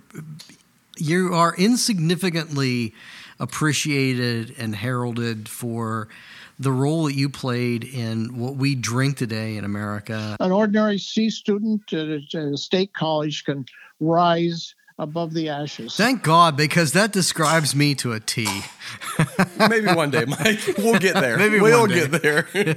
you 0.98 1.34
are 1.34 1.54
insignificantly 1.56 2.94
appreciated 3.38 4.54
and 4.58 4.74
heralded 4.74 5.48
for 5.48 6.08
the 6.58 6.70
role 6.70 7.04
that 7.04 7.14
you 7.14 7.28
played 7.28 7.84
in 7.84 8.38
what 8.38 8.56
we 8.56 8.74
drink 8.74 9.16
today 9.16 9.56
in 9.56 9.64
America. 9.64 10.36
An 10.40 10.52
ordinary 10.52 10.98
C 10.98 11.30
student 11.30 11.92
at 11.92 12.34
a 12.34 12.56
state 12.56 12.94
college 12.94 13.44
can 13.44 13.66
rise 14.00 14.74
above 14.98 15.34
the 15.34 15.48
ashes. 15.48 15.96
Thank 15.96 16.22
God, 16.22 16.56
because 16.56 16.92
that 16.92 17.12
describes 17.12 17.74
me 17.74 17.94
to 17.96 18.12
a 18.12 18.20
T. 18.20 18.46
Maybe 19.58 19.88
one 19.92 20.10
day, 20.10 20.24
Mike. 20.24 20.60
We'll 20.78 20.98
get 20.98 21.14
there. 21.14 21.36
Maybe 21.36 21.60
we'll 21.60 21.86
get 21.86 22.10
there. 22.10 22.46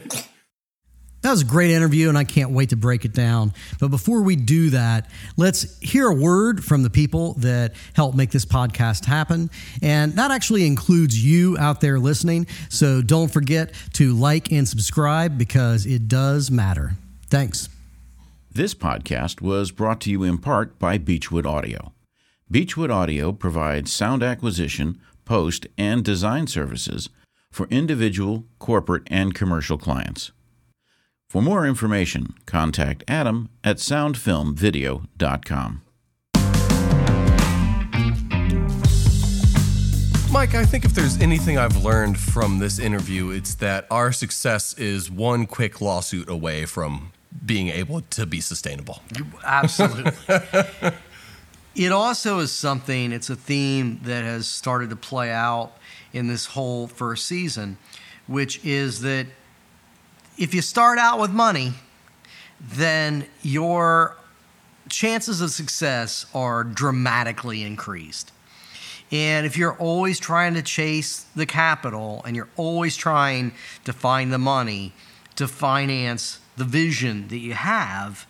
That 1.21 1.31
was 1.31 1.41
a 1.41 1.45
great 1.45 1.71
interview, 1.71 2.09
and 2.09 2.17
I 2.17 2.23
can't 2.23 2.51
wait 2.51 2.69
to 2.69 2.75
break 2.75 3.03
it 3.03 3.13
down. 3.13 3.51
But 3.79 3.89
before 3.89 4.21
we 4.21 4.35
do 4.35 4.69
that, 4.69 5.09
let's 5.35 5.77
hear 5.79 6.07
a 6.07 6.13
word 6.13 6.63
from 6.63 6.83
the 6.83 6.89
people 6.89 7.33
that 7.39 7.73
help 7.93 8.15
make 8.15 8.31
this 8.31 8.45
podcast 8.45 9.05
happen. 9.05 9.49
And 9.81 10.13
that 10.13 10.31
actually 10.31 10.65
includes 10.65 11.21
you 11.21 11.57
out 11.57 11.81
there 11.81 11.99
listening. 11.99 12.47
So 12.69 13.01
don't 13.01 13.29
forget 13.29 13.73
to 13.93 14.13
like 14.13 14.51
and 14.51 14.67
subscribe 14.67 15.37
because 15.37 15.85
it 15.85 16.07
does 16.07 16.51
matter. 16.51 16.93
Thanks. 17.29 17.67
This 18.51 18.73
podcast 18.73 19.41
was 19.41 19.71
brought 19.71 19.99
to 20.01 20.11
you 20.11 20.23
in 20.23 20.37
part 20.37 20.79
by 20.79 20.97
Beechwood 20.97 21.45
Audio. 21.45 21.93
Beechwood 22.49 22.89
Audio 22.89 23.31
provides 23.33 23.91
sound 23.91 24.23
acquisition, 24.23 24.99
post, 25.25 25.67
and 25.77 26.05
design 26.05 26.47
services 26.47 27.09
for 27.51 27.67
individual, 27.67 28.45
corporate, 28.59 29.03
and 29.07 29.35
commercial 29.35 29.77
clients. 29.77 30.31
For 31.29 31.41
more 31.41 31.67
information, 31.67 32.35
contact 32.45 33.03
Adam 33.05 33.49
at 33.61 33.77
soundfilmvideo.com. 33.77 35.81
Mike, 40.31 40.55
I 40.55 40.63
think 40.63 40.85
if 40.85 40.93
there's 40.93 41.19
anything 41.19 41.57
I've 41.57 41.83
learned 41.83 42.17
from 42.17 42.59
this 42.59 42.79
interview, 42.79 43.31
it's 43.31 43.55
that 43.55 43.87
our 43.91 44.13
success 44.13 44.73
is 44.75 45.11
one 45.11 45.47
quick 45.47 45.81
lawsuit 45.81 46.29
away 46.29 46.63
from 46.63 47.11
being 47.45 47.67
able 47.67 47.99
to 48.01 48.25
be 48.25 48.39
sustainable. 48.39 49.01
Absolutely. 49.43 50.13
it 51.75 51.91
also 51.91 52.39
is 52.39 52.53
something, 52.53 53.11
it's 53.11 53.29
a 53.29 53.35
theme 53.35 53.99
that 54.03 54.23
has 54.23 54.47
started 54.47 54.91
to 54.91 54.95
play 54.95 55.29
out 55.29 55.73
in 56.13 56.27
this 56.27 56.45
whole 56.45 56.87
first 56.87 57.25
season, 57.25 57.77
which 58.27 58.63
is 58.63 59.01
that 59.01 59.27
if 60.37 60.53
you 60.53 60.61
start 60.61 60.99
out 60.99 61.19
with 61.19 61.31
money, 61.31 61.73
then 62.61 63.25
your 63.41 64.17
chances 64.89 65.41
of 65.41 65.51
success 65.51 66.25
are 66.33 66.63
dramatically 66.63 67.63
increased. 67.63 68.31
And 69.11 69.45
if 69.45 69.57
you're 69.57 69.77
always 69.77 70.19
trying 70.19 70.53
to 70.55 70.61
chase 70.61 71.25
the 71.35 71.45
capital 71.45 72.21
and 72.25 72.35
you're 72.35 72.49
always 72.57 72.97
trying 72.97 73.53
to 73.85 73.93
find 73.93 74.33
the 74.33 74.37
money 74.37 74.93
to 75.35 75.47
finance 75.47 76.39
the 76.57 76.65
vision 76.65 77.27
that 77.29 77.37
you 77.37 77.53
have, 77.53 78.27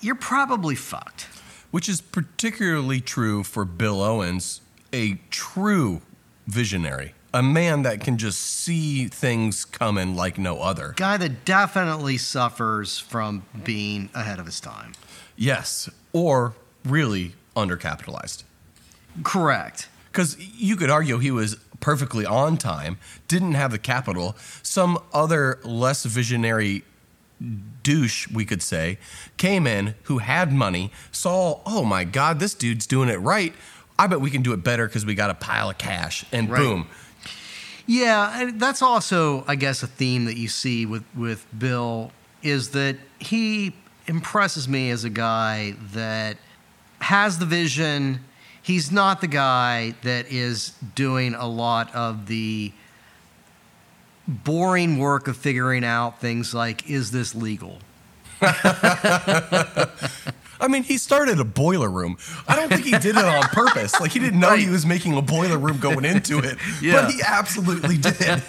you're 0.00 0.14
probably 0.14 0.74
fucked 0.74 1.26
which 1.72 1.88
is 1.88 2.00
particularly 2.00 3.00
true 3.00 3.42
for 3.42 3.64
Bill 3.64 4.00
Owens, 4.00 4.60
a 4.92 5.14
true 5.30 6.02
visionary, 6.46 7.14
a 7.34 7.42
man 7.42 7.82
that 7.82 8.00
can 8.00 8.18
just 8.18 8.40
see 8.40 9.06
things 9.08 9.64
coming 9.64 10.14
like 10.14 10.38
no 10.38 10.60
other. 10.60 10.94
Guy 10.96 11.16
that 11.16 11.44
definitely 11.44 12.18
suffers 12.18 12.98
from 12.98 13.44
being 13.64 14.10
ahead 14.14 14.38
of 14.38 14.46
his 14.46 14.60
time. 14.60 14.92
Yes, 15.36 15.88
or 16.12 16.54
really 16.84 17.34
undercapitalized. 17.56 18.44
Correct. 19.22 19.88
Because 20.10 20.36
you 20.38 20.76
could 20.76 20.90
argue 20.90 21.18
he 21.18 21.30
was 21.30 21.56
perfectly 21.80 22.24
on 22.26 22.56
time, 22.58 22.98
didn't 23.28 23.54
have 23.54 23.70
the 23.70 23.78
capital. 23.78 24.36
Some 24.62 24.98
other 25.12 25.58
less 25.64 26.04
visionary 26.04 26.84
douche, 27.82 28.28
we 28.28 28.44
could 28.44 28.62
say, 28.62 28.98
came 29.36 29.66
in 29.66 29.94
who 30.04 30.18
had 30.18 30.52
money, 30.52 30.92
saw, 31.10 31.60
oh 31.66 31.84
my 31.84 32.04
God, 32.04 32.38
this 32.40 32.54
dude's 32.54 32.86
doing 32.86 33.08
it 33.08 33.16
right. 33.16 33.52
I 33.98 34.06
bet 34.06 34.20
we 34.20 34.30
can 34.30 34.42
do 34.42 34.52
it 34.52 34.62
better 34.62 34.86
because 34.86 35.04
we 35.04 35.14
got 35.14 35.30
a 35.30 35.34
pile 35.34 35.70
of 35.70 35.78
cash. 35.78 36.24
And 36.30 36.48
Right. 36.50 36.58
boom. 36.60 36.86
Yeah, 37.86 38.50
that's 38.54 38.82
also, 38.82 39.44
I 39.46 39.56
guess, 39.56 39.82
a 39.82 39.86
theme 39.86 40.24
that 40.26 40.36
you 40.36 40.48
see 40.48 40.86
with, 40.86 41.04
with 41.16 41.46
Bill 41.56 42.12
is 42.42 42.70
that 42.70 42.96
he 43.18 43.74
impresses 44.06 44.68
me 44.68 44.90
as 44.90 45.04
a 45.04 45.10
guy 45.10 45.74
that 45.92 46.36
has 47.00 47.38
the 47.38 47.46
vision. 47.46 48.20
He's 48.62 48.92
not 48.92 49.20
the 49.20 49.26
guy 49.26 49.94
that 50.02 50.30
is 50.30 50.74
doing 50.94 51.34
a 51.34 51.46
lot 51.46 51.94
of 51.94 52.26
the 52.26 52.72
boring 54.28 54.98
work 54.98 55.26
of 55.26 55.36
figuring 55.36 55.84
out 55.84 56.20
things 56.20 56.54
like, 56.54 56.88
is 56.88 57.10
this 57.10 57.34
legal? 57.34 57.78
I 60.62 60.68
mean, 60.68 60.82
he 60.84 60.96
started 60.96 61.40
a 61.40 61.44
boiler 61.44 61.90
room. 61.90 62.16
I 62.48 62.56
don't 62.56 62.68
think 62.70 62.84
he 62.84 62.92
did 62.92 63.16
it 63.16 63.24
on 63.24 63.42
purpose. 63.48 63.98
Like 64.00 64.12
he 64.12 64.18
didn't 64.20 64.40
know 64.40 64.54
he 64.56 64.68
was 64.70 64.86
making 64.86 65.16
a 65.16 65.22
boiler 65.22 65.58
room 65.58 65.78
going 65.78 66.04
into 66.04 66.38
it, 66.38 66.56
Yeah. 66.80 67.02
but 67.02 67.10
he 67.10 67.20
absolutely 67.26 67.98
did. 67.98 68.42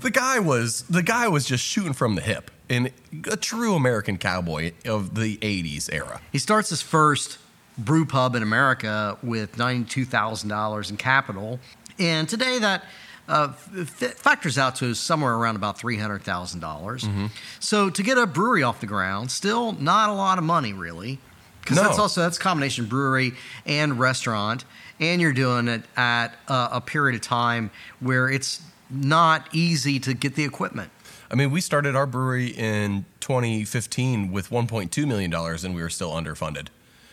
the 0.00 0.10
guy 0.10 0.38
was 0.38 0.82
the 0.82 1.02
guy 1.02 1.28
was 1.28 1.44
just 1.44 1.64
shooting 1.64 1.92
from 1.92 2.14
the 2.14 2.22
hip, 2.22 2.50
and 2.70 2.90
a 3.30 3.36
true 3.36 3.74
American 3.74 4.16
cowboy 4.18 4.72
of 4.86 5.14
the 5.16 5.36
'80s 5.38 5.92
era. 5.92 6.20
He 6.32 6.38
starts 6.38 6.70
his 6.70 6.80
first 6.80 7.38
brew 7.76 8.04
pub 8.06 8.34
in 8.36 8.42
America 8.42 9.16
with 9.22 9.56
$92,000 9.56 10.90
in 10.90 10.96
capital. 10.96 11.58
And 11.98 12.28
today 12.28 12.58
that 12.58 12.84
uh, 13.30 13.52
f- 13.78 13.88
factors 14.18 14.58
out 14.58 14.76
to 14.76 14.92
somewhere 14.94 15.34
around 15.34 15.56
about 15.56 15.78
$300,000. 15.78 16.60
Mm-hmm. 16.60 17.26
So 17.60 17.88
to 17.90 18.02
get 18.02 18.18
a 18.18 18.26
brewery 18.26 18.62
off 18.62 18.80
the 18.80 18.86
ground, 18.86 19.30
still 19.30 19.72
not 19.72 20.08
a 20.10 20.12
lot 20.12 20.38
of 20.38 20.44
money 20.44 20.72
really. 20.72 21.18
Because 21.60 21.76
No. 21.76 21.82
that's 21.84 21.98
also 21.98 22.22
that's 22.22 22.38
a 22.38 22.40
combination 22.40 22.86
brewery 22.86 23.34
and 23.66 23.98
restaurant, 23.98 24.64
and 24.98 25.20
you're 25.20 25.32
doing 25.34 25.68
it 25.68 25.82
at 25.96 26.28
a, 26.48 26.68
a 26.72 26.80
period 26.80 27.14
of 27.14 27.20
time 27.20 27.70
where 28.00 28.30
it's 28.30 28.62
not 28.88 29.46
easy 29.52 30.00
to 30.00 30.14
get 30.14 30.34
the 30.36 30.44
equipment. 30.44 30.90
I 31.30 31.36
mean, 31.36 31.50
we 31.52 31.60
started 31.60 31.94
our 31.94 32.06
brewery 32.06 32.48
in 32.48 33.04
2015 33.20 34.32
with 34.32 34.48
1.2 34.50 35.06
million 35.06 35.30
dollars, 35.30 35.62
and 35.62 35.74
we 35.74 35.82
were 35.82 35.90
still 35.90 36.10
underfunded. 36.12 36.68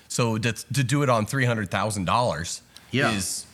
So 0.08 0.38
to, 0.40 0.54
to 0.54 0.84
do 0.84 1.04
it 1.04 1.10
on 1.10 1.26
300,000 1.26 2.06
dollars 2.06 2.62
Yeah. 2.92 3.12
is 3.12 3.46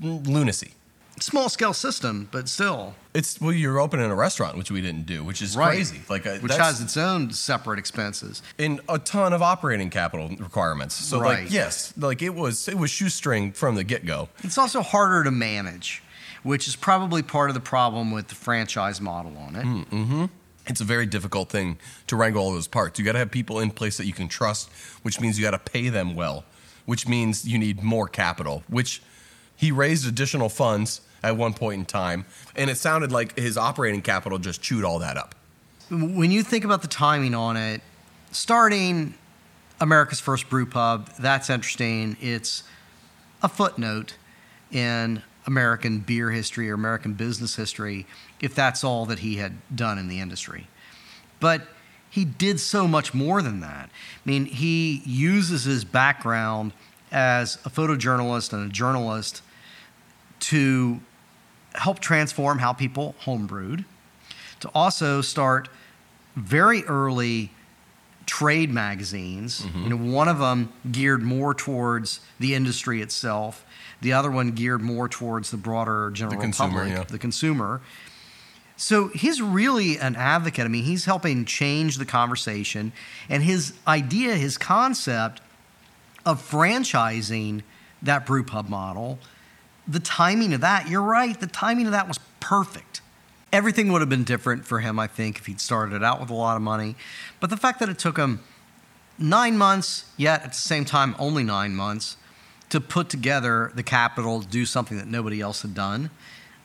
lunacy. 0.00 0.74
Small 1.18 1.48
scale 1.48 1.72
system, 1.72 2.28
but 2.30 2.46
still, 2.48 2.94
It's 3.14 3.40
well, 3.40 3.52
you're 3.52 3.78
opening 3.78 4.10
a 4.10 4.14
restaurant, 4.14 4.58
which 4.58 4.70
we 4.70 4.82
didn't 4.82 5.06
do, 5.06 5.24
which 5.24 5.40
is 5.40 5.56
Right. 5.56 5.68
crazy. 5.70 6.02
Like, 6.10 6.26
uh, 6.26 6.36
which 6.40 6.52
has 6.54 6.82
its 6.82 6.96
own 6.98 7.32
separate 7.32 7.78
expenses. 7.78 8.42
and 8.58 8.80
a 8.88 8.98
ton 8.98 9.32
of 9.32 9.40
operating 9.40 9.88
capital 9.88 10.28
requirements. 10.38 10.94
So, 10.94 11.18
Right. 11.18 11.44
like, 11.44 11.52
yes, 11.52 11.94
like 11.96 12.20
it 12.20 12.34
was 12.34 12.68
it 12.68 12.76
was 12.76 12.90
shoestring 12.90 13.52
from 13.52 13.76
the 13.76 13.84
get 13.84 14.04
go. 14.04 14.28
It's 14.44 14.58
also 14.58 14.82
harder 14.82 15.24
to 15.24 15.30
manage, 15.30 16.02
which 16.42 16.68
is 16.68 16.76
probably 16.76 17.22
part 17.22 17.48
of 17.48 17.54
the 17.54 17.60
problem 17.60 18.10
with 18.10 18.28
the 18.28 18.34
franchise 18.34 19.00
model 19.00 19.36
on 19.38 19.56
it. 19.56 20.30
It's 20.68 20.80
a 20.82 20.84
very 20.84 21.06
difficult 21.06 21.48
thing 21.48 21.78
to 22.08 22.16
wrangle 22.16 22.42
all 22.42 22.52
those 22.52 22.66
parts. 22.68 22.98
You 22.98 23.04
got 23.06 23.12
to 23.12 23.18
have 23.20 23.30
people 23.30 23.60
in 23.60 23.70
place 23.70 23.96
that 23.96 24.04
you 24.06 24.12
can 24.12 24.28
trust, 24.28 24.68
which 25.02 25.20
means 25.20 25.38
you 25.38 25.44
got 25.44 25.52
to 25.52 25.58
pay 25.72 25.88
them 25.88 26.14
well, 26.16 26.44
which 26.84 27.06
means 27.08 27.46
you 27.46 27.56
need 27.56 27.82
more 27.82 28.06
capital. 28.08 28.64
Which 28.68 29.00
he 29.54 29.70
raised 29.72 30.06
additional 30.06 30.48
funds 30.50 31.00
at 31.22 31.36
one 31.36 31.54
point 31.54 31.80
in 31.80 31.84
time, 31.84 32.24
and 32.54 32.70
it 32.70 32.76
sounded 32.76 33.12
like 33.12 33.36
his 33.38 33.56
operating 33.56 34.02
capital 34.02 34.38
just 34.38 34.62
chewed 34.62 34.84
all 34.84 34.98
that 35.00 35.16
up. 35.16 35.34
When 35.90 36.30
you 36.30 36.42
think 36.42 36.64
about 36.64 36.82
the 36.82 36.88
timing 36.88 37.34
on 37.34 37.56
it, 37.56 37.80
starting 38.30 39.14
America's 39.80 40.20
first 40.20 40.48
brew 40.48 40.66
pub, 40.66 41.10
that's 41.18 41.50
interesting. 41.50 42.16
It's 42.20 42.64
a 43.42 43.48
footnote 43.48 44.14
in 44.70 45.22
American 45.46 46.00
beer 46.00 46.30
history 46.30 46.68
or 46.70 46.74
American 46.74 47.14
business 47.14 47.56
history, 47.56 48.06
if 48.40 48.54
that's 48.54 48.82
all 48.82 49.06
that 49.06 49.20
he 49.20 49.36
had 49.36 49.52
done 49.74 49.98
in 49.98 50.08
the 50.08 50.20
industry. 50.20 50.66
But 51.38 51.62
he 52.10 52.24
did 52.24 52.58
so 52.58 52.88
much 52.88 53.14
more 53.14 53.42
than 53.42 53.60
that. 53.60 53.90
I 53.90 54.28
mean, 54.28 54.46
he 54.46 55.02
uses 55.04 55.64
his 55.64 55.84
background 55.84 56.72
as 57.12 57.56
a 57.64 57.70
photojournalist 57.70 58.52
and 58.52 58.70
a 58.70 58.72
journalist 58.72 59.42
to 60.40 61.00
help 61.76 62.00
transform 62.00 62.58
how 62.58 62.72
people 62.72 63.14
homebrewed, 63.22 63.84
to 64.60 64.70
also 64.74 65.20
start 65.20 65.68
very 66.34 66.84
early 66.84 67.50
trade 68.26 68.70
magazines. 68.70 69.62
Mm-hmm. 69.62 69.82
You 69.84 69.88
know, 69.90 70.12
one 70.12 70.28
of 70.28 70.38
them 70.38 70.72
geared 70.90 71.22
more 71.22 71.54
towards 71.54 72.20
the 72.40 72.54
industry 72.54 73.00
itself. 73.00 73.64
The 74.00 74.12
other 74.12 74.30
one 74.30 74.50
geared 74.52 74.82
more 74.82 75.08
towards 75.08 75.50
the 75.50 75.56
broader 75.56 76.10
general 76.10 76.40
consumer, 76.40 76.80
public, 76.80 76.98
yeah. 76.98 77.04
the 77.04 77.18
consumer. 77.18 77.80
So 78.76 79.08
he's 79.08 79.40
really 79.40 79.98
an 79.98 80.16
advocate. 80.16 80.64
I 80.64 80.68
mean, 80.68 80.84
he's 80.84 81.06
helping 81.06 81.46
change 81.46 81.96
the 81.96 82.04
conversation, 82.04 82.92
and 83.28 83.42
his 83.42 83.72
idea, 83.86 84.34
his 84.34 84.58
concept 84.58 85.40
of 86.26 86.42
franchising 86.42 87.62
that 88.02 88.26
brew 88.26 88.44
pub 88.44 88.68
model, 88.68 89.18
the 89.88 90.00
timing 90.00 90.52
of 90.52 90.60
that, 90.60 90.88
you're 90.88 91.02
right, 91.02 91.38
the 91.38 91.46
timing 91.46 91.86
of 91.86 91.92
that 91.92 92.08
was 92.08 92.18
perfect. 92.40 93.00
Everything 93.52 93.92
would 93.92 94.00
have 94.00 94.08
been 94.08 94.24
different 94.24 94.64
for 94.64 94.80
him, 94.80 94.98
I 94.98 95.06
think, 95.06 95.38
if 95.38 95.46
he'd 95.46 95.60
started 95.60 96.02
out 96.02 96.20
with 96.20 96.30
a 96.30 96.34
lot 96.34 96.56
of 96.56 96.62
money. 96.62 96.96
But 97.40 97.50
the 97.50 97.56
fact 97.56 97.80
that 97.80 97.88
it 97.88 97.98
took 97.98 98.16
him 98.16 98.40
nine 99.18 99.56
months, 99.56 100.10
yet 100.16 100.42
at 100.42 100.52
the 100.52 100.58
same 100.58 100.84
time, 100.84 101.14
only 101.18 101.44
nine 101.44 101.74
months, 101.74 102.16
to 102.70 102.80
put 102.80 103.08
together 103.08 103.70
the 103.74 103.82
capital 103.82 104.42
to 104.42 104.46
do 104.46 104.66
something 104.66 104.96
that 104.98 105.06
nobody 105.06 105.40
else 105.40 105.62
had 105.62 105.74
done, 105.74 106.10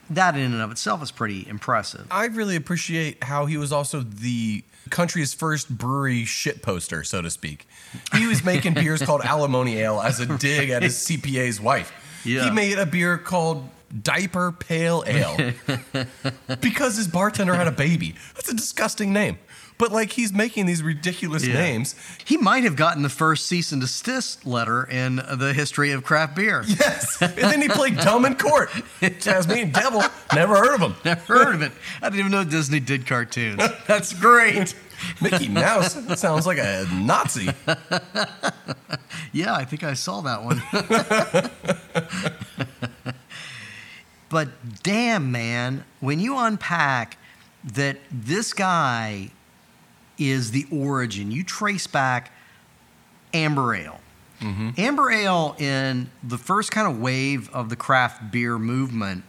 that 0.10 0.36
in 0.36 0.52
and 0.52 0.62
of 0.62 0.72
itself 0.72 1.02
is 1.02 1.12
pretty 1.12 1.48
impressive. 1.48 2.08
I 2.12 2.26
really 2.26 2.56
appreciate 2.56 3.24
how 3.24 3.46
he 3.46 3.58
was 3.58 3.72
also 3.72 4.02
the 4.02 4.64
country's 4.90 5.34
first 5.34 5.70
brewery 5.70 6.26
shit 6.26 6.62
poster, 6.62 7.04
so 7.04 7.22
to 7.22 7.30
speak. 7.30 7.68
He 8.16 8.28
was 8.28 8.44
making 8.44 8.74
beers 8.74 9.02
called 9.02 9.22
Alimony 9.24 9.78
Ale 9.78 10.02
as 10.02 10.20
a 10.20 10.26
dig 10.38 10.70
at 10.70 10.84
his 10.84 10.96
CPA's 10.96 11.62
wife. 11.62 11.94
Yeah. 12.24 12.44
He 12.46 12.52
made 12.52 12.78
a 12.78 12.86
beer 12.86 13.18
called 13.18 13.68
Diaper 14.04 14.52
Pale 14.54 15.04
Ale 15.08 15.54
because 16.62 16.96
his 16.98 17.08
bartender 17.08 17.54
had 17.56 17.68
a 17.68 17.72
baby. 17.72 18.16
That's 18.36 18.50
a 18.50 18.54
disgusting 18.56 19.12
name. 19.14 19.38
But 19.78 19.92
like 19.92 20.12
he's 20.12 20.32
making 20.32 20.68
these 20.68 20.84
ridiculous 20.84 21.44
Yeah. 21.46 21.56
names. 21.56 21.96
He 22.24 22.38
might 22.38 22.64
have 22.66 22.76
gotten 22.76 23.02
the 23.02 23.10
first 23.10 23.48
cease 23.48 23.72
and 23.72 23.82
desist 23.82 24.46
letter 24.46 24.84
in 24.84 25.16
the 25.16 25.54
history 25.56 25.92
of 25.92 26.04
craft 26.04 26.36
beer. 26.36 26.64
Yes. 26.68 27.20
And 27.20 27.32
then 27.36 27.62
he 27.64 27.68
played 27.68 27.98
dumb 27.98 28.26
in 28.26 28.36
court. 28.36 28.70
Tasmanian 29.20 29.72
Devil, 29.72 30.04
never 30.36 30.56
heard 30.56 30.76
of 30.76 30.82
him. 30.82 30.96
Never 31.04 31.44
heard 31.46 31.56
of 31.56 31.62
it. 31.64 31.72
I 32.02 32.10
didn't 32.10 32.20
even 32.20 32.32
know 32.32 32.44
Disney 32.44 32.80
did 32.80 33.08
cartoons. 33.08 33.62
That's 33.88 34.14
great. 34.14 34.76
Mickey 35.22 35.48
Mouse 35.48 35.94
sounds 36.20 36.46
like 36.46 36.58
a 36.58 36.86
Nazi. 36.94 37.50
Yeah, 39.34 39.56
I 39.56 39.66
think 39.66 39.84
I 39.84 39.94
saw 39.94 40.22
that 40.22 40.44
one. 40.44 40.62
but 44.30 44.50
damn, 44.84 45.32
man, 45.32 45.86
when 46.00 46.20
you 46.20 46.38
unpack 46.38 47.18
that 47.64 47.98
this 48.12 48.54
guy 48.54 49.32
is 50.18 50.52
the 50.52 50.66
origin, 50.72 51.32
you 51.32 51.44
trace 51.44 51.88
back 51.88 52.32
Amber 53.34 53.74
Ale. 53.74 54.00
Mm-hmm. 54.42 54.72
Amber 54.78 55.12
Ale, 55.12 55.56
in 55.60 56.10
the 56.24 56.38
first 56.38 56.72
kind 56.72 56.88
of 56.88 57.00
wave 57.00 57.50
of 57.54 57.70
the 57.70 57.76
craft 57.76 58.32
beer 58.32 58.58
movement, 58.58 59.24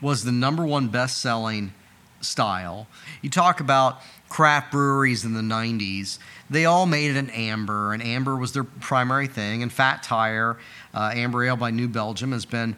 was 0.00 0.24
the 0.24 0.32
number 0.32 0.64
one 0.64 0.88
best 0.88 1.18
selling 1.18 1.74
style. 2.20 2.86
You 3.20 3.28
talk 3.28 3.60
about 3.60 4.00
craft 4.34 4.72
breweries 4.72 5.24
in 5.24 5.32
the 5.32 5.40
90s, 5.40 6.18
they 6.50 6.64
all 6.64 6.86
made 6.86 7.12
it 7.12 7.16
an 7.16 7.30
amber, 7.30 7.92
and 7.92 8.02
amber 8.02 8.34
was 8.34 8.52
their 8.52 8.64
primary 8.64 9.28
thing. 9.28 9.62
And 9.62 9.72
Fat 9.72 10.02
Tire, 10.02 10.56
uh, 10.92 11.12
Amber 11.14 11.44
Ale 11.44 11.54
by 11.54 11.70
New 11.70 11.86
Belgium, 11.86 12.32
has 12.32 12.44
been 12.44 12.74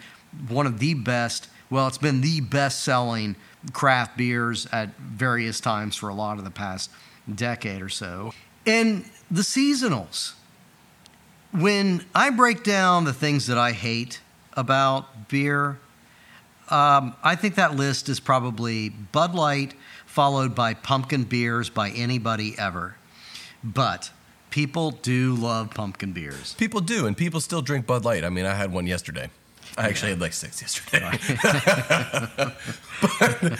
one 0.48 0.66
of 0.66 0.80
the 0.80 0.92
best, 0.92 1.48
well, 1.70 1.88
it's 1.88 1.96
been 1.96 2.20
the 2.20 2.42
best 2.42 2.84
selling 2.84 3.36
craft 3.72 4.18
beers 4.18 4.68
at 4.70 4.94
various 4.98 5.58
times 5.58 5.96
for 5.96 6.10
a 6.10 6.14
lot 6.14 6.36
of 6.36 6.44
the 6.44 6.50
past 6.50 6.90
decade 7.34 7.80
or 7.80 7.88
so. 7.88 8.34
And 8.66 9.06
the 9.30 9.40
seasonals, 9.40 10.34
when 11.52 12.04
I 12.14 12.28
break 12.28 12.64
down 12.64 13.04
the 13.04 13.14
things 13.14 13.46
that 13.46 13.56
I 13.56 13.72
hate 13.72 14.20
about 14.52 15.30
beer, 15.30 15.78
um, 16.68 17.14
I 17.24 17.34
think 17.34 17.54
that 17.54 17.76
list 17.76 18.10
is 18.10 18.20
probably 18.20 18.90
Bud 18.90 19.34
Light, 19.34 19.72
followed 20.16 20.54
by 20.54 20.72
pumpkin 20.72 21.24
beers 21.24 21.68
by 21.68 21.90
anybody 21.90 22.54
ever. 22.56 22.96
But 23.62 24.10
people 24.48 24.92
do 24.92 25.34
love 25.34 25.68
pumpkin 25.74 26.12
beers. 26.12 26.54
People 26.54 26.80
do, 26.80 27.06
and 27.06 27.14
people 27.14 27.38
still 27.38 27.60
drink 27.60 27.86
Bud 27.86 28.06
Light. 28.06 28.24
I 28.24 28.30
mean, 28.30 28.46
I 28.46 28.54
had 28.54 28.72
one 28.72 28.86
yesterday. 28.86 29.28
I 29.76 29.88
actually 29.88 30.12
had 30.12 30.20
like 30.22 30.32
six 30.32 30.62
yesterday. 30.62 31.00
but, 33.20 33.58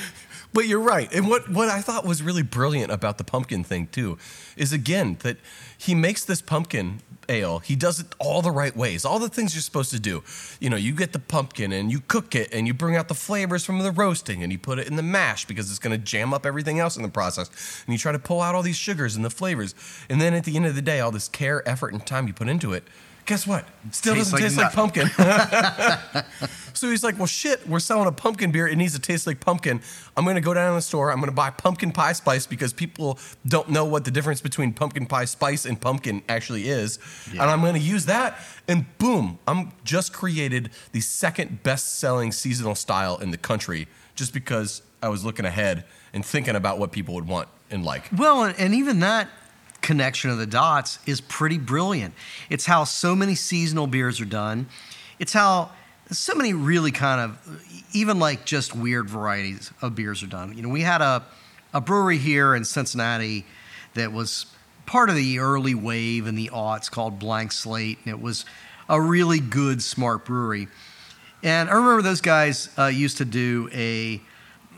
but 0.57 0.67
you're 0.67 0.81
right. 0.81 1.13
And 1.13 1.29
what, 1.29 1.51
what 1.51 1.69
I 1.69 1.83
thought 1.83 2.07
was 2.07 2.23
really 2.23 2.43
brilliant 2.43 2.91
about 2.91 3.19
the 3.19 3.25
pumpkin 3.25 3.63
thing, 3.63 3.89
too, 3.89 4.17
is 4.57 4.73
again 4.73 5.19
that 5.21 5.37
he 5.77 5.95
makes 5.95 6.25
this 6.25 6.41
pumpkin 6.41 7.03
ale. 7.29 7.59
He 7.59 7.77
does 7.77 8.01
it 8.01 8.07
all 8.19 8.41
the 8.41 8.51
right 8.51 8.75
ways, 8.75 9.05
all 9.05 9.19
the 9.19 9.29
things 9.29 9.55
you're 9.55 9.61
supposed 9.61 9.91
to 9.91 10.01
do. 10.01 10.23
You 10.59 10.71
know, 10.71 10.77
you 10.77 10.95
get 10.95 11.13
the 11.13 11.19
pumpkin 11.19 11.73
and 11.73 11.93
you 11.93 12.01
cook 12.01 12.35
it 12.35 12.55
and 12.55 12.67
you 12.67 12.73
bring 12.73 12.97
out 12.97 13.09
the 13.09 13.15
flavors 13.15 13.67
from 13.67 13.81
the 13.81 13.91
roasting 13.91 14.43
and 14.43 14.51
you 14.51 14.59
put 14.59 14.79
it 14.79 14.87
in 14.87 14.97
the 14.97 15.03
mash 15.03 15.45
because 15.45 15.69
it's 15.69 15.79
going 15.79 15.95
to 15.95 16.03
jam 16.03 16.33
up 16.33 16.47
everything 16.47 16.79
else 16.79 16.97
in 16.97 17.03
the 17.03 17.11
process. 17.11 17.51
And 17.87 17.93
you 17.93 17.99
try 17.99 18.13
to 18.13 18.19
pull 18.19 18.41
out 18.41 18.55
all 18.55 18.63
these 18.63 18.77
sugars 18.77 19.15
and 19.15 19.23
the 19.27 19.29
flavors. 19.29 19.75
And 20.09 20.23
then 20.23 20.33
at 20.33 20.45
the 20.45 20.57
end 20.57 20.65
of 20.65 20.75
the 20.75 20.81
day, 20.81 21.01
all 21.01 21.11
this 21.11 21.29
care, 21.29 21.69
effort, 21.69 21.93
and 21.93 22.07
time 22.07 22.29
you 22.29 22.33
put 22.33 22.49
into 22.49 22.73
it, 22.73 22.85
guess 23.27 23.47
what? 23.47 23.65
Still 23.91 24.15
Tastes 24.15 24.31
doesn't 24.31 24.41
like 24.41 24.43
taste 24.43 24.57
like 24.57 24.73
pumpkin. 24.73 25.09
So 26.77 26.91
he's 26.91 27.03
like, 27.03 27.17
well, 27.17 27.27
shit, 27.27 27.67
we're 27.67 27.81
selling 27.81 28.07
a 28.07 28.13
pumpkin 28.13 28.53
beer. 28.53 28.69
It 28.69 28.77
needs 28.77 28.93
to 28.93 29.01
taste 29.01 29.27
like 29.27 29.41
pumpkin. 29.41 29.81
I'm 30.17 30.25
going 30.25 30.37
to 30.37 30.43
go 30.43 30.53
down 30.53 30.73
to 30.73 30.75
the 30.77 30.83
store. 30.83 31.11
I'm 31.11 31.19
going 31.19 31.31
to 31.31 31.35
buy 31.35 31.49
pumpkin 31.49 31.91
pie 31.91 32.13
spice 32.13 32.47
because 32.47 32.75
people 32.75 33.19
don't 33.47 33.71
know 33.71 33.87
what 33.87 34.05
the 34.05 34.11
difference 34.11 34.43
between 34.43 34.75
pumpkin 34.75 35.07
pie 35.07 35.25
spice 35.25 35.65
and 35.65 35.81
pumpkin 35.81 36.23
actually 36.29 36.69
is. 36.69 36.99
And 37.31 37.41
I'm 37.41 37.63
going 37.63 37.75
to 37.75 37.81
use 37.81 38.05
that. 38.07 38.39
And 38.69 38.85
boom, 38.99 39.39
I'm 39.49 39.73
just 39.85 40.13
created 40.13 40.71
the 40.93 41.01
second 41.01 41.63
best 41.63 41.99
selling 41.99 42.31
seasonal 42.31 42.75
style 42.75 43.17
in 43.19 43.31
the 43.31 43.39
country 43.39 43.89
just 44.15 44.35
because 44.35 44.83
I 45.03 45.09
was 45.09 45.25
looking 45.25 45.47
ahead 45.47 45.85
and 46.13 46.25
thinking 46.25 46.57
about 46.57 46.79
what 46.79 46.93
people 46.93 47.15
would 47.15 47.27
want 47.27 47.49
and 47.71 47.85
like. 47.87 48.05
Well, 48.17 48.45
and 48.45 48.75
even 48.75 49.01
that 49.01 49.31
connection 49.87 50.31
of 50.31 50.39
the 50.39 50.47
dots 50.47 50.99
is 51.07 51.21
pretty 51.21 51.59
brilliant. 51.59 52.13
It's 52.51 52.67
how 52.67 52.85
so 52.85 53.15
many 53.15 53.35
seasonal 53.35 53.87
beers 53.87 54.21
are 54.21 54.27
done. 54.27 54.67
It's 55.19 55.33
how 55.33 55.71
so 56.11 56.35
many 56.35 56.53
really 56.53 56.93
kind 56.93 57.21
of 57.21 57.29
even 57.93 58.19
like 58.19 58.45
just 58.45 58.75
weird 58.77 59.09
varieties 59.09 59.73
of 59.81 59.95
beers 59.95 60.23
are 60.23 60.29
done. 60.29 60.57
You 60.57 60.63
know, 60.63 60.69
we 60.69 60.83
had 60.83 61.01
a 61.01 61.25
a 61.73 61.81
brewery 61.81 62.19
here 62.19 62.55
in 62.55 62.65
Cincinnati 62.65 63.45
that 63.95 64.13
was 64.13 64.47
part 64.87 65.11
of 65.11 65.17
the 65.17 65.39
early 65.41 65.75
wave 65.75 66.27
in 66.27 66.35
the 66.35 66.51
aughts 66.53 66.91
called 66.91 67.19
Blank 67.19 67.53
Slate, 67.53 67.99
and 68.05 68.15
it 68.15 68.21
was 68.21 68.45
a 68.89 69.01
really 69.01 69.41
good, 69.41 69.83
smart 69.83 70.25
brewery. 70.25 70.69
And 71.43 71.69
I 71.69 71.73
remember 71.73 72.03
those 72.03 72.23
guys 72.23 72.71
uh, 72.79 72.87
used 72.87 73.19
to 73.19 73.25
do 73.25 73.69
a 73.73 74.21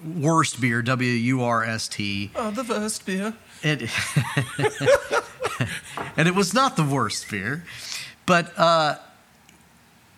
worst 0.03 0.61
beer, 0.61 0.83
W 0.83 1.11
U 1.11 1.43
R 1.43 1.65
S 1.65 1.89
T. 1.89 2.31
Oh, 2.35 2.51
the 2.51 2.65
worst 2.65 3.07
beer. 3.07 3.35
It, 3.63 3.91
and 6.17 6.29
it 6.29 6.35
was 6.35 6.55
not 6.55 6.77
the 6.77 6.85
worst 6.85 7.31
beer, 7.31 7.65
but 8.27 8.57
uh, 8.59 8.97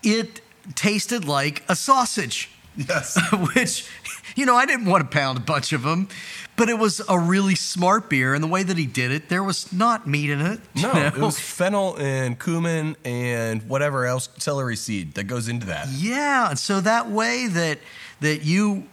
it 0.03 0.41
tasted 0.75 1.25
like 1.25 1.63
a 1.69 1.77
sausage. 1.77 2.51
Yes. 2.77 3.19
Which, 3.55 3.89
you 4.37 4.47
know, 4.47 4.57
I 4.57 4.67
didn't 4.67 4.87
want 4.87 5.09
to 5.11 5.17
pound 5.17 5.39
a 5.39 5.41
bunch 5.41 5.73
of 5.73 5.83
them, 5.83 6.09
but 6.57 6.69
it 6.69 6.79
was 6.79 7.01
a 7.09 7.19
really 7.19 7.55
smart 7.55 8.09
beer. 8.09 8.35
And 8.35 8.43
the 8.43 8.49
way 8.49 8.63
that 8.63 8.77
he 8.77 8.87
did 8.87 9.11
it, 9.11 9.29
there 9.29 9.43
was 9.43 9.73
not 9.73 10.07
meat 10.07 10.31
in 10.31 10.41
it. 10.41 10.61
No, 10.75 10.93
know? 10.93 11.07
it 11.07 11.19
was 11.19 11.39
fennel 11.39 11.97
and 11.99 12.39
cumin 12.39 12.97
and 13.05 13.63
whatever 13.65 14.07
else 14.07 14.29
celery 14.39 14.77
seed 14.77 15.15
that 15.15 15.25
goes 15.25 15.49
into 15.49 15.67
that. 15.67 15.89
Yeah, 15.89 16.51
and 16.51 16.59
so 16.59 16.81
that 16.81 17.11
way 17.11 17.47
that 17.49 17.79
that 18.21 18.45
you 18.45 18.87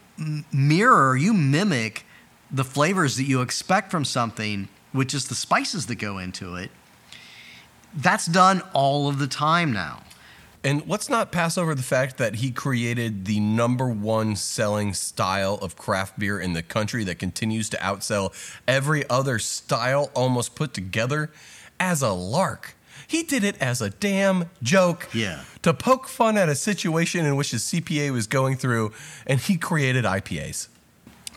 mirror, 0.51 1.15
you 1.15 1.33
mimic 1.33 2.05
the 2.51 2.63
flavors 2.63 3.17
that 3.17 3.23
you 3.23 3.41
expect 3.41 3.91
from 3.91 4.05
something, 4.05 4.69
which 4.91 5.13
is 5.13 5.27
the 5.27 5.35
spices 5.35 5.85
that 5.87 5.95
go 5.95 6.17
into 6.17 6.55
it. 6.55 6.71
That's 7.93 8.25
done 8.25 8.61
all 8.73 9.07
of 9.07 9.19
the 9.19 9.27
time 9.27 9.73
now. 9.73 10.03
And 10.63 10.85
let's 10.87 11.07
not 11.07 11.31
pass 11.31 11.57
over 11.57 11.75
the 11.75 11.83
fact 11.83 12.17
that 12.17 12.35
he 12.35 12.51
created 12.51 13.25
the 13.25 13.39
number 13.39 13.87
one 13.87 14.35
selling 14.35 14.93
style 14.93 15.55
of 15.61 15.77
craft 15.77 16.19
beer 16.19 16.39
in 16.39 16.53
the 16.53 16.63
country 16.63 17.03
that 17.05 17.19
continues 17.19 17.69
to 17.69 17.77
outsell 17.77 18.33
every 18.67 19.07
other 19.09 19.39
style 19.39 20.11
almost 20.13 20.55
put 20.55 20.73
together 20.73 21.31
as 21.79 22.01
a 22.01 22.11
lark. 22.11 22.75
He 23.07 23.23
did 23.23 23.43
it 23.43 23.55
as 23.61 23.81
a 23.81 23.91
damn 23.91 24.49
joke. 24.61 25.07
Yeah. 25.13 25.43
To 25.61 25.73
poke 25.73 26.07
fun 26.07 26.37
at 26.37 26.49
a 26.49 26.55
situation 26.55 27.25
in 27.25 27.37
which 27.37 27.51
his 27.51 27.63
CPA 27.63 28.11
was 28.11 28.27
going 28.27 28.57
through, 28.57 28.91
and 29.25 29.39
he 29.39 29.57
created 29.57 30.03
IPAs. 30.03 30.67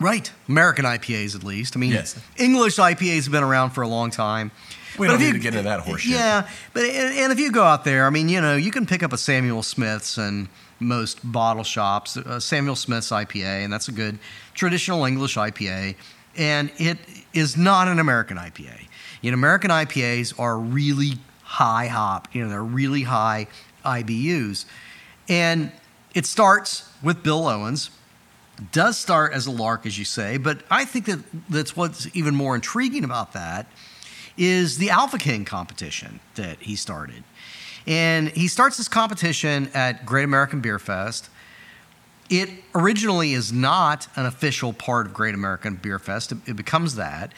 Right. 0.01 0.31
American 0.49 0.83
IPAs, 0.85 1.35
at 1.35 1.43
least. 1.43 1.75
I 1.77 1.79
mean, 1.79 1.91
Yes. 1.91 2.19
English 2.37 2.77
IPAs 2.77 3.23
have 3.23 3.31
been 3.31 3.43
around 3.43 3.69
for 3.69 3.83
a 3.83 3.87
long 3.87 4.09
time. 4.09 4.51
We 4.97 5.07
But 5.07 5.13
don't 5.13 5.21
need 5.21 5.33
to 5.33 5.39
get 5.39 5.53
into 5.53 5.69
that 5.69 5.81
horse 5.81 6.01
shit. 6.01 6.13
Yeah, 6.13 6.49
but 6.73 6.83
and, 6.83 7.17
and 7.17 7.31
if 7.31 7.39
you 7.39 7.51
go 7.51 7.63
out 7.63 7.85
there, 7.85 8.05
I 8.05 8.09
mean, 8.09 8.27
you 8.27 8.41
know, 8.41 8.55
you 8.57 8.71
can 8.71 8.85
pick 8.85 9.03
up 9.03 9.13
a 9.13 9.17
Samuel 9.17 9.63
Smith's 9.63 10.17
and 10.17 10.49
most 10.79 11.19
bottle 11.23 11.63
shops, 11.63 12.17
uh, 12.17 12.39
Samuel 12.39 12.75
Smith's 12.75 13.09
IPA, 13.09 13.63
and 13.63 13.71
that's 13.71 13.87
a 13.87 13.91
good 13.93 14.19
traditional 14.53 15.05
English 15.05 15.37
IPA, 15.37 15.95
and 16.35 16.71
it 16.77 16.97
is 17.33 17.55
not 17.55 17.87
an 17.87 17.99
American 17.99 18.37
IPA. 18.37 18.87
You 19.21 19.31
know, 19.31 19.35
American 19.35 19.69
IPAs 19.71 20.37
are 20.37 20.57
really 20.57 21.13
high 21.43 21.87
hop. 21.87 22.27
You 22.33 22.43
know, 22.43 22.49
they're 22.49 22.63
really 22.63 23.03
high 23.03 23.47
IBUs, 23.85 24.65
and 25.29 25.71
it 26.13 26.25
starts 26.25 26.89
with 27.01 27.23
Bill 27.23 27.47
Owens 27.47 27.91
does 28.71 28.97
start 28.97 29.33
as 29.33 29.47
a 29.47 29.51
lark, 29.51 29.85
as 29.85 29.97
you 29.97 30.05
say, 30.05 30.37
but 30.37 30.63
I 30.69 30.85
think 30.85 31.05
that 31.05 31.19
that's 31.49 31.75
what's 31.75 32.07
even 32.15 32.35
more 32.35 32.55
intriguing 32.55 33.03
about 33.03 33.33
that 33.33 33.67
is 34.37 34.77
the 34.77 34.89
Alpha 34.89 35.17
King 35.17 35.45
competition 35.45 36.19
that 36.35 36.59
he 36.59 36.75
started. 36.75 37.23
And 37.87 38.29
he 38.29 38.47
starts 38.47 38.77
this 38.77 38.87
competition 38.87 39.69
at 39.73 40.05
Great 40.05 40.23
American 40.23 40.61
Beer 40.61 40.79
Fest. 40.79 41.29
It 42.29 42.49
originally 42.75 43.33
is 43.33 43.51
not 43.51 44.07
an 44.15 44.25
official 44.25 44.73
part 44.73 45.07
of 45.07 45.13
Great 45.13 45.35
American 45.35 45.75
Beer 45.75 45.99
Fest, 45.99 46.31
it, 46.31 46.37
it 46.45 46.55
becomes 46.55 46.95
that. 46.95 47.33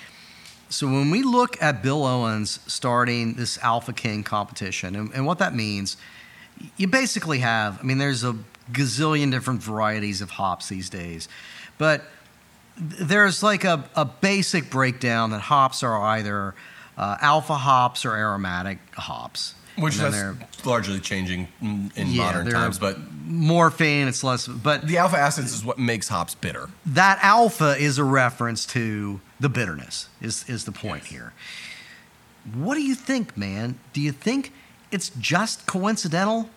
So 0.69 0.88
when 0.88 1.11
we 1.11 1.21
look 1.24 1.61
at 1.61 1.84
Bill 1.84 2.03
Owens 2.03 2.59
starting 2.67 3.36
this 3.36 3.57
Alpha 3.59 3.93
King 3.93 4.24
competition, 4.24 4.95
and, 4.95 5.13
and 5.13 5.26
what 5.26 5.39
that 5.39 5.55
means, 5.55 5.97
you 6.78 6.88
basically 6.88 7.39
have, 7.39 7.80
I 7.80 7.84
mean, 7.84 7.97
there's 7.97 8.24
a 8.24 8.36
gazillion 8.72 9.32
different 9.32 9.61
varieties 9.61 10.22
of 10.22 10.32
hops 10.32 10.70
these 10.70 10.89
days, 10.89 11.28
but 11.78 12.03
there's 12.78 13.43
like 13.43 13.64
a, 13.64 13.84
a 13.95 14.05
basic 14.05 14.70
breakdown 14.70 15.30
that 15.32 15.41
hops 15.41 15.84
are 15.84 16.01
either 16.01 16.55
uh, 16.97 17.18
alpha 17.22 17.55
hops 17.55 18.05
or 18.05 18.16
aromatic 18.16 18.80
hops. 18.95 19.55
Which 19.76 19.97
that's 19.97 20.66
largely 20.66 20.99
changing 20.99 21.47
in 21.61 21.91
Yeah, 21.95 22.24
modern 22.26 22.51
times, 22.51 22.78
but 22.78 22.97
morphine, 23.26 24.07
it's 24.07 24.24
less, 24.24 24.47
but 24.47 24.88
the 24.88 24.97
alpha 24.97 25.18
acids 25.18 25.51
is 25.51 25.66
what 25.66 25.80
makes 25.80 26.07
hops 26.09 26.36
bitter. 26.36 26.70
that 26.86 27.18
alpha 27.24 27.76
is 27.80 27.97
a 27.97 28.03
reference 28.03 28.68
to 28.68 29.20
the 29.39 29.49
bitterness 29.49 30.09
is, 30.22 30.47
is 30.47 30.66
the 30.66 30.72
point 30.72 31.03
Yes. 31.03 31.11
here 31.11 31.34
what 32.53 32.76
do 32.76 32.82
you 32.82 32.93
think 32.95 33.36
man 33.38 33.80
do 33.93 34.01
you 34.01 34.11
think 34.11 34.51
it's 34.91 35.09
just 35.18 35.66
coincidental 35.66 36.49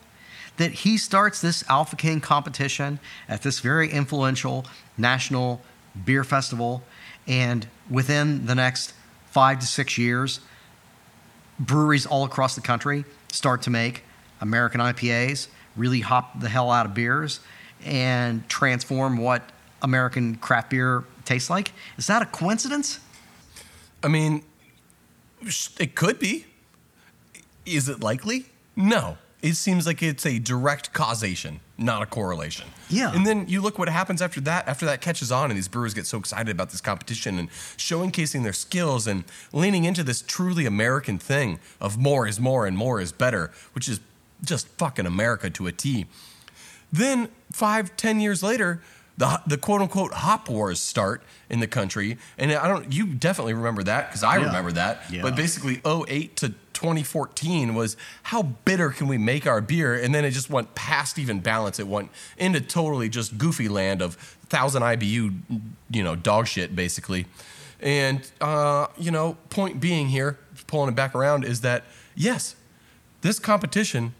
that 0.56 0.72
he 0.72 0.96
starts 0.96 1.40
this 1.40 1.64
alpha 1.68 1.96
king 1.96 2.20
competition 2.20 2.98
at 3.28 3.42
this 3.42 3.60
very 3.60 3.90
influential 3.90 4.64
national 4.96 5.60
beer 6.04 6.24
festival 6.24 6.82
and 7.26 7.68
within 7.90 8.46
the 8.46 8.54
next 8.54 8.92
five 9.30 9.58
to 9.58 9.66
six 9.66 9.98
years 9.98 10.40
breweries 11.58 12.06
all 12.06 12.24
across 12.24 12.54
the 12.54 12.60
country 12.60 13.04
start 13.32 13.62
to 13.62 13.70
make 13.70 14.02
American 14.40 14.80
IPAs, 14.80 15.48
really 15.76 16.00
hop 16.00 16.40
the 16.40 16.48
hell 16.48 16.70
out 16.70 16.86
of 16.86 16.94
beers, 16.94 17.40
and 17.84 18.46
transform 18.48 19.16
what 19.18 19.42
American 19.82 20.36
craft 20.36 20.70
beer 20.70 21.04
tastes 21.24 21.50
like. 21.50 21.72
Is 21.96 22.06
that 22.06 22.22
a 22.22 22.26
coincidence? 22.26 23.00
I 24.02 24.08
mean, 24.08 24.42
it 25.78 25.94
could 25.94 26.18
be. 26.18 26.46
Is 27.64 27.88
it 27.88 28.00
likely? 28.00 28.46
No. 28.74 29.18
It 29.42 29.54
seems 29.54 29.86
like 29.86 30.02
it's 30.02 30.24
a 30.26 30.38
direct 30.38 30.92
causation, 30.92 31.60
not 31.78 32.02
a 32.02 32.06
correlation. 32.06 32.66
Yeah. 32.88 33.12
And 33.14 33.26
then 33.26 33.46
you 33.48 33.60
look 33.60 33.78
what 33.78 33.88
happens 33.88 34.22
after 34.22 34.40
that. 34.42 34.66
After 34.66 34.86
that 34.86 35.00
catches 35.00 35.30
on, 35.30 35.50
and 35.50 35.56
these 35.58 35.68
brewers 35.68 35.92
get 35.94 36.06
so 36.06 36.18
excited 36.18 36.48
about 36.50 36.70
this 36.70 36.80
competition 36.80 37.38
and 37.38 37.50
showcasing 37.76 38.42
their 38.44 38.54
skills 38.54 39.06
and 39.06 39.24
leaning 39.52 39.84
into 39.84 40.02
this 40.02 40.22
truly 40.22 40.64
American 40.66 41.18
thing 41.18 41.60
of 41.80 41.98
more 41.98 42.26
is 42.26 42.40
more 42.40 42.66
and 42.66 42.76
more 42.76 43.00
is 43.00 43.12
better, 43.12 43.52
which 43.74 43.88
is 43.88 44.00
just 44.42 44.68
fucking 44.78 45.06
America 45.06 45.50
to 45.50 45.66
a 45.66 45.72
T. 45.72 46.06
Then 46.92 47.28
five, 47.52 47.96
ten 47.96 48.20
years 48.20 48.42
later, 48.42 48.80
the 49.18 49.40
the 49.46 49.56
quote 49.58 49.80
unquote 49.82 50.12
hop 50.12 50.48
wars 50.48 50.80
start 50.80 51.22
in 51.50 51.60
the 51.60 51.66
country, 51.66 52.18
and 52.38 52.52
I 52.52 52.68
don't. 52.68 52.92
You 52.92 53.06
definitely 53.06 53.54
remember 53.54 53.82
that 53.84 54.08
because 54.08 54.22
I 54.22 54.36
Yeah. 54.38 54.46
remember 54.46 54.72
that. 54.72 55.02
Yeah. 55.10 55.22
But 55.22 55.36
basically, 55.36 55.80
08 55.84 56.36
to 56.36 56.54
2014 56.76 57.74
was 57.74 57.96
how 58.24 58.42
bitter 58.42 58.90
can 58.90 59.08
we 59.08 59.18
make 59.18 59.46
our 59.46 59.60
beer, 59.60 59.94
and 59.94 60.14
then 60.14 60.24
it 60.24 60.30
just 60.30 60.50
went 60.50 60.74
past 60.74 61.18
even 61.18 61.40
balance. 61.40 61.80
It 61.80 61.88
went 61.88 62.10
into 62.36 62.60
totally 62.60 63.08
just 63.08 63.38
goofy 63.38 63.68
land 63.68 64.02
of 64.02 64.14
thousand 64.48 64.82
IBU, 64.82 65.62
you 65.90 66.04
know, 66.04 66.14
dog 66.14 66.46
shit 66.46 66.76
basically. 66.76 67.26
And 67.80 68.30
uh, 68.40 68.86
you 68.96 69.10
know, 69.10 69.36
point 69.50 69.80
being 69.80 70.08
here, 70.08 70.38
pulling 70.66 70.90
it 70.90 70.94
back 70.94 71.14
around, 71.14 71.44
is 71.44 71.62
that 71.62 71.84
yes, 72.14 72.54
this 73.22 73.38
competition 73.38 74.14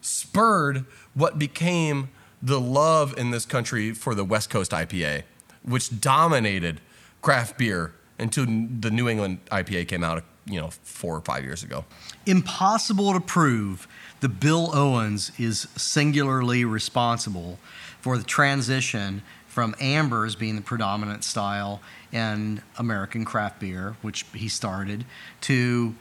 spurred 0.00 0.84
what 1.14 1.38
became 1.38 2.08
the 2.42 2.60
love 2.60 3.16
in 3.16 3.30
this 3.30 3.46
country 3.46 3.92
for 3.92 4.14
the 4.14 4.24
West 4.24 4.50
Coast 4.50 4.72
IPA, 4.72 5.22
which 5.62 6.00
dominated 6.00 6.80
craft 7.20 7.56
beer 7.56 7.92
until 8.18 8.44
the 8.46 8.90
New 8.90 9.08
England 9.08 9.38
IPA 9.50 9.88
came 9.88 10.02
out, 10.02 10.24
you 10.46 10.60
know, 10.60 10.70
four 10.82 11.16
or 11.16 11.20
five 11.20 11.44
years 11.44 11.62
ago. 11.62 11.84
Impossible 12.26 13.12
to 13.12 13.20
prove 13.20 13.86
that 14.20 14.40
Bill 14.40 14.70
Owens 14.74 15.32
is 15.38 15.68
singularly 15.76 16.64
responsible 16.64 17.58
for 18.00 18.18
the 18.18 18.24
transition 18.24 19.22
from 19.46 19.74
ambers 19.80 20.34
being 20.34 20.56
the 20.56 20.62
predominant 20.62 21.22
style 21.24 21.80
in 22.10 22.62
American 22.78 23.24
craft 23.24 23.60
beer, 23.60 23.96
which 24.02 24.24
he 24.34 24.48
started, 24.48 25.04
to 25.42 25.94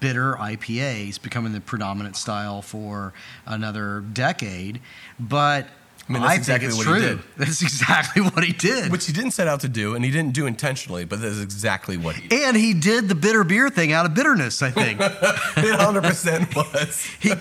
bitter 0.00 0.34
IPAs 0.34 1.20
becoming 1.20 1.52
the 1.52 1.60
predominant 1.60 2.16
style 2.16 2.62
for 2.62 3.12
another 3.46 4.00
decade. 4.00 4.80
But 5.18 5.68
I 6.08 6.12
mean, 6.12 6.22
that's 6.22 6.32
I 6.32 6.36
exactly 6.36 6.68
think 6.68 6.78
it's 6.80 6.86
what 6.88 6.96
he 7.00 7.06
true. 7.06 7.16
did. 7.16 7.24
That's 7.36 7.62
exactly 7.62 8.22
what 8.22 8.44
he 8.44 8.52
did. 8.52 8.92
Which 8.92 9.06
he 9.06 9.12
didn't 9.12 9.32
set 9.32 9.48
out 9.48 9.58
to 9.60 9.68
do, 9.68 9.96
and 9.96 10.04
he 10.04 10.10
didn't 10.12 10.34
do 10.34 10.46
intentionally, 10.46 11.04
but 11.04 11.20
that's 11.20 11.40
exactly 11.40 11.96
what 11.96 12.14
he 12.14 12.28
did. 12.28 12.42
and 12.44 12.56
he 12.56 12.74
did 12.74 13.08
the 13.08 13.16
bitter 13.16 13.42
beer 13.42 13.68
thing 13.70 13.92
out 13.92 14.06
of 14.06 14.14
bitterness, 14.14 14.62
I 14.62 14.70
think. 14.70 15.00
It 15.00 15.78
100% 15.78 16.54
was. 16.74 17.04
he 17.18 17.32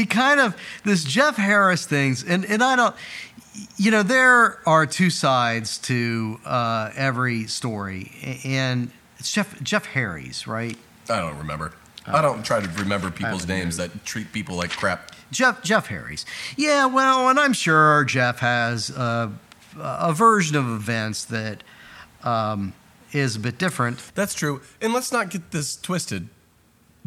he 0.00 0.04
kind 0.06 0.38
of 0.40 0.54
this 0.84 1.02
Jeff 1.04 1.36
Harris 1.36 1.86
things, 1.86 2.22
and 2.22 2.44
and 2.44 2.62
I 2.62 2.76
don't, 2.76 2.94
you 3.78 3.90
know, 3.90 4.02
there 4.02 4.58
are 4.68 4.84
two 4.86 5.08
sides 5.08 5.78
to 5.78 6.38
uh, 6.44 6.90
every 6.94 7.46
story, 7.46 8.12
and 8.44 8.90
it's 9.18 9.32
Jeff 9.32 9.62
Jeff 9.62 9.86
Harris, 9.86 10.46
right? 10.46 10.76
I 11.08 11.20
don't 11.20 11.38
remember. 11.38 11.72
I 12.06 12.20
don't 12.20 12.44
try 12.44 12.60
to 12.60 12.68
remember 12.80 13.10
people's 13.10 13.46
names 13.46 13.76
that 13.78 14.04
treat 14.04 14.32
people 14.32 14.56
like 14.56 14.70
crap. 14.70 15.12
Jeff 15.30 15.62
Jeff 15.62 15.86
Harris. 15.86 16.24
Yeah, 16.56 16.86
well, 16.86 17.28
and 17.28 17.38
I'm 17.40 17.52
sure 17.52 18.04
Jeff 18.04 18.40
has 18.40 18.90
a, 18.90 19.32
a 19.78 20.12
version 20.12 20.56
of 20.56 20.66
events 20.66 21.24
that 21.26 21.62
um, 22.22 22.72
is 23.12 23.36
a 23.36 23.40
bit 23.40 23.58
different. 23.58 23.98
That's 24.14 24.34
true. 24.34 24.60
And 24.80 24.92
let's 24.92 25.12
not 25.12 25.30
get 25.30 25.50
this 25.50 25.76
twisted. 25.76 26.28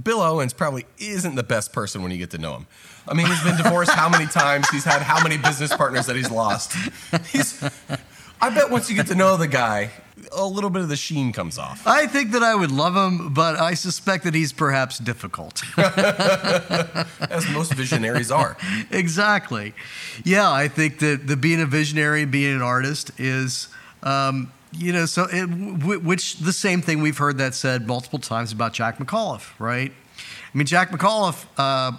Bill 0.01 0.21
Owens 0.21 0.53
probably 0.53 0.85
isn't 0.99 1.35
the 1.35 1.43
best 1.43 1.73
person 1.73 2.03
when 2.03 2.11
you 2.11 2.17
get 2.17 2.31
to 2.31 2.37
know 2.37 2.55
him. 2.55 2.67
I 3.07 3.13
mean, 3.13 3.25
he's 3.25 3.43
been 3.43 3.57
divorced 3.57 3.91
how 3.91 4.09
many 4.09 4.27
times? 4.27 4.69
He's 4.69 4.83
had 4.83 5.01
how 5.01 5.23
many 5.23 5.37
business 5.37 5.75
partners 5.75 6.05
that 6.07 6.15
he's 6.15 6.29
lost? 6.29 6.73
He's 7.31 7.63
I 8.39 8.49
bet 8.49 8.69
once 8.69 8.89
you 8.89 8.95
get 8.95 9.07
to 9.07 9.15
know 9.15 9.37
the 9.37 9.47
guy, 9.47 9.89
a 10.31 10.45
little 10.45 10.69
bit 10.69 10.81
of 10.81 10.89
the 10.89 10.95
sheen 10.95 11.31
comes 11.31 11.57
off. 11.57 11.85
I 11.85 12.07
think 12.07 12.31
that 12.31 12.43
I 12.43 12.55
would 12.55 12.71
love 12.71 12.95
him, 12.95 13.33
but 13.33 13.59
I 13.59 13.73
suspect 13.73 14.23
that 14.23 14.33
he's 14.33 14.51
perhaps 14.51 14.97
difficult. 14.97 15.61
As 15.77 17.49
most 17.51 17.73
visionaries 17.73 18.31
are. 18.31 18.57
exactly. 18.91 19.73
Yeah, 20.23 20.51
I 20.51 20.67
think 20.67 20.99
that 20.99 21.27
the 21.27 21.37
being 21.37 21.61
a 21.61 21.65
visionary, 21.65 22.25
being 22.25 22.55
an 22.55 22.61
artist 22.61 23.11
is, 23.19 23.69
um, 24.03 24.51
you 24.71 24.91
know, 24.91 25.05
so 25.05 25.27
it, 25.31 25.47
w- 25.79 25.99
which 25.99 26.37
the 26.37 26.53
same 26.53 26.81
thing 26.81 27.01
we've 27.01 27.17
heard 27.17 27.37
that 27.37 27.53
said 27.55 27.87
multiple 27.87 28.19
times 28.19 28.51
about 28.51 28.73
Jack 28.73 28.97
McAuliffe, 28.97 29.57
right? 29.59 29.91
I 29.91 30.57
mean, 30.57 30.67
Jack 30.67 30.91
McAuliffe. 30.91 31.45
Uh, 31.57 31.93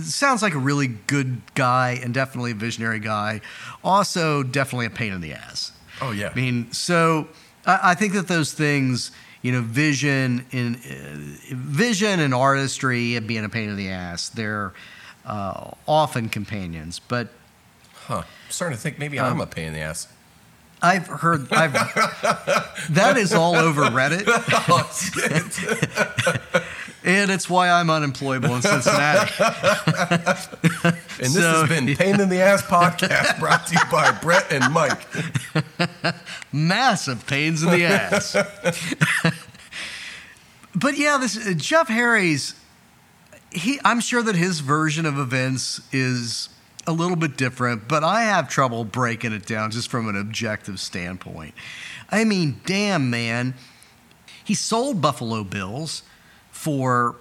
sounds 0.00 0.40
like 0.40 0.54
a 0.54 0.58
really 0.58 0.86
good 0.86 1.42
guy 1.54 2.00
and 2.02 2.14
definitely 2.14 2.52
a 2.52 2.54
visionary 2.54 2.98
guy. 2.98 3.42
Also, 3.84 4.42
definitely 4.42 4.86
a 4.86 4.90
pain 4.90 5.12
in 5.12 5.20
the 5.20 5.34
ass. 5.34 5.72
Oh 6.00 6.10
yeah. 6.10 6.30
I 6.30 6.34
mean, 6.34 6.72
so 6.72 7.28
I, 7.66 7.90
I 7.90 7.94
think 7.94 8.12
that 8.14 8.28
those 8.28 8.52
things, 8.52 9.10
you 9.42 9.52
know, 9.52 9.60
vision 9.62 10.46
in 10.50 10.76
uh, 10.76 11.54
vision 11.54 12.20
and 12.20 12.34
artistry 12.34 13.16
and 13.16 13.26
being 13.26 13.44
a 13.44 13.48
pain 13.48 13.68
in 13.68 13.76
the 13.76 13.90
ass, 13.90 14.28
they're 14.28 14.72
uh, 15.24 15.70
often 15.86 16.28
companions. 16.28 16.98
But 17.00 17.28
Huh. 18.06 18.18
I'm 18.26 18.50
starting 18.50 18.76
to 18.76 18.82
think 18.82 18.98
maybe 18.98 19.20
I'm 19.20 19.40
a 19.40 19.46
pain 19.46 19.68
in 19.68 19.74
the 19.74 19.80
ass. 19.80 20.08
I've 20.84 21.06
heard 21.06 21.52
I've 21.52 21.72
that 22.90 23.14
is 23.16 23.32
all 23.32 23.54
over 23.54 23.82
Reddit, 23.82 24.24
Oh. 24.68 26.62
And 27.04 27.30
it's 27.32 27.50
why 27.50 27.68
I'm 27.70 27.90
unemployable 27.90 28.54
in 28.54 28.62
Cincinnati. 28.62 29.32
And 31.18 31.30
this 31.32 31.34
So- 31.34 31.66
has 31.66 31.68
been 31.68 31.94
Pain 31.96 32.20
in 32.20 32.28
the 32.28 32.40
Ass 32.40 32.62
Podcast 32.62 33.38
brought 33.38 33.66
to 33.68 33.74
you 33.74 33.80
by 33.90 34.10
Brett 34.22 34.50
and 34.52 34.72
Mike. 34.72 35.00
massive 36.52 37.26
pains 37.26 37.62
in 37.62 37.70
the 37.70 37.84
ass. 37.86 38.34
but 40.74 40.96
yeah, 40.96 41.18
this 41.18 41.36
uh, 41.36 41.52
Jeff 41.56 41.88
Harris. 41.88 42.54
He, 43.52 43.78
I'm 43.84 44.00
sure 44.00 44.22
that 44.22 44.34
his 44.34 44.60
version 44.60 45.04
of 45.04 45.18
events 45.18 45.80
is 45.92 46.48
a 46.86 46.92
little 46.92 47.16
bit 47.16 47.36
different, 47.36 47.86
but 47.86 48.02
I 48.02 48.22
have 48.22 48.48
trouble 48.48 48.82
breaking 48.84 49.32
it 49.32 49.44
down 49.44 49.70
just 49.70 49.90
from 49.90 50.08
an 50.08 50.16
objective 50.16 50.80
standpoint. 50.80 51.54
I 52.10 52.24
mean, 52.24 52.60
damn, 52.64 53.10
man, 53.10 53.52
he 54.42 54.54
sold 54.54 55.02
Buffalo 55.02 55.44
Bills 55.44 56.02
for, 56.62 57.16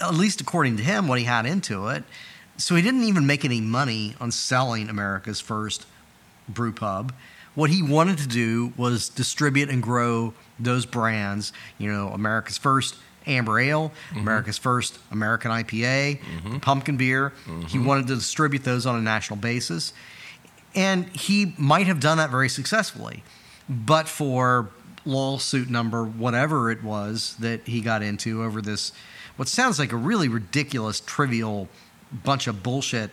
at 0.00 0.14
least 0.14 0.40
according 0.40 0.76
to 0.76 0.82
him, 0.84 1.08
what 1.08 1.18
he 1.18 1.24
had 1.24 1.44
into 1.44 1.88
it. 1.88 2.04
So 2.56 2.76
he 2.76 2.82
didn't 2.82 3.02
even 3.02 3.26
make 3.26 3.44
any 3.44 3.60
money 3.60 4.14
on 4.20 4.30
selling 4.30 4.88
America's 4.88 5.40
first 5.40 5.86
brew 6.48 6.70
pub. 6.70 7.12
What 7.56 7.70
he 7.70 7.82
wanted 7.82 8.18
to 8.18 8.28
do 8.28 8.72
was 8.76 9.08
distribute 9.08 9.70
and 9.70 9.82
grow 9.82 10.34
those 10.60 10.86
brands. 10.86 11.52
You 11.78 11.90
know, 11.90 12.10
America's 12.10 12.56
first 12.56 12.94
amber 13.26 13.58
ale, 13.58 13.90
mm-hmm. 14.10 14.20
America's 14.20 14.58
first 14.58 15.00
American 15.10 15.50
IPA, 15.50 16.20
mm-hmm. 16.20 16.58
pumpkin 16.58 16.96
beer. 16.96 17.32
He 17.44 17.50
mm-hmm. 17.50 17.84
wanted 17.84 18.06
to 18.06 18.14
distribute 18.14 18.62
those 18.62 18.86
on 18.86 18.94
a 18.94 19.02
national 19.02 19.40
basis. 19.40 19.92
And 20.76 21.08
he 21.08 21.54
might 21.58 21.88
have 21.88 21.98
done 21.98 22.18
that 22.18 22.30
very 22.30 22.48
successfully, 22.48 23.24
but 23.68 24.08
for 24.08 24.68
lawsuit 25.04 25.68
number 25.68 26.04
whatever 26.04 26.70
it 26.70 26.82
was 26.82 27.36
that 27.40 27.66
he 27.66 27.80
got 27.80 28.02
into 28.02 28.42
over 28.42 28.60
this, 28.62 28.92
what 29.36 29.48
sounds 29.48 29.78
like 29.78 29.92
a 29.92 29.96
really 29.96 30.28
ridiculous, 30.28 31.00
trivial 31.00 31.68
bunch 32.24 32.46
of 32.46 32.62
bullshit 32.62 33.10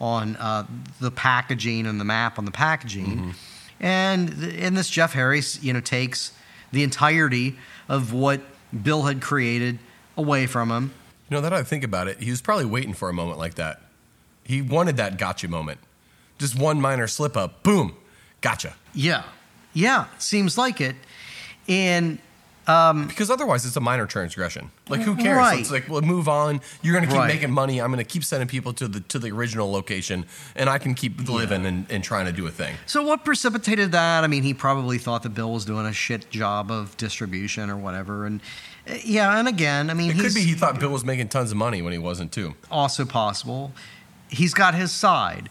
on 0.00 0.36
uh, 0.36 0.66
the 1.00 1.10
packaging 1.10 1.86
and 1.86 2.00
the 2.00 2.04
map 2.04 2.38
on 2.38 2.44
the 2.44 2.50
packaging. 2.50 3.34
And 3.80 4.30
and 4.58 4.76
this 4.76 4.88
Jeff 4.88 5.12
Harris, 5.12 5.62
you 5.62 5.72
know, 5.72 5.80
takes 5.80 6.32
the 6.70 6.82
entirety 6.82 7.56
of 7.88 8.12
what 8.12 8.40
Bill 8.82 9.02
had 9.02 9.20
created 9.20 9.78
away 10.16 10.46
from 10.46 10.70
him. 10.70 10.92
You 11.28 11.36
know, 11.36 11.40
that 11.40 11.52
I 11.52 11.62
think 11.62 11.84
about 11.84 12.08
it, 12.08 12.20
he 12.20 12.30
was 12.30 12.42
probably 12.42 12.66
waiting 12.66 12.94
for 12.94 13.08
a 13.08 13.12
moment 13.12 13.38
like 13.38 13.54
that. 13.54 13.80
He 14.44 14.60
wanted 14.60 14.96
that 14.98 15.18
gotcha 15.18 15.48
moment. 15.48 15.78
Just 16.38 16.58
one 16.58 16.80
minor 16.80 17.06
slip 17.06 17.36
up, 17.36 17.62
boom, 17.62 17.96
gotcha. 18.40 18.74
Yeah, 18.92 19.22
yeah, 19.72 20.06
seems 20.18 20.58
like 20.58 20.80
it. 20.80 20.96
And 21.68 22.18
um, 22.68 23.08
Because 23.08 23.28
otherwise, 23.28 23.66
it's 23.66 23.74
a 23.76 23.80
minor 23.80 24.06
transgression. 24.06 24.70
Like, 24.88 25.00
who 25.00 25.16
cares? 25.16 25.36
Right. 25.36 25.58
It's 25.60 25.70
like, 25.72 25.88
well, 25.88 26.00
move 26.00 26.28
on. 26.28 26.60
You're 26.82 26.92
going 26.94 27.02
to 27.04 27.08
keep 27.10 27.18
Right. 27.18 27.26
making 27.34 27.50
money. 27.50 27.80
I'm 27.80 27.90
going 27.90 27.98
to 28.04 28.08
keep 28.10 28.22
sending 28.22 28.46
people 28.48 28.72
to 28.74 28.86
the 28.86 29.00
to 29.00 29.18
the 29.18 29.32
original 29.32 29.70
location, 29.72 30.26
and 30.54 30.70
I 30.70 30.78
can 30.78 30.94
keep 30.94 31.28
living 31.28 31.66
and, 31.66 31.86
and 31.90 32.04
trying 32.04 32.26
to 32.26 32.32
do 32.32 32.46
a 32.46 32.50
thing. 32.52 32.76
So 32.86 33.02
what 33.02 33.24
precipitated 33.24 33.90
that? 33.92 34.22
I 34.22 34.28
mean, 34.28 34.44
he 34.44 34.54
probably 34.54 34.98
thought 34.98 35.24
that 35.24 35.30
Bill 35.34 35.52
was 35.52 35.64
doing 35.64 35.86
a 35.86 35.92
shit 35.92 36.30
job 36.30 36.70
of 36.70 36.96
distribution 36.98 37.68
or 37.68 37.76
whatever. 37.76 38.26
And 38.26 38.40
uh, 38.88 38.94
yeah, 39.04 39.38
and 39.40 39.48
again, 39.48 39.90
I 39.90 39.94
mean, 39.94 40.12
It 40.12 40.18
could 40.20 40.34
be 40.34 40.42
he 40.42 40.54
thought 40.54 40.78
Bill 40.78 40.90
was 40.90 41.04
making 41.04 41.30
tons 41.30 41.50
of 41.50 41.56
money 41.56 41.82
when 41.82 41.92
he 41.92 41.98
wasn't 41.98 42.30
too. 42.30 42.54
also 42.70 43.04
possible. 43.04 43.72
He's 44.28 44.54
got 44.54 44.74
his 44.76 44.92
side, 44.92 45.50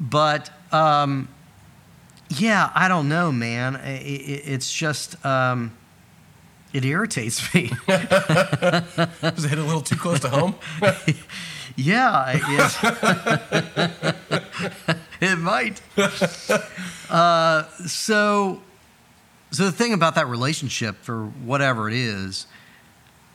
but 0.00 0.50
um, 0.72 1.28
yeah, 2.30 2.70
I 2.74 2.88
don't 2.88 3.08
know, 3.08 3.30
man. 3.32 3.76
I- 3.76 3.96
I- 3.98 4.42
it's 4.46 4.72
just 4.72 5.24
um, 5.26 5.72
it 6.72 6.84
irritates 6.84 7.52
me. 7.54 7.70
Was 7.88 9.44
it 9.44 9.50
hit 9.50 9.58
a 9.58 9.62
little 9.64 9.80
too 9.82 9.96
close 9.96 10.20
to 10.20 10.28
home? 10.28 10.54
Yeah, 11.76 12.32
it, 12.36 12.42
it 15.20 15.38
might. 15.38 15.80
Uh, 17.08 17.64
so, 17.86 18.60
so 19.50 19.64
the 19.64 19.72
thing 19.72 19.92
about 19.94 20.16
that 20.16 20.26
relationship, 20.26 20.96
for 21.02 21.26
whatever 21.26 21.88
it 21.88 21.94
is, 21.94 22.46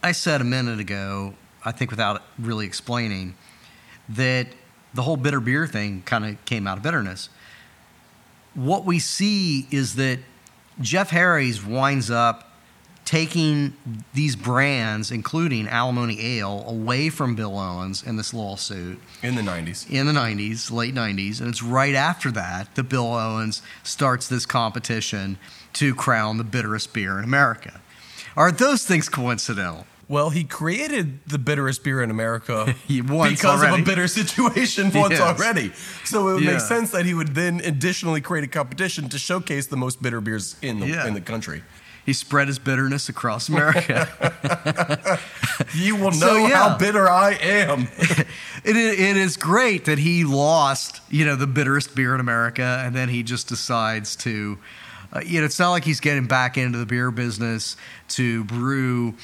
I 0.04 0.12
said 0.12 0.41
a 0.41 0.43
minute 0.43 0.80
ago, 0.80 1.34
I 1.64 1.72
think 1.72 1.91
without 1.91 2.22
really 2.38 2.66
explaining, 2.66 3.36
that 4.10 4.48
the 4.93 5.02
whole 5.02 5.18
bitter 5.18 5.39
beer 5.39 5.66
thing 5.66 6.04
kind 6.06 6.26
of 6.26 6.43
came 6.46 6.68
out 6.68 6.78
of 6.78 6.84
bitterness. 6.84 7.30
What 8.56 8.86
we 8.86 8.99
see 8.99 9.68
is 9.70 9.95
that 9.95 10.20
Jeff 10.82 11.10
Harris 11.12 11.64
winds 11.64 12.10
up 12.10 12.51
taking 13.06 13.76
these 14.16 14.36
brands, 14.36 15.12
including 15.12 15.68
Alimony 15.68 16.20
Ale, 16.39 16.66
away 16.68 17.10
from 17.10 17.36
Bill 17.36 17.58
Owens 17.60 18.01
in 18.01 18.16
this 18.16 18.34
lawsuit 18.34 18.99
In 19.22 19.36
the 19.36 19.43
90s. 19.43 19.88
in 19.89 20.08
the 20.08 20.12
90s, 20.12 20.72
late 20.72 20.95
90s. 20.95 21.39
And 21.39 21.49
it's 21.49 21.62
right 21.62 21.93
after 21.93 22.32
that 22.32 22.74
that 22.76 22.84
Bill 22.89 23.14
Owens 23.14 23.62
starts 23.84 24.28
this 24.28 24.47
competition 24.47 25.38
to 25.74 25.93
crown 25.93 26.38
the 26.38 26.43
bitterest 26.43 26.93
beer 26.93 27.20
in 27.20 27.24
America. 27.24 27.80
Are 28.36 28.51
those 28.51 28.86
things 28.86 29.08
coincidental? 29.08 29.86
Well, 30.08 30.30
he 30.30 30.43
created 30.43 31.20
the 31.28 31.39
bitterest 31.39 31.84
beer 31.84 32.01
in 32.03 32.12
America 32.12 32.76
because 32.88 33.43
already. 33.45 33.74
of 33.74 33.80
a 33.80 33.84
bitter 33.84 34.08
situation 34.08 34.91
once 34.93 35.14
Yes. 35.14 35.22
already. 35.22 35.72
So 36.03 36.30
it 36.30 36.34
would 36.36 36.43
Yeah. 36.43 36.51
make 36.51 36.60
sense 36.60 36.91
that 36.91 37.06
he 37.06 37.14
would 37.16 37.34
then 37.34 37.60
additionally 37.64 38.22
create 38.22 38.43
a 38.43 38.47
competition 38.47 39.10
to 39.10 39.18
showcase 39.18 39.66
the 39.68 39.78
most 39.78 40.01
bitter 40.03 40.22
beers 40.22 40.58
in 40.62 40.80
the 40.80 40.88
Yeah. 40.88 41.08
in 41.08 41.14
the 41.16 41.22
country. 41.22 41.64
He 42.06 42.14
spread 42.14 42.47
his 42.47 42.60
bitterness 42.60 43.10
across 43.10 43.49
America. 43.49 44.08
You 45.74 45.95
will 45.95 46.12
know 46.12 46.18
So, 46.18 46.36
yeah. 46.47 46.70
how 46.70 46.78
bitter 46.78 47.10
I 47.10 47.32
am. 47.41 47.88
it, 48.64 48.76
it 48.76 49.18
is 49.18 49.38
great 49.38 49.86
that 49.86 49.97
he 49.97 50.24
lost, 50.24 51.01
you 51.10 51.26
know, 51.26 51.36
the 51.36 51.47
bitterest 51.47 51.95
beer 51.95 52.14
in 52.14 52.20
America, 52.20 52.84
and 52.86 52.95
then 52.95 53.10
he 53.10 53.24
just 53.24 53.47
decides 53.47 54.16
to, 54.18 54.58
uh, 55.14 55.22
you 55.26 55.39
know, 55.39 55.45
it's 55.45 55.58
not 55.60 55.72
like 55.72 55.84
he's 55.86 55.99
getting 56.01 56.26
back 56.28 56.58
into 56.58 56.78
the 56.78 56.86
beer 56.86 57.10
business 57.10 57.78
to 58.10 58.43
brew 58.45 59.16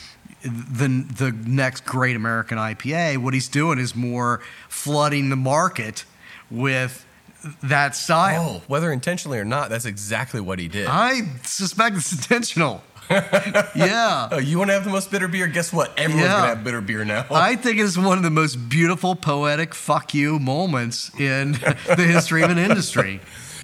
the 0.44 0.88
the 1.18 1.32
next 1.46 1.86
great 1.86 2.16
American 2.16 2.58
IPA. 2.58 3.18
What 3.18 3.34
he's 3.34 3.48
doing 3.48 3.80
is 3.80 3.96
more 3.96 4.42
flooding 4.70 5.30
the 5.30 5.36
market 5.36 6.06
with 6.50 7.06
that 7.64 7.96
style. 7.96 8.58
oh, 8.58 8.64
whether 8.68 8.92
intentionally 8.92 9.40
or 9.40 9.46
not, 9.46 9.70
that's 9.70 9.86
exactly 9.86 10.40
what 10.42 10.60
he 10.60 10.68
did. 10.68 10.88
I 10.88 11.22
suspect 11.44 11.96
it's 11.98 12.12
intentional. 12.12 12.84
yeah. 13.10 14.30
Oh, 14.32 14.38
you 14.38 14.58
want 14.58 14.70
to 14.70 14.74
have 14.74 14.84
the 14.86 14.90
most 14.92 15.12
bitter 15.12 15.28
beer? 15.28 15.48
Guess 15.48 15.74
what? 15.74 15.92
Everyone's 15.98 16.28
Yeah. 16.28 16.38
gonna 16.38 16.48
have 16.56 16.64
bitter 16.64 16.82
beer 16.82 17.04
now. 17.04 17.26
I 17.32 17.56
think 17.56 17.80
it's 17.80 17.98
one 17.98 18.18
of 18.18 18.24
the 18.24 18.30
most 18.30 18.70
beautiful, 18.70 19.16
poetic 19.16 19.74
fuck 19.74 20.14
you 20.14 20.40
moments 20.40 21.12
in 21.20 21.52
the 21.88 22.06
history 22.08 22.42
of 22.44 22.52
an 22.52 22.58
industry. 22.58 23.20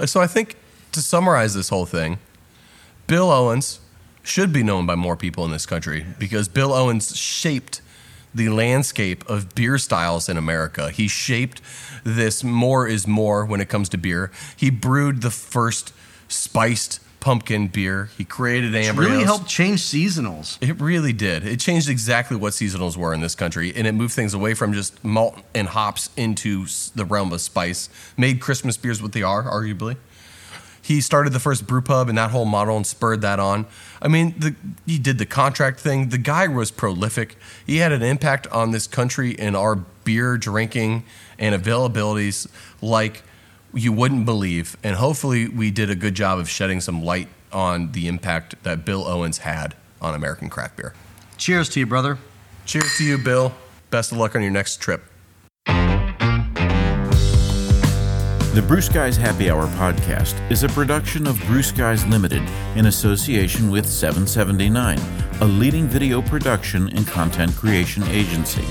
So 0.05 0.21
I 0.21 0.28
think 0.28 0.55
to 0.91 1.01
summarize 1.01 1.53
this 1.53 1.69
whole 1.69 1.86
thing, 1.86 2.17
Bill 3.05 3.32
Owens 3.32 3.80
should 4.28 4.51
be 4.51 4.63
known 4.63 4.86
by 4.86 4.95
more 4.95 5.15
people 5.15 5.45
in 5.45 5.51
this 5.51 5.65
country 5.65 6.05
because 6.19 6.47
Bill 6.47 6.73
Owens 6.73 7.15
shaped 7.15 7.82
the 8.34 8.49
landscape 8.49 9.28
of 9.30 9.55
beer 9.55 9.78
styles 9.78 10.30
in 10.30 10.38
America. 10.38 10.91
He 10.91 11.07
shaped 11.07 11.61
this 12.03 12.43
more 12.43 12.88
is 12.88 13.07
more 13.07 13.45
when 13.45 13.61
it 13.61 13.69
comes 13.69 13.89
to 13.89 13.97
beer. 13.97 14.32
He 14.55 14.69
brewed 14.69 15.21
the 15.21 15.32
first 15.32 15.93
spiced 16.28 16.99
pumpkin 17.19 17.67
beer. 17.67 18.09
He 18.17 18.23
created 18.23 18.73
Ambrios. 18.73 18.97
Really 18.97 19.23
helped 19.23 19.47
change 19.47 19.82
seasonals. 19.82 20.57
It 20.61 20.80
really 20.80 21.13
did. 21.13 21.45
It 21.45 21.59
changed 21.59 21.89
exactly 21.89 22.38
what 22.38 22.53
seasonals 22.53 22.95
were 22.95 23.13
in 23.13 23.21
this 23.21 23.36
country, 23.36 23.73
and 23.75 23.88
it 23.88 23.93
moved 23.93 24.13
things 24.13 24.34
away 24.34 24.53
from 24.53 24.73
just 24.73 25.03
malt 25.03 25.38
and 25.55 25.67
hops 25.67 26.09
into 26.15 26.67
the 26.95 27.05
realm 27.05 27.34
of 27.34 27.41
spice. 27.41 27.89
Made 28.17 28.39
Christmas 28.39 28.78
beers 28.78 29.01
what 29.01 29.13
they 29.13 29.23
are, 29.23 29.43
arguably. 29.43 29.97
He 30.88 31.01
started 31.01 31.33
the 31.33 31.39
first 31.41 31.67
brew 31.67 31.81
pub 31.81 32.07
and 32.07 32.17
that 32.17 32.31
whole 32.31 32.45
model 32.45 32.77
and 32.77 32.88
spurred 32.88 33.19
that 33.19 33.41
on. 33.41 33.65
I 34.01 34.07
mean, 34.07 34.35
the, 34.38 34.55
he 34.85 34.97
did 34.97 35.17
the 35.17 35.25
contract 35.25 35.81
thing. 35.81 36.07
The 36.07 36.17
guy 36.17 36.47
was 36.47 36.71
prolific. 36.71 37.35
He 37.65 37.79
had 37.79 37.91
an 37.91 38.01
impact 38.01 38.47
on 38.53 38.71
this 38.71 38.88
country 38.88 39.38
and 39.38 39.53
our 39.53 39.75
beer 39.75 40.38
drinking 40.38 41.03
and 41.38 41.61
availabilities 41.61 42.47
like 42.81 43.23
you 43.73 43.91
wouldn't 43.91 44.23
believe. 44.23 44.77
And 44.81 44.95
hopefully, 44.95 45.49
we 45.49 45.71
did 45.71 45.89
a 45.89 45.95
good 45.95 46.15
job 46.15 46.39
of 46.39 46.47
shedding 46.47 46.79
some 46.79 47.03
light 47.03 47.27
on 47.51 47.91
the 47.91 48.07
impact 48.07 48.55
that 48.63 48.85
Bill 48.85 49.05
Owens 49.05 49.39
had 49.39 49.75
on 50.01 50.15
American 50.15 50.49
craft 50.49 50.77
beer. 50.77 50.93
Cheers 51.35 51.67
to 51.71 51.81
you, 51.81 51.85
brother. 51.85 52.17
Cheers 52.65 52.95
to 52.99 53.03
you, 53.03 53.17
Bill. 53.17 53.53
Best 53.89 54.13
of 54.13 54.19
luck 54.19 54.38
on 54.38 54.41
your 54.41 54.51
next 54.51 54.77
trip. 54.77 55.03
The 58.53 58.61
Bruce 58.63 58.89
Guys 58.89 59.15
Happy 59.17 59.51
Hour 59.51 59.67
podcast 59.67 60.33
is 60.49 60.63
a 60.63 60.69
production 60.69 61.27
of 61.27 61.39
Bruce 61.45 61.71
Guys 61.71 62.03
Limited 62.07 62.41
in 62.75 62.87
association 62.87 63.69
with 63.69 63.85
779, 63.85 64.97
a 65.41 65.45
leading 65.45 65.87
video 65.87 66.23
production 66.23 66.89
and 66.95 67.05
content 67.05 67.55
creation 67.55 68.01
agency. 68.05 68.65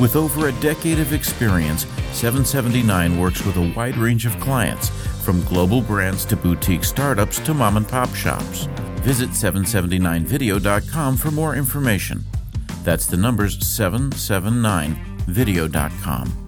With 0.00 0.16
over 0.16 0.48
a 0.48 0.60
decade 0.60 0.98
of 0.98 1.12
experience, 1.12 1.86
779 2.12 3.20
works 3.20 3.46
with 3.46 3.56
a 3.56 3.72
wide 3.76 3.96
range 3.96 4.26
of 4.26 4.40
clients, 4.40 4.88
from 5.22 5.44
global 5.44 5.80
brands 5.80 6.24
to 6.24 6.34
boutique 6.36 6.82
startups 6.82 7.38
to 7.40 7.54
mom 7.54 7.76
and 7.76 7.86
pop 7.86 8.12
shops. 8.16 8.64
Visit 9.02 9.30
779video.com 9.30 11.16
for 11.16 11.30
more 11.30 11.54
information. 11.54 12.24
That's 12.82 13.06
the 13.06 13.16
numbers 13.16 13.58
779video.com. 13.58 16.43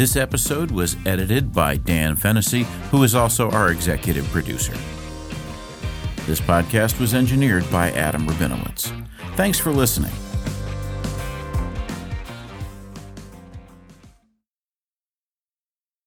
This 0.00 0.16
episode 0.16 0.70
was 0.70 0.96
edited 1.04 1.52
by 1.52 1.76
Dan 1.76 2.16
Fennessy, 2.16 2.62
who 2.90 3.02
is 3.02 3.14
also 3.14 3.50
our 3.50 3.70
executive 3.70 4.24
producer. 4.28 4.72
This 6.24 6.40
podcast 6.40 6.98
was 6.98 7.12
engineered 7.12 7.70
by 7.70 7.90
Adam 7.90 8.26
Rabinowitz. 8.26 8.90
Thanks 9.36 9.58
for 9.58 9.72
listening. 9.72 10.12